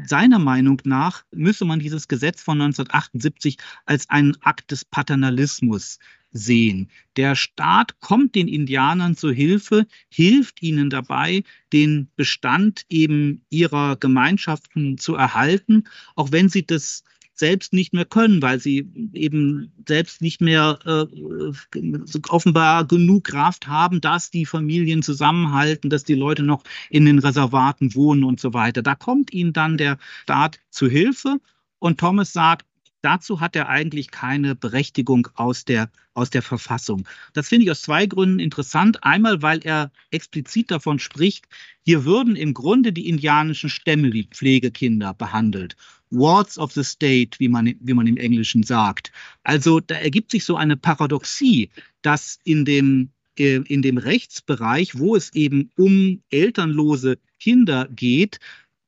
[0.04, 5.98] seiner Meinung nach müsse man dieses Gesetz von 1978 als einen Akt des Paternalismus
[6.32, 6.90] sehen.
[7.16, 14.98] Der Staat kommt den Indianern zu Hilfe, hilft ihnen dabei, den Bestand eben ihrer Gemeinschaften
[14.98, 17.04] zu erhalten, auch wenn sie das
[17.40, 21.06] selbst nicht mehr können, weil sie eben selbst nicht mehr äh,
[22.28, 27.94] offenbar genug Kraft haben, dass die Familien zusammenhalten, dass die Leute noch in den Reservaten
[27.94, 28.82] wohnen und so weiter.
[28.82, 31.40] Da kommt ihnen dann der Staat zu Hilfe
[31.78, 32.66] und Thomas sagt,
[33.02, 37.08] Dazu hat er eigentlich keine Berechtigung aus der, aus der Verfassung.
[37.32, 39.02] Das finde ich aus zwei Gründen interessant.
[39.02, 41.46] Einmal, weil er explizit davon spricht,
[41.84, 45.76] hier würden im Grunde die indianischen Stämme wie Pflegekinder behandelt.
[46.10, 49.12] Wards of the State, wie man, wie man im Englischen sagt.
[49.44, 51.70] Also da ergibt sich so eine Paradoxie,
[52.02, 58.40] dass in dem, äh, in dem Rechtsbereich, wo es eben um elternlose Kinder geht,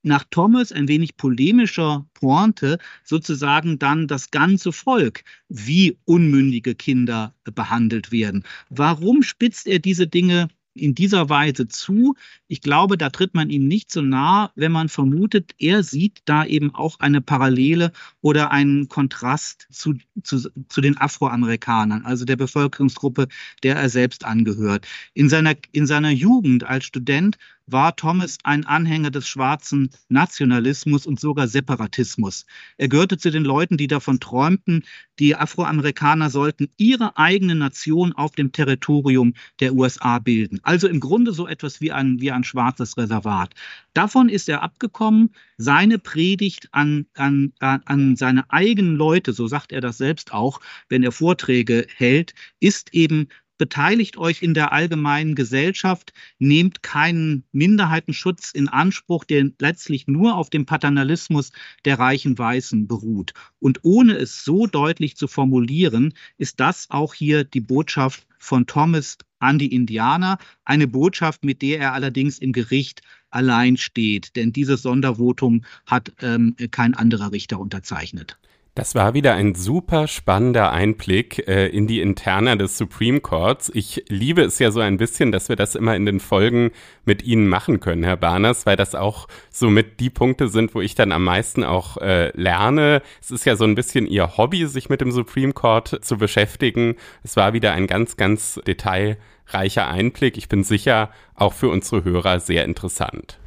[0.03, 8.11] nach Thomas ein wenig polemischer Pointe sozusagen dann das ganze Volk, wie unmündige Kinder behandelt
[8.11, 8.43] werden.
[8.69, 12.15] Warum spitzt er diese Dinge in dieser Weise zu.
[12.47, 16.45] Ich glaube, da tritt man ihm nicht so nah, wenn man vermutet, er sieht da
[16.45, 17.91] eben auch eine Parallele
[18.21, 23.27] oder einen Kontrast zu, zu, zu den Afroamerikanern, also der Bevölkerungsgruppe,
[23.63, 24.87] der er selbst angehört.
[25.13, 31.19] In seiner, in seiner Jugend als Student war Thomas ein Anhänger des schwarzen Nationalismus und
[31.19, 32.45] sogar Separatismus.
[32.77, 34.83] Er gehörte zu den Leuten, die davon träumten,
[35.19, 40.59] die Afroamerikaner sollten ihre eigene Nation auf dem Territorium der USA bilden.
[40.63, 43.53] Also im Grunde so etwas wie ein, wie ein schwarzes Reservat.
[43.93, 45.29] Davon ist er abgekommen.
[45.57, 50.59] Seine Predigt an, an, an seine eigenen Leute, so sagt er das selbst auch,
[50.89, 53.27] wenn er Vorträge hält, ist eben
[53.57, 60.49] beteiligt euch in der allgemeinen Gesellschaft, nehmt keinen Minderheitenschutz in Anspruch, der letztlich nur auf
[60.49, 61.51] dem Paternalismus
[61.85, 63.33] der reichen Weißen beruht.
[63.59, 69.17] Und ohne es so deutlich zu formulieren, ist das auch hier die Botschaft von Thomas
[69.39, 74.83] an die Indianer, eine Botschaft, mit der er allerdings im Gericht allein steht, denn dieses
[74.83, 78.37] Sondervotum hat ähm, kein anderer Richter unterzeichnet.
[78.75, 83.69] Das war wieder ein super spannender Einblick äh, in die Interna des Supreme Courts.
[83.71, 86.71] Ich liebe es ja so ein bisschen, dass wir das immer in den Folgen
[87.05, 90.81] mit Ihnen machen können, Herr Barners, weil das auch so mit die Punkte sind, wo
[90.81, 93.03] ich dann am meisten auch äh, lerne.
[93.21, 96.95] Es ist ja so ein bisschen Ihr Hobby, sich mit dem Supreme Court zu beschäftigen.
[97.21, 100.35] Es war wieder ein ganz, ganz detailreicher Einblick.
[100.35, 103.37] Ich bin sicher, auch für unsere Hörer sehr interessant.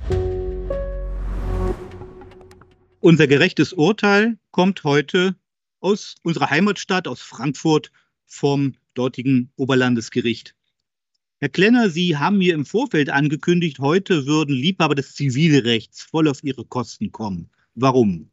[3.07, 5.37] Unser gerechtes Urteil kommt heute
[5.79, 7.93] aus unserer Heimatstadt, aus Frankfurt,
[8.27, 10.57] vom dortigen Oberlandesgericht.
[11.39, 16.43] Herr Klenner, Sie haben mir im Vorfeld angekündigt, heute würden Liebhaber des Zivilrechts voll auf
[16.43, 17.49] ihre Kosten kommen.
[17.77, 18.29] Warum?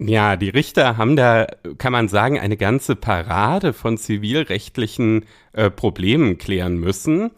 [0.00, 1.46] Ja, die Richter haben da,
[1.78, 7.30] kann man sagen, eine ganze Parade von zivilrechtlichen äh, Problemen klären müssen.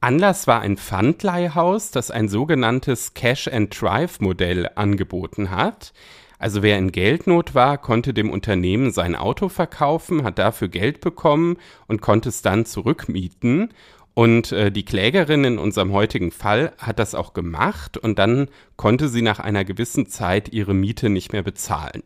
[0.00, 5.94] Anlass war ein Pfandleihhaus, das ein sogenanntes Cash-and-Drive-Modell angeboten hat.
[6.38, 11.56] Also wer in Geldnot war, konnte dem Unternehmen sein Auto verkaufen, hat dafür Geld bekommen
[11.86, 13.70] und konnte es dann zurückmieten.
[14.14, 19.08] Und äh, die Klägerin in unserem heutigen Fall hat das auch gemacht und dann konnte
[19.08, 22.02] sie nach einer gewissen Zeit ihre Miete nicht mehr bezahlen.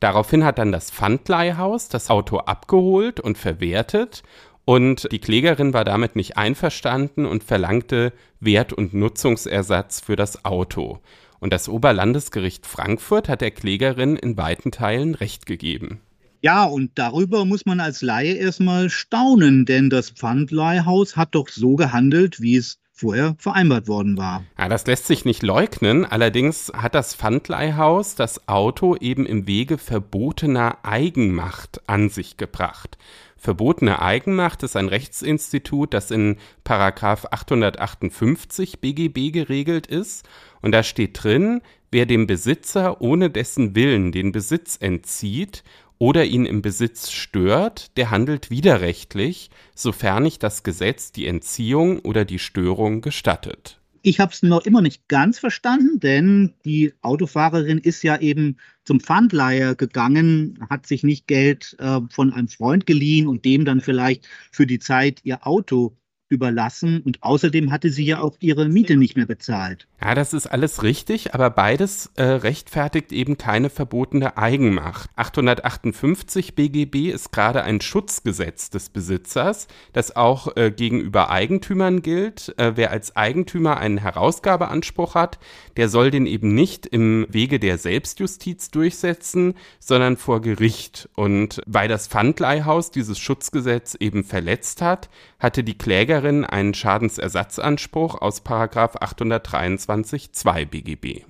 [0.00, 4.22] Daraufhin hat dann das Pfandleihhaus das Auto abgeholt und verwertet
[4.66, 10.98] und die Klägerin war damit nicht einverstanden und verlangte Wert- und Nutzungsersatz für das Auto.
[11.40, 16.00] Und das Oberlandesgericht Frankfurt hat der Klägerin in weiten Teilen Recht gegeben.
[16.42, 21.76] Ja, und darüber muss man als Laie erstmal staunen, denn das Pfandleihhaus hat doch so
[21.76, 24.44] gehandelt, wie es vorher vereinbart worden war.
[24.58, 26.04] Ja, das lässt sich nicht leugnen.
[26.04, 32.96] Allerdings hat das Pfandleihhaus das Auto eben im Wege verbotener Eigenmacht an sich gebracht.
[33.36, 40.26] Verbotene Eigenmacht ist ein Rechtsinstitut, das in Paragraph 858 BGB geregelt ist.
[40.62, 41.60] Und da steht drin,
[41.90, 45.62] wer dem Besitzer ohne dessen Willen den Besitz entzieht
[45.98, 52.24] oder ihn im Besitz stört, der handelt widerrechtlich, sofern nicht das Gesetz die Entziehung oder
[52.24, 53.80] die Störung gestattet.
[54.08, 59.00] Ich habe es noch immer nicht ganz verstanden, denn die Autofahrerin ist ja eben zum
[59.00, 64.28] Pfandleiher gegangen, hat sich nicht Geld äh, von einem Freund geliehen und dem dann vielleicht
[64.52, 65.96] für die Zeit ihr Auto
[66.28, 69.86] überlassen und außerdem hatte sie ja auch ihre Miete nicht mehr bezahlt.
[70.02, 75.08] Ja, das ist alles richtig, aber beides äh, rechtfertigt eben keine verbotene Eigenmacht.
[75.16, 82.54] 858 BGB ist gerade ein Schutzgesetz des Besitzers, das auch äh, gegenüber Eigentümern gilt.
[82.58, 85.38] Äh, wer als Eigentümer einen Herausgabeanspruch hat,
[85.76, 91.08] der soll den eben nicht im Wege der Selbstjustiz durchsetzen, sondern vor Gericht.
[91.14, 95.08] Und weil das Pfandleihhaus dieses Schutzgesetz eben verletzt hat,
[95.38, 95.78] hatte die
[96.16, 101.24] Klägerin einen Schadensersatzanspruch aus 823 2 BGB.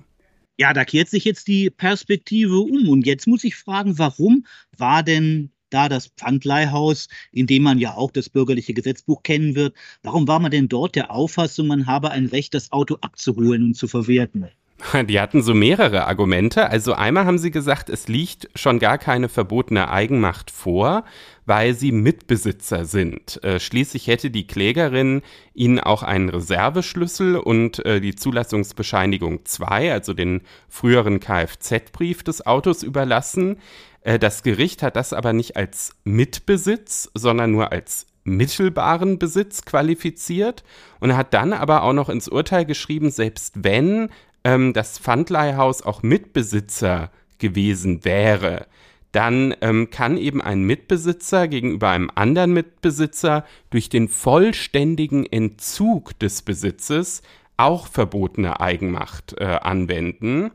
[0.57, 2.87] Ja, da kehrt sich jetzt die Perspektive um.
[2.87, 4.45] Und jetzt muss ich fragen, warum
[4.77, 9.75] war denn da das Pfandleihhaus, in dem man ja auch das bürgerliche Gesetzbuch kennen wird,
[10.03, 13.73] warum war man denn dort der Auffassung, man habe ein Recht, das Auto abzuholen und
[13.73, 14.47] zu verwerten?
[15.07, 16.69] Die hatten so mehrere Argumente.
[16.69, 21.03] Also einmal haben sie gesagt, es liegt schon gar keine verbotene Eigenmacht vor,
[21.45, 23.43] weil sie Mitbesitzer sind.
[23.43, 25.21] Äh, schließlich hätte die Klägerin
[25.53, 32.83] ihnen auch einen Reserveschlüssel und äh, die Zulassungsbescheinigung 2, also den früheren Kfz-Brief des Autos
[32.83, 33.57] überlassen.
[34.01, 40.63] Äh, das Gericht hat das aber nicht als Mitbesitz, sondern nur als mittelbaren Besitz qualifiziert
[40.99, 44.09] und hat dann aber auch noch ins Urteil geschrieben, selbst wenn
[44.47, 48.65] ähm, das Pfandleihhaus auch Mitbesitzer gewesen wäre,
[49.11, 56.43] dann ähm, kann eben ein Mitbesitzer gegenüber einem anderen Mitbesitzer durch den vollständigen Entzug des
[56.43, 57.23] Besitzes
[57.57, 60.51] auch verbotene Eigenmacht äh, anwenden.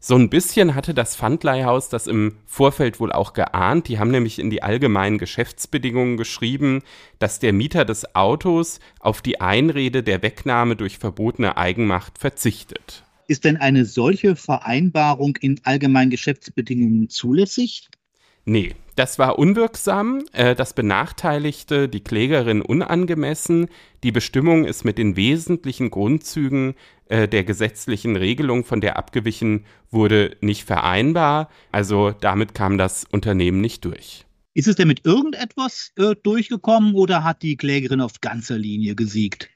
[0.00, 3.88] So ein bisschen hatte das Pfandleihhaus das im Vorfeld wohl auch geahnt.
[3.88, 6.82] Die haben nämlich in die allgemeinen Geschäftsbedingungen geschrieben,
[7.18, 13.04] dass der Mieter des Autos auf die Einrede der Wegnahme durch verbotene Eigenmacht verzichtet.
[13.30, 17.88] Ist denn eine solche Vereinbarung in allgemeinen Geschäftsbedingungen zulässig?
[18.44, 23.68] Nee, das war unwirksam, äh, das benachteiligte die Klägerin unangemessen.
[24.02, 26.74] Die Bestimmung ist mit den wesentlichen Grundzügen
[27.08, 31.50] äh, der gesetzlichen Regelung, von der abgewichen wurde, nicht vereinbar.
[31.70, 34.26] Also damit kam das Unternehmen nicht durch.
[34.54, 39.50] Ist es denn mit irgendetwas äh, durchgekommen oder hat die Klägerin auf ganzer Linie gesiegt?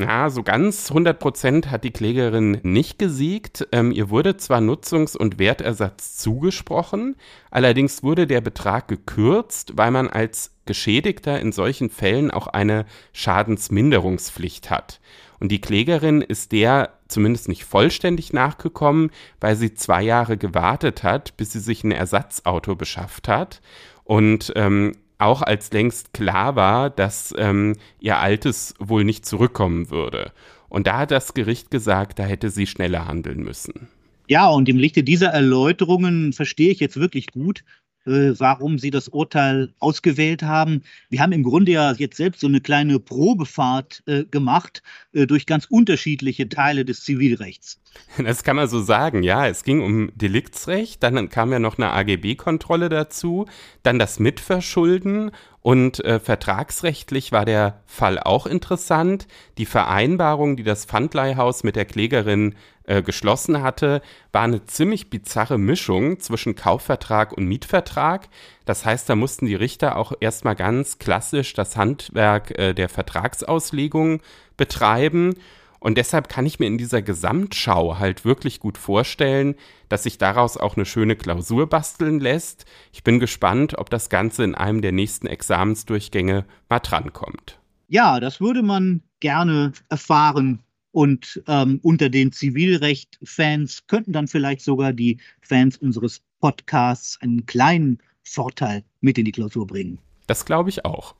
[0.00, 3.68] Ja, so ganz 100 Prozent hat die Klägerin nicht gesiegt.
[3.70, 7.16] Ähm, ihr wurde zwar Nutzungs- und Wertersatz zugesprochen,
[7.50, 14.70] allerdings wurde der Betrag gekürzt, weil man als Geschädigter in solchen Fällen auch eine Schadensminderungspflicht
[14.70, 15.00] hat.
[15.38, 21.36] Und die Klägerin ist der zumindest nicht vollständig nachgekommen, weil sie zwei Jahre gewartet hat,
[21.36, 23.60] bis sie sich ein Ersatzauto beschafft hat.
[24.04, 30.32] Und ähm, auch als längst klar war, dass ähm, ihr Altes wohl nicht zurückkommen würde.
[30.68, 33.88] Und da hat das Gericht gesagt, da hätte sie schneller handeln müssen.
[34.28, 37.64] Ja, und im Lichte dieser Erläuterungen verstehe ich jetzt wirklich gut,
[38.06, 40.82] äh, warum Sie das Urteil ausgewählt haben.
[41.10, 45.46] Wir haben im Grunde ja jetzt selbst so eine kleine Probefahrt äh, gemacht äh, durch
[45.46, 47.80] ganz unterschiedliche Teile des Zivilrechts.
[48.24, 49.46] Das kann man so sagen, ja.
[49.46, 53.46] Es ging um Deliktsrecht, dann kam ja noch eine AGB-Kontrolle dazu,
[53.82, 55.30] dann das Mitverschulden
[55.62, 59.26] und äh, vertragsrechtlich war der Fall auch interessant.
[59.58, 64.00] Die Vereinbarung, die das Pfandleihhaus mit der Klägerin äh, geschlossen hatte,
[64.32, 68.28] war eine ziemlich bizarre Mischung zwischen Kaufvertrag und Mietvertrag.
[68.64, 74.22] Das heißt, da mussten die Richter auch erstmal ganz klassisch das Handwerk äh, der Vertragsauslegung
[74.56, 75.34] betreiben.
[75.80, 79.54] Und deshalb kann ich mir in dieser Gesamtschau halt wirklich gut vorstellen,
[79.88, 82.66] dass sich daraus auch eine schöne Klausur basteln lässt.
[82.92, 87.58] Ich bin gespannt, ob das Ganze in einem der nächsten Examensdurchgänge mal drankommt.
[87.88, 90.60] Ja, das würde man gerne erfahren.
[90.92, 97.98] Und ähm, unter den Zivilrecht-Fans könnten dann vielleicht sogar die Fans unseres Podcasts einen kleinen
[98.22, 99.98] Vorteil mit in die Klausur bringen.
[100.26, 101.14] Das glaube ich auch.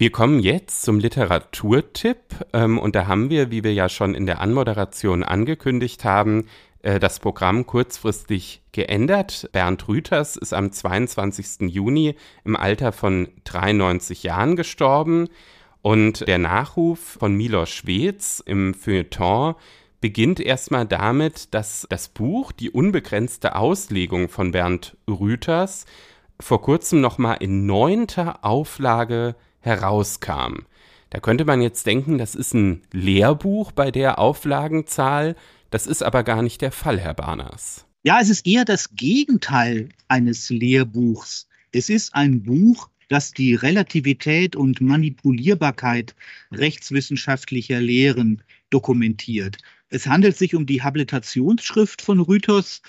[0.00, 2.20] Wir kommen jetzt zum Literaturtipp
[2.52, 6.46] ähm, und da haben wir, wie wir ja schon in der Anmoderation angekündigt haben,
[6.82, 9.48] äh, das Programm kurzfristig geändert.
[9.50, 11.68] Bernd Rüters ist am 22.
[11.68, 15.30] Juni im Alter von 93 Jahren gestorben
[15.82, 19.56] und der Nachruf von Milos Schwez im Feuilleton
[20.00, 25.86] beginnt erstmal damit, dass das Buch Die unbegrenzte Auslegung von Bernd Rüters
[26.38, 30.66] vor kurzem nochmal in neunter Auflage herauskam.
[31.10, 35.36] Da könnte man jetzt denken, das ist ein Lehrbuch bei der Auflagenzahl.
[35.70, 37.86] Das ist aber gar nicht der Fall, Herr Barners.
[38.02, 41.48] Ja, es ist eher das Gegenteil eines Lehrbuchs.
[41.72, 46.14] Es ist ein Buch, das die Relativität und Manipulierbarkeit
[46.52, 49.58] rechtswissenschaftlicher Lehren dokumentiert.
[49.88, 52.82] Es handelt sich um die Habilitationsschrift von Rüthers,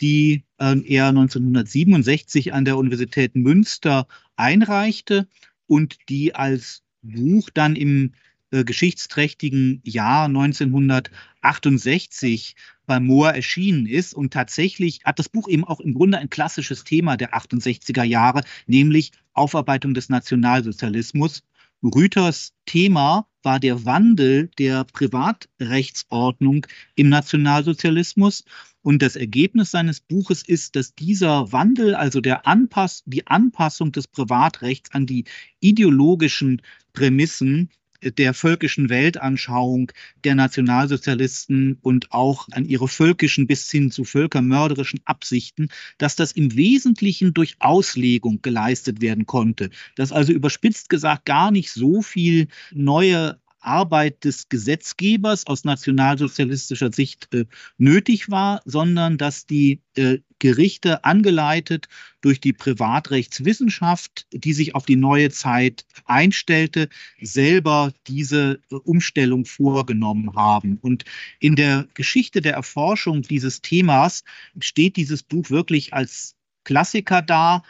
[0.00, 4.06] die äh, er 1967 an der Universität Münster
[4.36, 5.26] einreichte
[5.66, 8.12] und die als Buch dann im
[8.50, 12.56] äh, geschichtsträchtigen Jahr 1968
[12.86, 14.14] bei Mohr erschienen ist.
[14.14, 18.42] Und tatsächlich hat das Buch eben auch im Grunde ein klassisches Thema der 68er Jahre,
[18.66, 21.42] nämlich Aufarbeitung des Nationalsozialismus.
[21.84, 28.44] Rüthers Thema war der Wandel der Privatrechtsordnung im Nationalsozialismus.
[28.80, 34.08] Und das Ergebnis seines Buches ist, dass dieser Wandel, also der Anpass, die Anpassung des
[34.08, 35.24] Privatrechts an die
[35.60, 36.62] ideologischen
[36.94, 37.70] Prämissen
[38.10, 39.92] der völkischen Weltanschauung
[40.24, 46.54] der Nationalsozialisten und auch an ihre völkischen bis hin zu völkermörderischen Absichten, dass das im
[46.56, 53.38] Wesentlichen durch Auslegung geleistet werden konnte, dass also überspitzt gesagt gar nicht so viel neue
[53.64, 57.46] Arbeit des Gesetzgebers aus nationalsozialistischer Sicht äh,
[57.78, 61.88] nötig war, sondern dass die äh, Gerichte angeleitet
[62.20, 66.88] durch die Privatrechtswissenschaft, die sich auf die neue Zeit einstellte,
[67.20, 70.78] selber diese äh, Umstellung vorgenommen haben.
[70.82, 71.04] Und
[71.40, 74.24] in der Geschichte der Erforschung dieses Themas
[74.60, 77.62] steht dieses Buch wirklich als Klassiker da,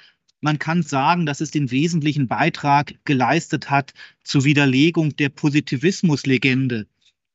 [0.44, 6.86] man kann sagen, dass es den wesentlichen Beitrag geleistet hat zur Widerlegung der Positivismuslegende,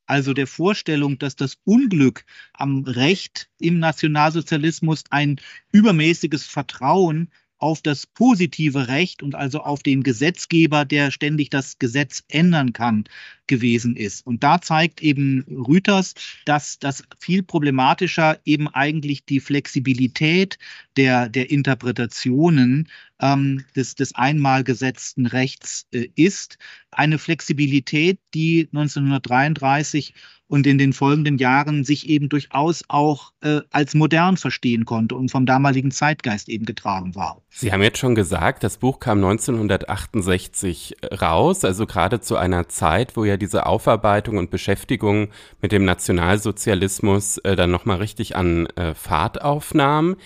[0.06, 5.40] also der Vorstellung, dass das Unglück am Recht im Nationalsozialismus ein
[5.72, 12.24] übermäßiges Vertrauen auf das positive Recht und also auf den Gesetzgeber, der ständig das Gesetz
[12.28, 13.04] ändern kann,
[13.46, 14.26] gewesen ist.
[14.26, 16.14] Und da zeigt eben Rüters,
[16.46, 20.58] dass das viel problematischer eben eigentlich die Flexibilität
[20.96, 22.88] der, der Interpretationen
[23.20, 26.56] ähm, des, des einmal gesetzten Rechts äh, ist.
[26.90, 30.14] Eine Flexibilität, die 1933
[30.50, 35.30] und in den folgenden Jahren sich eben durchaus auch äh, als modern verstehen konnte und
[35.30, 37.40] vom damaligen Zeitgeist eben getragen war.
[37.50, 43.16] Sie haben jetzt schon gesagt, das Buch kam 1968 raus, also gerade zu einer Zeit,
[43.16, 45.28] wo ja diese Aufarbeitung und Beschäftigung
[45.62, 50.16] mit dem Nationalsozialismus äh, dann nochmal richtig an äh, Fahrt aufnahm.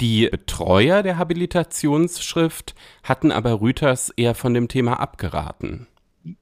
[0.00, 5.88] Die Betreuer der Habilitationsschrift hatten aber Rüters eher von dem Thema abgeraten.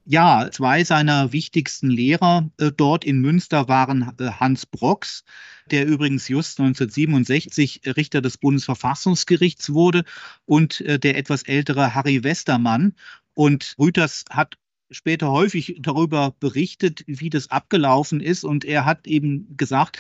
[0.04, 5.24] Ja, zwei seiner wichtigsten Lehrer äh, dort in Münster waren äh, Hans Brocks,
[5.70, 10.04] der übrigens just 1967 Richter des Bundesverfassungsgerichts wurde,
[10.44, 12.94] und äh, der etwas ältere Harry Westermann.
[13.34, 14.58] Und Rüters hat
[14.90, 18.44] später häufig darüber berichtet, wie das abgelaufen ist.
[18.44, 19.98] Und er hat eben gesagt,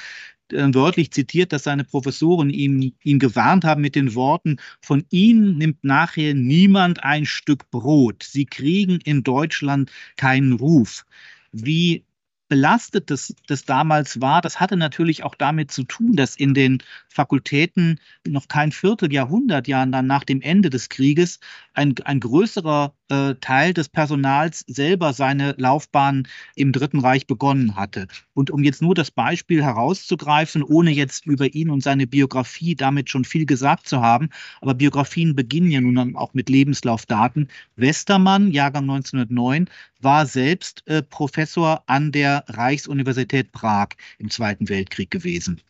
[0.52, 5.58] äh, wörtlich zitiert, dass seine Professoren ihm, ihn gewarnt haben mit den Worten, von ihnen
[5.58, 8.22] nimmt nachher niemand ein Stück Brot.
[8.22, 11.04] Sie kriegen in Deutschland keinen Ruf.
[11.52, 12.04] Wie
[12.50, 16.82] belastet das, das damals war, das hatte natürlich auch damit zu tun, dass in den
[17.08, 21.38] Fakultäten noch kein Vierteljahrhundert Jahren dann nach dem Ende des Krieges
[21.74, 26.26] ein, ein größerer äh, Teil des Personals selber seine Laufbahn
[26.56, 28.08] im Dritten Reich begonnen hatte.
[28.34, 33.10] Und um jetzt nur das Beispiel herauszugreifen, ohne jetzt über ihn und seine Biografie damit
[33.10, 34.28] schon viel gesagt zu haben,
[34.60, 37.48] aber Biografien beginnen ja nun auch mit Lebenslaufdaten.
[37.76, 39.66] Westermann, Jahrgang 1909,
[40.00, 43.88] war selbst äh, Professor an der Reichsuniversität Prag
[44.18, 45.60] im Zweiten Weltkrieg gewesen.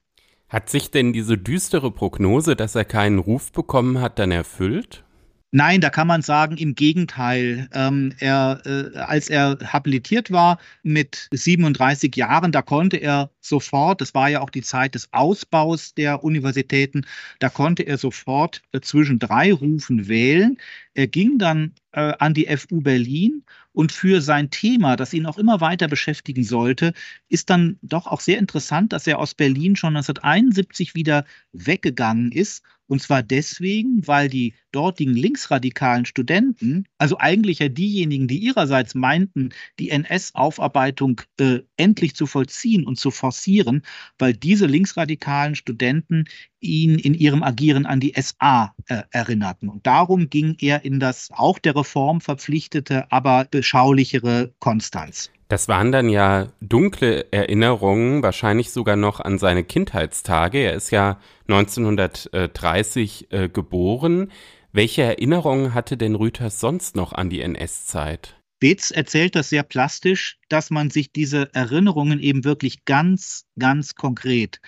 [0.48, 5.04] Hat sich denn diese düstere Prognose, dass er keinen Ruf bekommen hat, dann erfüllt?
[5.52, 7.68] Nein, da kann man sagen, im Gegenteil.
[7.72, 14.14] Ähm, er, äh, als er habilitiert war mit 37 Jahren, da konnte er sofort, das
[14.14, 17.04] war ja auch die Zeit des Ausbaus der Universitäten,
[17.40, 20.56] da konnte er sofort äh, zwischen drei Rufen wählen.
[20.94, 25.38] Er ging dann äh, an die FU Berlin und für sein Thema, das ihn auch
[25.38, 26.92] immer weiter beschäftigen sollte,
[27.28, 32.62] ist dann doch auch sehr interessant, dass er aus Berlin schon 1971 wieder weggegangen ist.
[32.88, 39.50] Und zwar deswegen, weil die dortigen linksradikalen Studenten, also eigentlich ja diejenigen, die ihrerseits meinten,
[39.78, 43.82] die NS-Aufarbeitung äh, endlich zu vollziehen und zu forcieren,
[44.18, 46.24] weil diese linksradikalen Studenten
[46.60, 49.68] ihn in ihrem Agieren an die SA äh, erinnerten.
[49.68, 55.30] Und darum ging er in das auch der Reform verpflichtete, aber beschaulichere Konstanz.
[55.48, 60.58] Das waren dann ja dunkle Erinnerungen, wahrscheinlich sogar noch an seine Kindheitstage.
[60.58, 64.30] Er ist ja 1930 äh, geboren.
[64.72, 68.36] Welche Erinnerungen hatte denn Rüthers sonst noch an die NS-Zeit?
[68.60, 74.60] Beetz erzählt das sehr plastisch, dass man sich diese Erinnerungen eben wirklich ganz, ganz konkret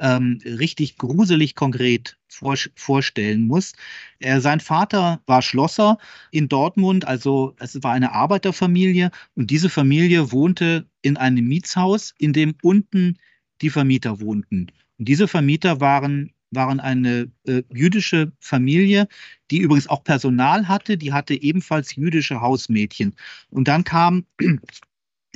[0.00, 3.72] ähm, richtig gruselig konkret vor, vorstellen muss.
[4.18, 5.98] Er, sein Vater war Schlosser
[6.30, 12.32] in Dortmund, also es war eine Arbeiterfamilie und diese Familie wohnte in einem Mietshaus, in
[12.32, 13.18] dem unten
[13.62, 14.68] die Vermieter wohnten.
[14.98, 19.08] Und diese Vermieter waren waren eine äh, jüdische Familie,
[19.50, 23.16] die übrigens auch Personal hatte, die hatte ebenfalls jüdische Hausmädchen.
[23.50, 24.24] Und dann kam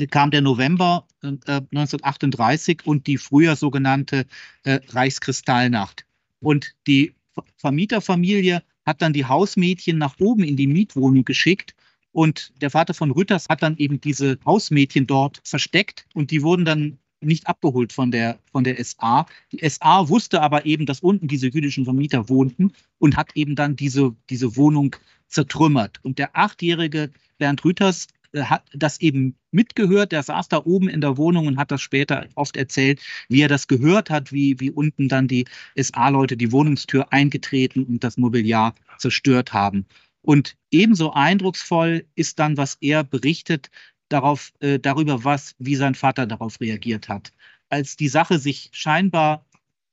[0.06, 4.26] kam der November äh, 1938 und die früher sogenannte
[4.64, 6.04] äh, Reichskristallnacht.
[6.40, 7.14] Und die
[7.56, 11.74] Vermieterfamilie hat dann die Hausmädchen nach oben in die Mietwohnung geschickt.
[12.12, 16.64] Und der Vater von Rütters hat dann eben diese Hausmädchen dort versteckt und die wurden
[16.64, 19.26] dann nicht abgeholt von der, von der SA.
[19.52, 23.76] Die SA wusste aber eben, dass unten diese jüdischen Vermieter wohnten und hat eben dann
[23.76, 24.96] diese, diese Wohnung
[25.26, 25.98] zertrümmert.
[26.02, 30.12] Und der achtjährige Bernd Rüters äh, hat das eben mitgehört.
[30.12, 33.48] Der saß da oben in der Wohnung und hat das später oft erzählt, wie er
[33.48, 38.74] das gehört hat, wie, wie unten dann die SA-Leute die Wohnungstür eingetreten und das Mobiliar
[38.98, 39.86] zerstört haben.
[40.22, 43.70] Und ebenso eindrucksvoll ist dann, was er berichtet
[44.08, 47.32] darauf, äh, darüber, was, wie sein Vater darauf reagiert hat.
[47.68, 49.46] Als die Sache sich scheinbar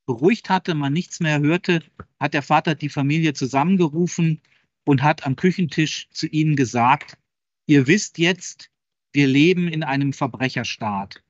[0.06, 1.82] beruhigt hatte, man nichts mehr hörte,
[2.20, 4.42] hat der Vater die Familie zusammengerufen
[4.86, 7.18] und hat am Küchentisch zu ihnen gesagt,
[7.68, 8.70] ihr wisst jetzt,
[9.14, 11.22] wir leben in einem Verbrecherstaat.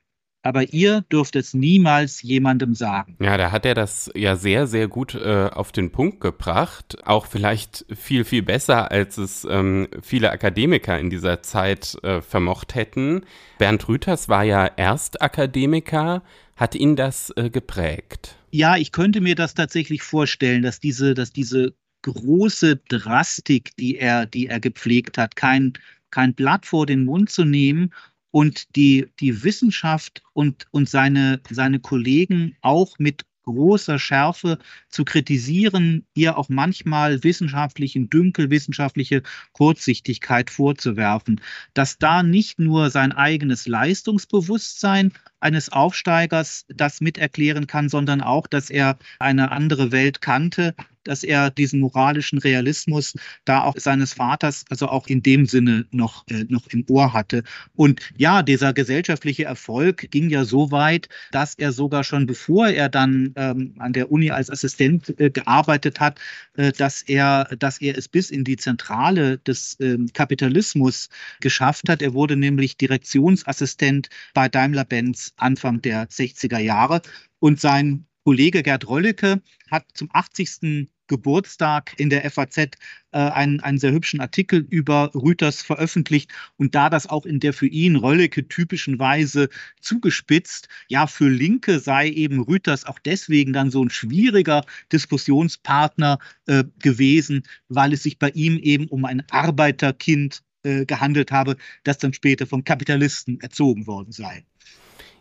[0.42, 3.18] Aber ihr dürft es niemals jemandem sagen.
[3.20, 6.98] Ja, da hat er das ja sehr, sehr gut äh, auf den Punkt gebracht.
[7.04, 12.76] Auch vielleicht viel, viel besser, als es ähm, viele Akademiker in dieser Zeit äh, vermocht
[12.76, 13.24] hätten.
[13.58, 16.22] Bernd Rüthers war ja Erstakademiker.
[16.56, 18.38] Hat ihn das äh, geprägt?
[18.52, 21.74] Ja, ich könnte mir das tatsächlich vorstellen, dass diese, dass diese
[22.04, 25.74] große Drastik, die er, die er gepflegt hat, kein
[26.16, 27.94] kein Blatt vor den Mund zu nehmen
[28.32, 34.58] und die, die Wissenschaft und, und seine, seine Kollegen auch mit großer Schärfe
[34.88, 41.42] zu kritisieren, ihr auch manchmal wissenschaftlichen Dünkel, wissenschaftliche Kurzsichtigkeit vorzuwerfen,
[41.74, 45.12] dass da nicht nur sein eigenes Leistungsbewusstsein
[45.46, 50.74] eines Aufsteigers das miterklären kann, sondern auch, dass er eine andere Welt kannte,
[51.06, 53.14] dass er diesen moralischen Realismus
[53.46, 57.44] da auch seines Vaters, also auch in dem Sinne noch, äh, noch im Ohr hatte.
[57.76, 62.90] Und ja, dieser gesellschaftliche Erfolg ging ja so weit, dass er sogar schon bevor er
[62.90, 66.20] dann ähm, an der Uni als Assistent äh, gearbeitet hat,
[66.58, 72.02] äh, dass er, dass er es bis in die Zentrale des ähm, Kapitalismus geschafft hat.
[72.02, 77.02] Er wurde nämlich Direktionsassistent bei Daimler-Benz Anfang der 60er Jahre.
[77.40, 80.88] Und sein Kollege Gerd Röllecke hat zum 80.
[81.08, 82.68] Geburtstag in der FAZ äh,
[83.12, 87.68] einen, einen sehr hübschen Artikel über Rüters veröffentlicht und da das auch in der für
[87.68, 89.50] ihn Röllecke typischen Weise
[89.80, 96.64] zugespitzt, ja, für Linke sei eben Rüters auch deswegen dann so ein schwieriger Diskussionspartner äh,
[96.80, 102.14] gewesen, weil es sich bei ihm eben um ein Arbeiterkind äh, gehandelt habe, das dann
[102.14, 104.44] später vom Kapitalisten erzogen worden sei.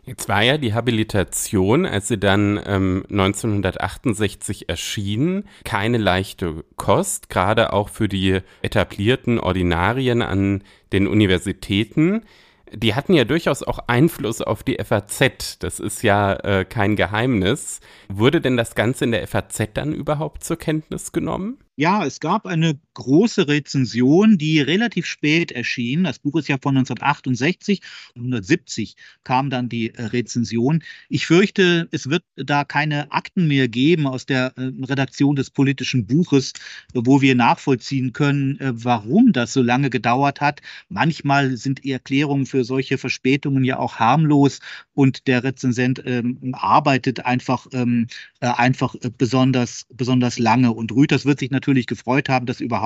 [0.05, 7.73] Jetzt war ja die Habilitation, als sie dann ähm, 1968 erschien, keine leichte Kost, gerade
[7.73, 10.63] auch für die etablierten Ordinarien an
[10.93, 12.21] den Universitäten
[12.71, 15.59] die hatten ja durchaus auch Einfluss auf die FAZ.
[15.59, 17.79] Das ist ja äh, kein Geheimnis.
[18.09, 21.59] Wurde denn das Ganze in der FAZ dann überhaupt zur Kenntnis genommen?
[21.75, 26.05] Ja, es gab eine große Rezension, die relativ spät erschien.
[26.05, 27.81] Das Buch ist ja von 1968,
[28.15, 30.83] 1970 kam dann die äh, Rezension.
[31.09, 36.07] Ich fürchte, es wird da keine Akten mehr geben aus der äh, Redaktion des politischen
[36.07, 36.53] Buches,
[36.93, 40.61] wo wir nachvollziehen können, äh, warum das so lange gedauert hat.
[40.89, 44.59] Manchmal sind Erklärungen für solche Verspätungen ja auch harmlos
[44.93, 48.07] und der Rezensent ähm, arbeitet einfach, ähm,
[48.39, 50.71] einfach besonders, besonders lange.
[50.71, 52.84] Und Rüters wird sich natürlich gefreut haben, dass überhaupt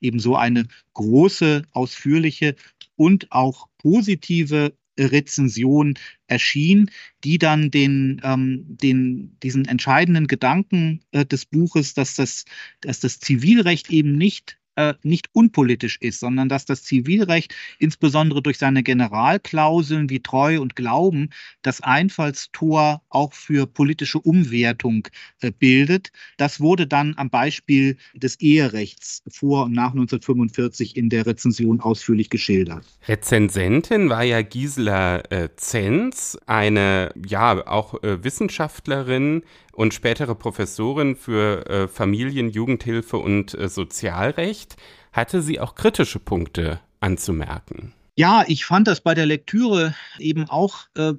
[0.00, 2.56] eben so eine große, ausführliche
[2.96, 5.94] und auch positive Rezension
[6.26, 6.90] erschien,
[7.24, 12.44] die dann den, ähm, den, diesen entscheidenden Gedanken äh, des Buches, dass das,
[12.80, 18.58] dass das Zivilrecht eben nicht äh, nicht unpolitisch ist, sondern dass das Zivilrecht insbesondere durch
[18.58, 21.30] seine Generalklauseln wie Treu und Glauben
[21.62, 25.08] das Einfallstor auch für politische Umwertung
[25.40, 26.12] äh, bildet.
[26.36, 32.30] Das wurde dann am Beispiel des Eherechts vor und nach 1945 in der Rezension ausführlich
[32.30, 32.86] geschildert.
[33.08, 39.42] Rezensentin war ja Gisela äh, Zenz, eine ja auch äh, Wissenschaftlerin,
[39.72, 44.76] und spätere Professorin für äh, Familien-, Jugendhilfe und äh, Sozialrecht,
[45.12, 47.92] hatte sie auch kritische Punkte anzumerken.
[48.16, 51.12] Ja, ich fand das bei der Lektüre eben auch äh,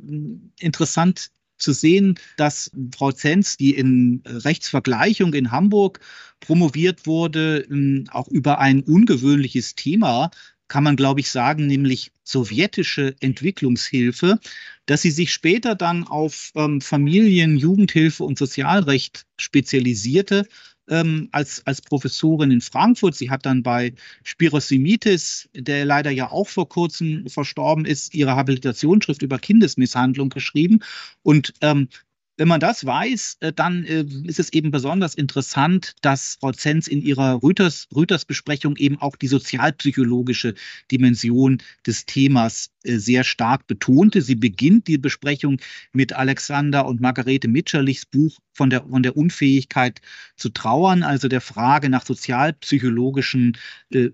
[0.60, 6.00] interessant zu sehen, dass Frau Zenz, die in Rechtsvergleichung in Hamburg
[6.40, 10.32] promoviert wurde, ähm, auch über ein ungewöhnliches Thema
[10.70, 14.40] kann man, glaube ich, sagen, nämlich sowjetische Entwicklungshilfe,
[14.86, 20.48] dass sie sich später dann auf ähm, Familien, Jugendhilfe und Sozialrecht spezialisierte
[20.88, 23.16] ähm, als, als Professorin in Frankfurt.
[23.16, 23.94] Sie hat dann bei
[24.24, 30.80] Spiros Simitis, der leider ja auch vor kurzem verstorben ist, ihre Habilitationsschrift über Kindesmisshandlung geschrieben.
[31.24, 31.90] Und ähm,
[32.40, 36.88] wenn man das weiß, äh, dann äh, ist es eben besonders interessant, dass Frau Zenz
[36.88, 38.26] in ihrer Rüters, Rüters
[38.78, 40.54] eben auch die sozialpsychologische
[40.90, 44.22] Dimension des Themas äh, sehr stark betonte.
[44.22, 45.58] Sie beginnt die Besprechung
[45.92, 50.00] mit Alexander und Margarete Mitscherlichs Buch von der, von der Unfähigkeit
[50.38, 53.58] zu trauern, also der Frage nach sozialpsychologischen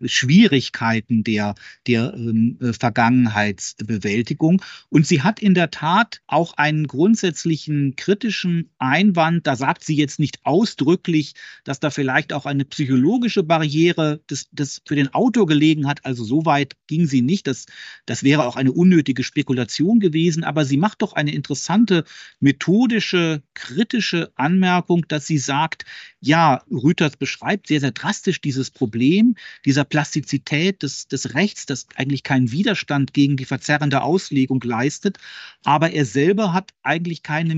[0.05, 1.55] Schwierigkeiten der,
[1.87, 4.61] der ähm, Vergangenheitsbewältigung.
[4.89, 9.95] Und sie hat in der Tat auch einen grundsätzlichen Kritik kritischen Einwand, da sagt sie
[9.95, 11.33] jetzt nicht ausdrücklich,
[11.65, 16.05] dass da vielleicht auch eine psychologische Barriere des, des für den Autor gelegen hat.
[16.05, 17.45] Also so weit ging sie nicht.
[17.47, 17.65] Das,
[18.05, 20.45] das wäre auch eine unnötige Spekulation gewesen.
[20.45, 22.05] Aber sie macht doch eine interessante
[22.39, 25.83] methodische, kritische Anmerkung, dass sie sagt,
[26.21, 29.35] ja, Rüters beschreibt sehr, sehr drastisch dieses Problem
[29.65, 35.17] dieser Plastizität des, des Rechts, das eigentlich keinen Widerstand gegen die verzerrende Auslegung leistet.
[35.65, 37.55] Aber er selber hat eigentlich keine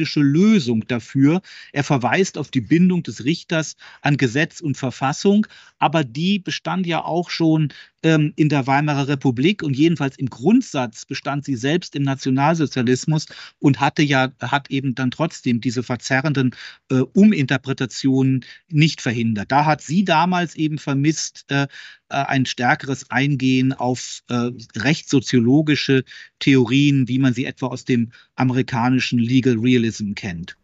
[0.00, 1.42] methodische Lösung dafür.
[1.72, 5.46] Er verweist auf die Bindung des Richters an Gesetz und Verfassung,
[5.78, 7.72] aber die bestand ja auch schon
[8.02, 13.26] ähm, in der Weimarer Republik und jedenfalls im Grundsatz bestand sie selbst im Nationalsozialismus
[13.58, 16.54] und hatte ja, hat eben dann trotzdem diese verzerrenden
[16.90, 19.52] äh, Uminterpretationen nicht verhindert.
[19.52, 21.66] Da hat sie damals eben vermisst, äh, äh
[22.08, 26.04] ein stärkeres Eingehen auf äh, rechtssoziologische
[26.38, 30.56] Theorien, wie man sie etwa aus dem amerikanischen Legal Realism kennt.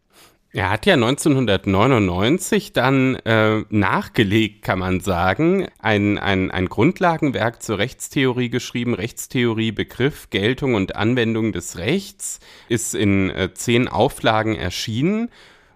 [0.53, 7.77] Er hat ja 1999 dann äh, nachgelegt, kann man sagen, ein, ein, ein Grundlagenwerk zur
[7.77, 8.95] Rechtstheorie geschrieben.
[8.95, 12.39] Rechtstheorie, Begriff, Geltung und Anwendung des Rechts
[12.69, 15.29] ist in äh, zehn Auflagen erschienen.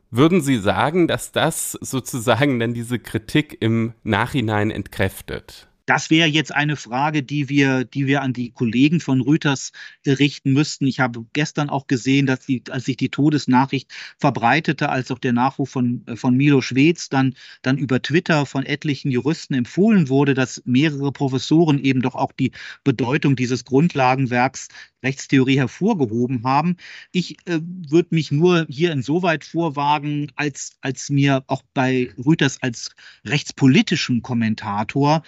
[0.09, 5.67] Würden Sie sagen, dass das sozusagen dann diese Kritik im Nachhinein entkräftet?
[5.91, 9.73] Das wäre jetzt eine Frage, die wir, die wir an die Kollegen von Reuters
[10.07, 10.87] richten müssten.
[10.87, 15.33] Ich habe gestern auch gesehen, dass die, als sich die Todesnachricht verbreitete, als auch der
[15.33, 20.61] Nachruf von, von Milo Schwedz dann, dann über Twitter von etlichen Juristen empfohlen wurde, dass
[20.63, 22.53] mehrere Professoren eben doch auch die
[22.85, 24.69] Bedeutung dieses Grundlagenwerks
[25.03, 26.77] Rechtstheorie hervorgehoben haben.
[27.11, 32.91] Ich äh, würde mich nur hier insoweit vorwagen, als, als mir auch bei Rüters als
[33.25, 35.23] rechtspolitischem Kommentator,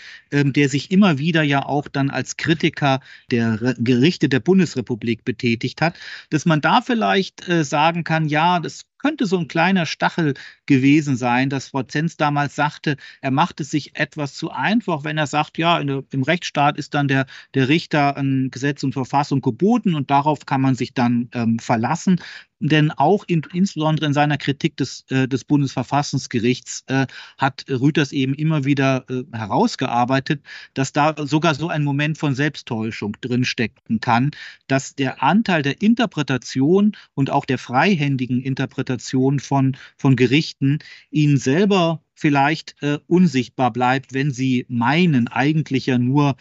[0.54, 3.02] äh, der sich immer wieder ja auch dann als Kritiker
[3.32, 5.96] der Gerichte der Bundesrepublik betätigt hat,
[6.30, 10.34] dass man da vielleicht äh, sagen kann, ja, das könnte so ein kleiner Stachel
[10.66, 15.18] gewesen sein, dass Frau Zenz damals sagte, er macht es sich etwas zu einfach, wenn
[15.18, 19.42] er sagt, ja, der, im Rechtsstaat ist dann der, der Richter an Gesetz und Verfassung
[19.42, 22.22] geboten und darauf kann man sich dann ähm, verlassen
[22.70, 27.08] denn auch in, insbesondere in seiner Kritik des, äh, des Bundesverfassungsgerichts äh,
[27.38, 30.42] hat Rüters eben immer wieder äh, herausgearbeitet,
[30.74, 34.32] dass da sogar so ein Moment von Selbsttäuschung drinstecken kann,
[34.68, 40.80] dass der Anteil der Interpretation und auch der freihändigen Interpretation von, von Gerichten
[41.12, 46.38] ihnen selber vielleicht äh, unsichtbar bleibt, wenn sie meinen, eigentlich ja nur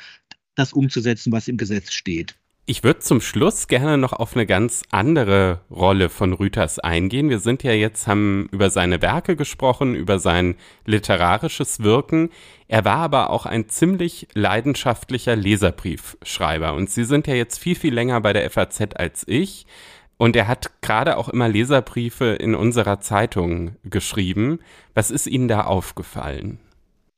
[0.54, 2.36] das umzusetzen, was im Gesetz steht.
[2.72, 7.28] Ich würde zum Schluss gerne noch auf eine ganz andere Rolle von Rüters eingehen.
[7.28, 10.54] Wir sind ja jetzt, haben über seine Werke gesprochen, über sein
[10.86, 12.30] literarisches Wirken.
[12.68, 16.72] Er war aber auch ein ziemlich leidenschaftlicher Leserbriefschreiber.
[16.72, 19.66] Und Sie sind ja jetzt viel, viel länger bei der FAZ als ich.
[20.16, 24.60] Und er hat gerade auch immer Leserbriefe in unserer Zeitung geschrieben.
[24.94, 26.58] Was ist Ihnen da aufgefallen?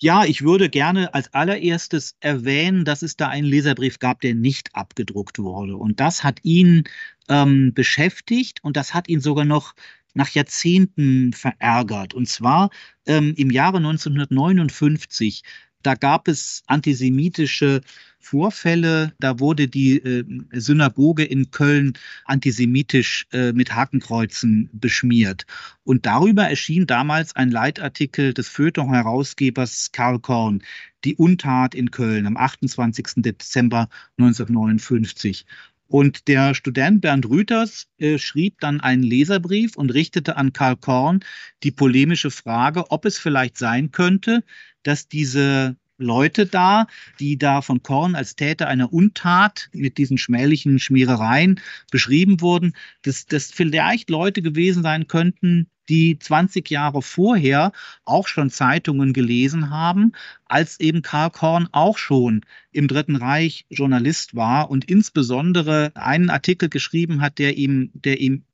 [0.05, 4.69] Ja, ich würde gerne als allererstes erwähnen, dass es da einen Leserbrief gab, der nicht
[4.77, 5.79] abgedruckt wurde.
[5.79, 6.85] Und das hat ihn
[7.31, 9.75] ähm, beschäftigt und das hat ihn sogar noch
[10.13, 12.13] nach Jahrzehnten verärgert.
[12.13, 12.69] Und zwar
[13.07, 15.43] ähm, im Jahre 1959
[15.83, 17.81] da gab es antisemitische
[18.25, 19.13] Vorfälle.
[19.21, 21.93] Da wurde die äh, Synagoge in Köln
[22.25, 25.47] antisemitisch äh, mit Hakenkreuzen beschmiert.
[25.85, 30.63] Und darüber erschien damals ein Leitartikel des Feuilleton-Herausgebers Karl Korn,
[31.05, 33.23] Die Untat in Köln am 28.
[33.23, 33.89] Dezember
[34.19, 35.45] 1959.
[35.87, 41.21] Und der Student Bernd Rüters äh, schrieb dann einen Leserbrief und richtete an Karl Korn
[41.63, 44.43] die polemische Frage, ob es vielleicht sein könnte,
[44.83, 46.87] dass diese Leute da,
[47.21, 51.61] die da von Korn als Täter einer Untat mit diesen schmählichen Schmierereien
[51.91, 57.73] beschrieben wurden, dass das vielleicht Leute gewesen sein könnten, die 20 Jahre vorher
[58.05, 60.13] auch schon Zeitungen gelesen haben,
[60.47, 66.69] als eben Karl Korn auch schon im Dritten Reich Journalist war und insbesondere einen Artikel
[66.69, 68.45] geschrieben hat, der ihm, der ihm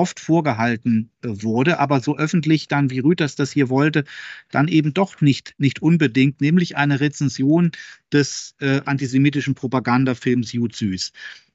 [0.00, 4.04] oft vorgehalten äh, wurde, aber so öffentlich dann, wie Rüters das hier wollte,
[4.50, 7.72] dann eben doch nicht, nicht unbedingt, nämlich eine Rezension
[8.10, 11.12] des äh, antisemitischen Propagandafilms Jud Süß.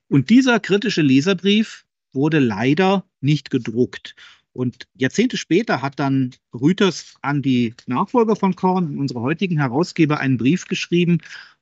[0.09, 4.15] Und dieser kritische Leserbrief wurde leider nicht gedruckt.
[4.53, 10.38] Und Jahrzehnte später hat dann Rüters an die Nachfolger von Korn, unsere heutigen Herausgeber, einen
[10.38, 11.17] Brief geschrieben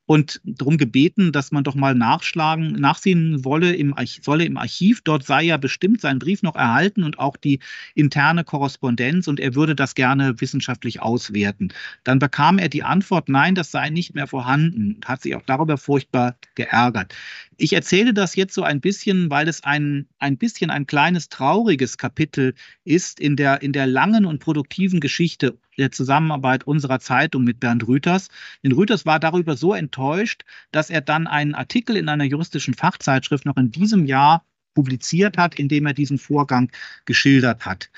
[0.05, 5.01] und darum gebeten, dass man doch mal nachschlagen, nachsehen wolle im, solle im Archiv.
[5.03, 7.59] Dort sei ja bestimmt sein Brief noch erhalten und auch die
[7.95, 11.69] interne Korrespondenz und er würde das gerne wissenschaftlich auswerten.
[12.03, 15.43] Dann bekam er die Antwort, nein, das sei nicht mehr vorhanden und hat sich auch
[15.45, 17.13] darüber furchtbar geärgert.
[17.57, 21.97] Ich erzähle das jetzt so ein bisschen, weil es ein, ein bisschen ein kleines trauriges
[21.97, 27.59] Kapitel ist in der, in der langen und produktiven Geschichte der Zusammenarbeit unserer Zeitung mit
[27.59, 28.29] Bernd Rüters.
[28.63, 33.45] Denn Rüters war darüber so enttäuscht, dass er dann einen Artikel in einer juristischen Fachzeitschrift
[33.45, 36.71] noch in diesem Jahr publiziert hat, indem er diesen Vorgang
[37.05, 37.89] geschildert hat.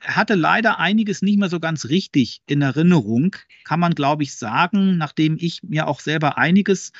[0.00, 4.36] Er hatte leider einiges nicht mehr so ganz richtig in Erinnerung, kann man, glaube ich,
[4.36, 6.92] sagen, nachdem ich mir auch selber einiges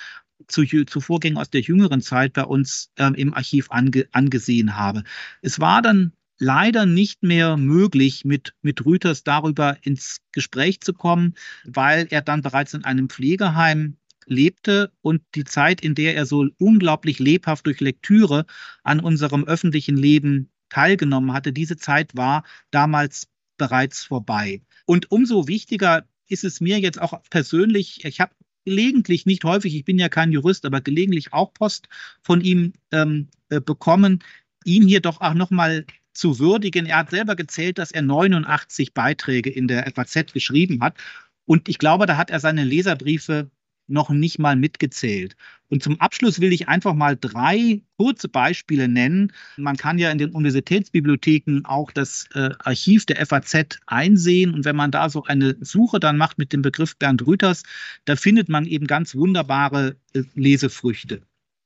[0.48, 5.04] zu, zu Vorgängen aus der jüngeren Zeit bei uns ähm, im Archiv ange, angesehen habe.
[5.40, 6.12] Es war dann
[6.43, 12.43] leider nicht mehr möglich, mit, mit Rüters darüber ins Gespräch zu kommen, weil er dann
[12.43, 13.97] bereits in einem Pflegeheim
[14.27, 18.44] lebte und die Zeit, in der er so unglaublich lebhaft durch Lektüre
[18.82, 24.62] an unserem öffentlichen Leben teilgenommen hatte, diese Zeit war damals bereits vorbei.
[24.85, 29.85] Und umso wichtiger ist es mir jetzt auch persönlich, ich habe gelegentlich, nicht häufig, ich
[29.85, 31.89] bin ja kein Jurist, aber gelegentlich auch Post
[32.23, 34.24] von ihm ähm, äh, bekommen,
[34.64, 36.86] ihn hier doch auch nochmal zu würdigen.
[36.86, 40.97] Er hat selber gezählt, dass er 89 Beiträge in der FAZ geschrieben hat.
[41.44, 43.51] Und ich glaube, da hat er seine Leserbriefe
[43.89, 45.36] noch nicht mal mitgezählt.
[45.68, 49.32] Und zum Abschluss will ich einfach mal drei kurze Beispiele nennen.
[49.56, 54.55] Man kann ja in den Universitätsbibliotheken auch das äh, Archiv der FAZ einsehen.
[54.55, 57.62] Und wenn man da so eine Suche dann macht mit dem Begriff Bernd Rüters,
[58.05, 61.22] da findet man eben ganz wunderbare äh, Lesefrüchte.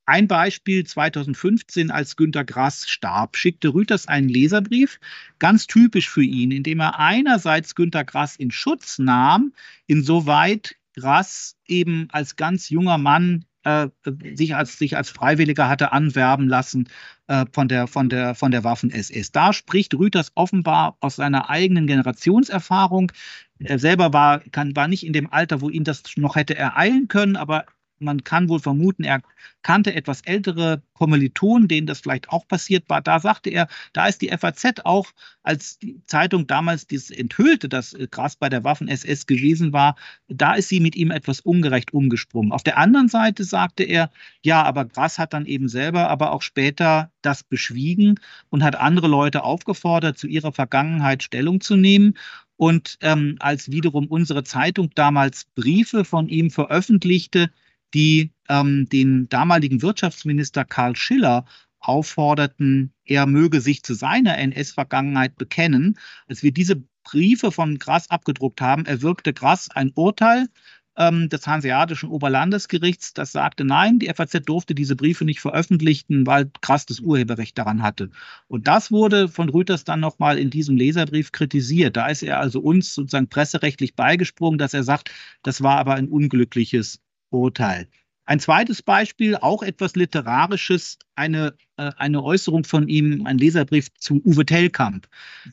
[0.06, 5.00] Ein Beispiel 2015, als Günter Grass starb, schickte Rüters einen Leserbrief,
[5.40, 9.52] ganz typisch für ihn, in dem er einerseits Günter Grass in Schutz nahm,
[9.88, 13.88] insoweit Grass eben als ganz junger Mann äh,
[14.34, 16.88] sich, als, sich als Freiwilliger hatte anwerben lassen
[17.26, 19.32] äh, von der, von der, von der Waffen-SS.
[19.32, 23.10] Da spricht Rüters offenbar aus seiner eigenen Generationserfahrung.
[23.58, 27.08] Er selber war, kann, war nicht in dem Alter, wo ihn das noch hätte ereilen
[27.08, 27.66] können, aber
[27.98, 29.23] man kann wohl vermuten, er
[29.62, 33.02] kannte etwas ältere Kommilitonen, denen das vielleicht auch passiert war.
[33.02, 35.06] Da sagte er, da ist die FAZ auch,
[35.43, 39.97] als die Zeitung damals dies enthüllte, dass äh, Grass bei der Waffen-SS gewesen war,
[40.28, 42.52] da ist sie mit ihm etwas ungerecht umgesprungen.
[42.52, 44.10] Auf der anderen Seite sagte er,
[44.43, 48.20] ja, aber Grass hat dann eben selber, aber auch später das beschwiegen
[48.51, 52.14] und hat andere Leute aufgefordert, zu ihrer Vergangenheit Stellung zu nehmen.
[52.56, 57.51] Und ähm, als wiederum unsere Zeitung damals Briefe von ihm veröffentlichte,
[57.94, 61.44] die ähm, den damaligen Wirtschaftsminister Karl Schiller
[61.80, 65.98] aufforderten, er möge sich zu seiner NS-Vergangenheit bekennen.
[66.26, 70.48] Als wir diese Briefe von Grass abgedruckt haben, erwirkte Grass ein Urteil
[70.96, 76.50] ähm, des Hanseatischen Oberlandesgerichts, das sagte, nein, die FAZ durfte diese Briefe nicht veröffentlichen, weil
[76.62, 78.10] Grass das Urheberrecht daran hatte.
[78.48, 81.96] Und das wurde von Rüters dann nochmal in diesem Leserbrief kritisiert.
[81.96, 85.10] Da ist er also uns sozusagen presserechtlich beigesprungen, dass er sagt,
[85.42, 87.00] das war aber ein unglückliches
[87.36, 87.88] Urteil.
[88.24, 94.20] Ein zweites Beispiel, auch etwas Literarisches, eine, äh, eine Äußerung von ihm, ein Leserbrief zu
[94.24, 95.06] Uwe Tellkamp,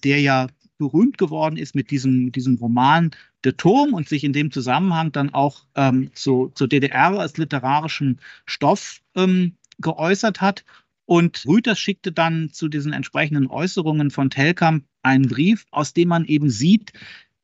[0.03, 0.47] der ja
[0.80, 3.11] berühmt geworden ist mit diesem, diesem Roman
[3.43, 8.19] Der Turm und sich in dem Zusammenhang dann auch ähm, zu, zur DDR als literarischen
[8.45, 10.65] Stoff ähm, geäußert hat.
[11.05, 16.26] Und Rüters schickte dann zu diesen entsprechenden Äußerungen von Tellkamp einen Brief, aus dem man
[16.26, 16.93] eben sieht,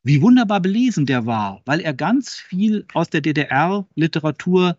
[0.02, 4.76] wie wunderbar belesen der war, weil er ganz viel aus der DDR-Literatur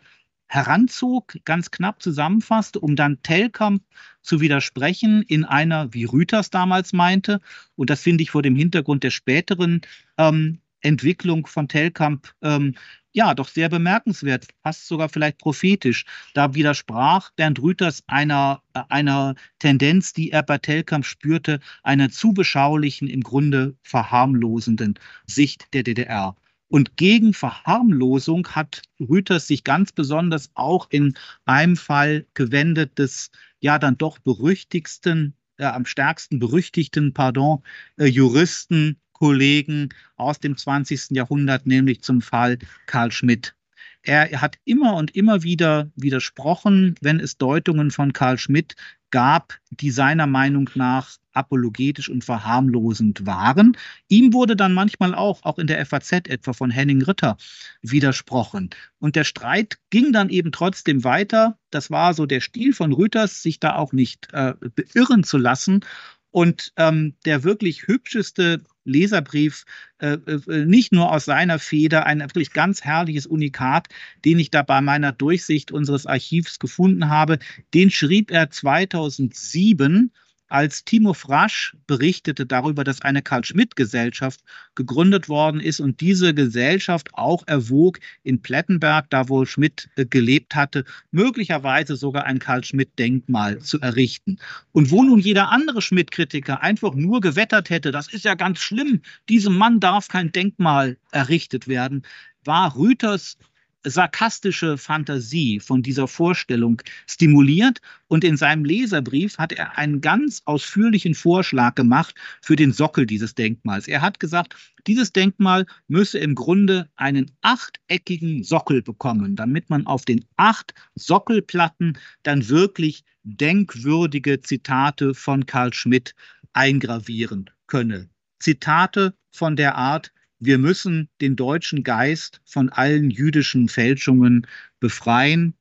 [0.48, 3.84] heranzog, ganz knapp zusammenfasste, um dann Telkamp
[4.22, 7.40] zu widersprechen in einer, wie Rüters damals meinte,
[7.76, 9.82] und das finde ich vor dem Hintergrund der späteren
[10.18, 12.76] ähm, Entwicklung von Telkamp ähm,
[13.14, 16.06] ja, doch sehr bemerkenswert, fast sogar vielleicht prophetisch.
[16.34, 22.34] Da widersprach Bernd Rüters einer, äh, einer Tendenz, die er bei Telkamp spürte, einer zu
[22.34, 24.96] beschaulichen, im Grunde verharmlosenden
[25.26, 26.36] Sicht der DDR.
[26.68, 33.30] Und gegen Verharmlosung hat Rüters sich ganz besonders auch in einem Fall gewendet des
[33.60, 37.62] ja dann doch berüchtigsten, äh, am stärksten berüchtigten, pardon,
[37.98, 41.12] äh, Juristen Kollegen aus dem 20.
[41.12, 42.58] Jahrhundert, nämlich zum Fall
[42.88, 43.54] Karl Schmidt.
[44.02, 48.76] Er hat immer und immer wieder widersprochen, wenn es Deutungen von Karl Schmidt
[49.12, 53.78] gab, die seiner Meinung nach apologetisch und verharmlosend waren.
[54.08, 57.38] Ihm wurde dann manchmal auch, auch in der FAZ etwa von Henning Ritter,
[57.84, 58.72] widersprochen.
[58.98, 61.60] Und der Streit ging dann eben trotzdem weiter.
[61.70, 65.86] Das war so der Stil von Rüters, sich da auch nicht äh, beirren zu lassen.
[66.32, 69.66] Und ähm, der wirklich hübscheste Leserbrief,
[70.00, 73.88] äh, äh, nicht nur aus seiner Feder, ein wirklich ganz herrliches Unikat,
[74.26, 77.38] den ich da bei meiner Durchsicht unseres Archivs gefunden habe.
[77.74, 80.12] Den schrieb er 2007
[80.52, 84.42] als Timo Frasch berichtete darüber, dass eine Karl-Schmidt-Gesellschaft
[84.76, 90.56] gegründet worden ist und diese Gesellschaft auch erwog, in Plettenberg, da wo Schmidt äh, gelebt
[90.56, 94.38] hatte, möglicherweise sogar ein Karl-Schmidt-Denkmal zu errichten.
[94.72, 99.02] Und wo nun jeder andere Schmidt-Kritiker einfach nur gewettert hätte, das ist ja ganz schlimm,
[99.30, 102.04] diesem Mann darf kein Denkmal errichtet werden,
[102.44, 103.38] war Rüters
[103.84, 111.16] sarkastische Fantasie von dieser Vorstellung stimuliert und in seinem Leserbrief hat er einen ganz ausführlichen
[111.16, 113.88] Vorschlag gemacht für den Sockel dieses Denkmals.
[113.88, 114.56] Er hat gesagt,
[114.88, 121.98] dieses Denkmal müsse im Grunde einen achteckigen Sockel bekommen, damit man auf den acht Sockelplatten
[122.24, 126.16] dann wirklich denkwürdige Zitate von Karl Schmidt
[126.54, 128.10] eingravieren könne.
[128.40, 130.12] Zitate von der Art,
[130.42, 134.48] wir müssen den deutschen Geist von allen jüdischen Fälschungen
[134.80, 135.54] befreien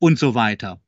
[0.00, 0.82] und so weiter.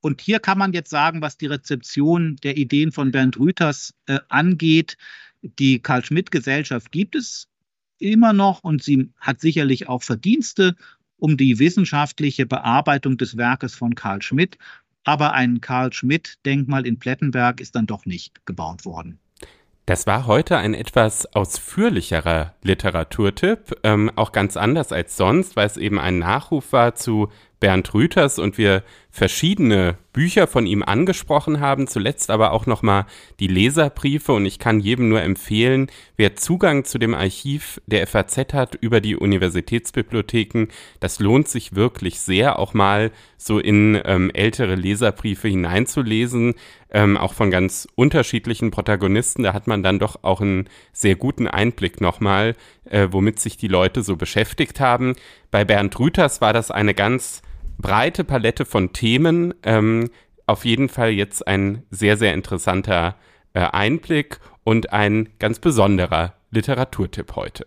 [0.00, 4.20] Und hier kann man jetzt sagen, was die Rezeption der Ideen von Bernd Rüthers äh,
[4.28, 4.96] angeht.
[5.42, 7.48] Die Karl-Schmidt-Gesellschaft gibt es
[7.98, 10.76] immer noch und sie hat sicherlich auch Verdienste
[11.16, 14.58] um die wissenschaftliche Bearbeitung des Werkes von Karl Schmidt.
[15.02, 19.18] Aber ein Karl Schmidt-Denkmal in Plettenberg ist dann doch nicht gebaut worden.
[19.90, 25.76] Das war heute ein etwas ausführlicherer Literaturtipp, ähm, auch ganz anders als sonst, weil es
[25.76, 31.86] eben ein Nachruf war zu Bernd Rüthers und wir verschiedene Bücher von ihm angesprochen haben,
[31.86, 33.06] zuletzt aber auch nochmal
[33.38, 34.32] die Leserbriefe.
[34.32, 39.00] Und ich kann jedem nur empfehlen, wer Zugang zu dem Archiv der FAZ hat über
[39.00, 40.68] die Universitätsbibliotheken,
[41.00, 46.54] das lohnt sich wirklich sehr, auch mal so in ähm, ältere Leserbriefe hineinzulesen,
[46.90, 51.46] ähm, auch von ganz unterschiedlichen Protagonisten, da hat man dann doch auch einen sehr guten
[51.46, 55.14] Einblick nochmal, äh, womit sich die Leute so beschäftigt haben.
[55.50, 57.42] Bei Bernd Rüthers war das eine ganz
[57.80, 59.54] breite Palette von Themen.
[59.62, 60.10] Ähm,
[60.46, 63.16] auf jeden Fall jetzt ein sehr, sehr interessanter
[63.54, 67.66] äh, Einblick und ein ganz besonderer Literaturtipp heute.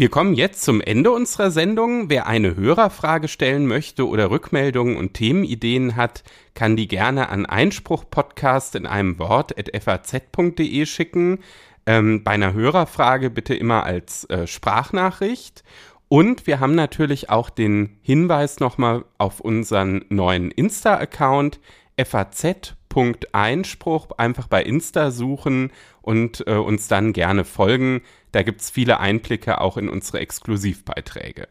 [0.00, 2.08] Wir kommen jetzt zum Ende unserer Sendung.
[2.08, 6.22] Wer eine Hörerfrage stellen möchte oder Rückmeldungen und Themenideen hat,
[6.54, 11.40] kann die gerne an Einspruch-Podcast in einem Wort faz.de schicken.
[11.84, 15.64] Ähm, bei einer Hörerfrage bitte immer als äh, Sprachnachricht.
[16.08, 21.60] Und wir haben natürlich auch den Hinweis nochmal auf unseren neuen Insta-Account
[22.02, 24.12] faz.einspruch.
[24.16, 25.70] Einfach bei Insta suchen
[26.00, 28.00] und äh, uns dann gerne folgen.
[28.32, 31.46] Da gibt es viele Einblicke auch in unsere Exklusivbeiträge.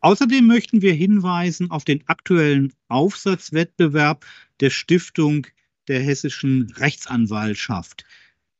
[0.00, 4.26] Außerdem möchten wir hinweisen auf den aktuellen Aufsatzwettbewerb
[4.58, 5.46] der Stiftung
[5.86, 8.04] der hessischen Rechtsanwaltschaft.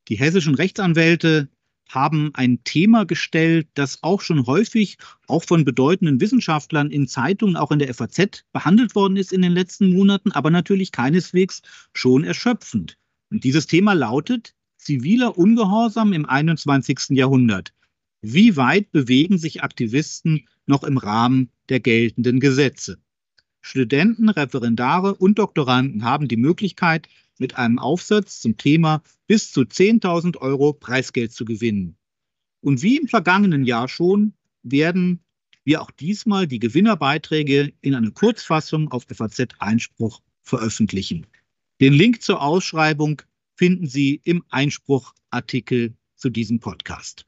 [0.07, 1.49] Die hessischen Rechtsanwälte
[1.93, 4.97] haben ein Thema gestellt, das auch schon häufig
[5.27, 9.51] auch von bedeutenden Wissenschaftlern in Zeitungen, auch in der FAZ behandelt worden ist in den
[9.51, 11.61] letzten Monaten, aber natürlich keineswegs
[11.93, 12.97] schon erschöpfend.
[13.29, 17.09] Und dieses Thema lautet ziviler Ungehorsam im 21.
[17.11, 17.73] Jahrhundert.
[18.21, 22.97] Wie weit bewegen sich Aktivisten noch im Rahmen der geltenden Gesetze?
[23.61, 27.07] Studenten, Referendare und Doktoranden haben die Möglichkeit,
[27.39, 31.97] mit einem Aufsatz zum Thema bis zu 10.000 Euro Preisgeld zu gewinnen.
[32.61, 34.33] Und wie im vergangenen Jahr schon
[34.63, 35.23] werden
[35.65, 41.25] wir auch diesmal die Gewinnerbeiträge in einer Kurzfassung auf FAZ Einspruch veröffentlichen.
[41.81, 43.21] Den Link zur Ausschreibung
[43.55, 47.25] finden Sie im Einspruchartikel zu diesem Podcast.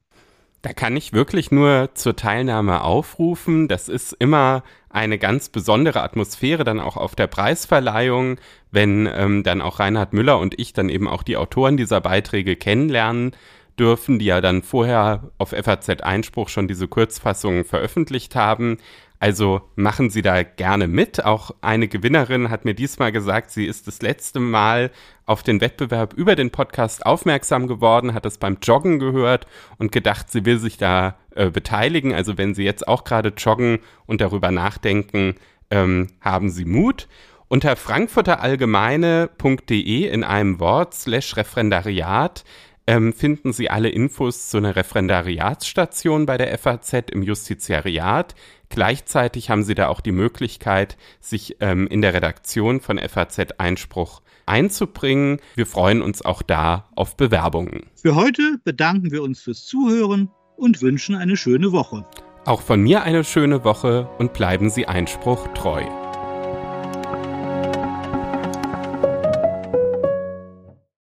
[0.65, 3.67] Da kann ich wirklich nur zur Teilnahme aufrufen.
[3.67, 8.39] Das ist immer eine ganz besondere Atmosphäre dann auch auf der Preisverleihung,
[8.71, 12.55] wenn ähm, dann auch Reinhard Müller und ich dann eben auch die Autoren dieser Beiträge
[12.55, 13.35] kennenlernen
[13.77, 18.77] dürfen, die ja dann vorher auf FAZ Einspruch schon diese Kurzfassungen veröffentlicht haben.
[19.19, 21.23] Also machen Sie da gerne mit.
[21.23, 24.91] Auch eine Gewinnerin hat mir diesmal gesagt, sie ist das letzte Mal
[25.25, 29.47] auf den Wettbewerb über den Podcast aufmerksam geworden, hat es beim Joggen gehört
[29.77, 32.13] und gedacht, sie will sich da äh, beteiligen.
[32.13, 35.35] Also wenn Sie jetzt auch gerade joggen und darüber nachdenken,
[35.69, 37.07] ähm, haben Sie Mut.
[37.47, 42.43] Unter frankfurterallgemeine.de in einem Wort slash Referendariat
[42.87, 48.35] ähm, finden Sie alle Infos zu einer Referendariatsstation bei der FAZ im Justiziariat.
[48.75, 54.21] Gleichzeitig haben Sie da auch die Möglichkeit, sich ähm, in der Redaktion von FAZ Einspruch
[54.45, 55.39] einzubringen.
[55.55, 57.83] Wir freuen uns auch da auf Bewerbungen.
[57.95, 62.05] Für heute bedanken wir uns fürs Zuhören und wünschen eine schöne Woche.
[62.43, 65.85] Auch von mir eine schöne Woche und bleiben Sie Einspruch treu.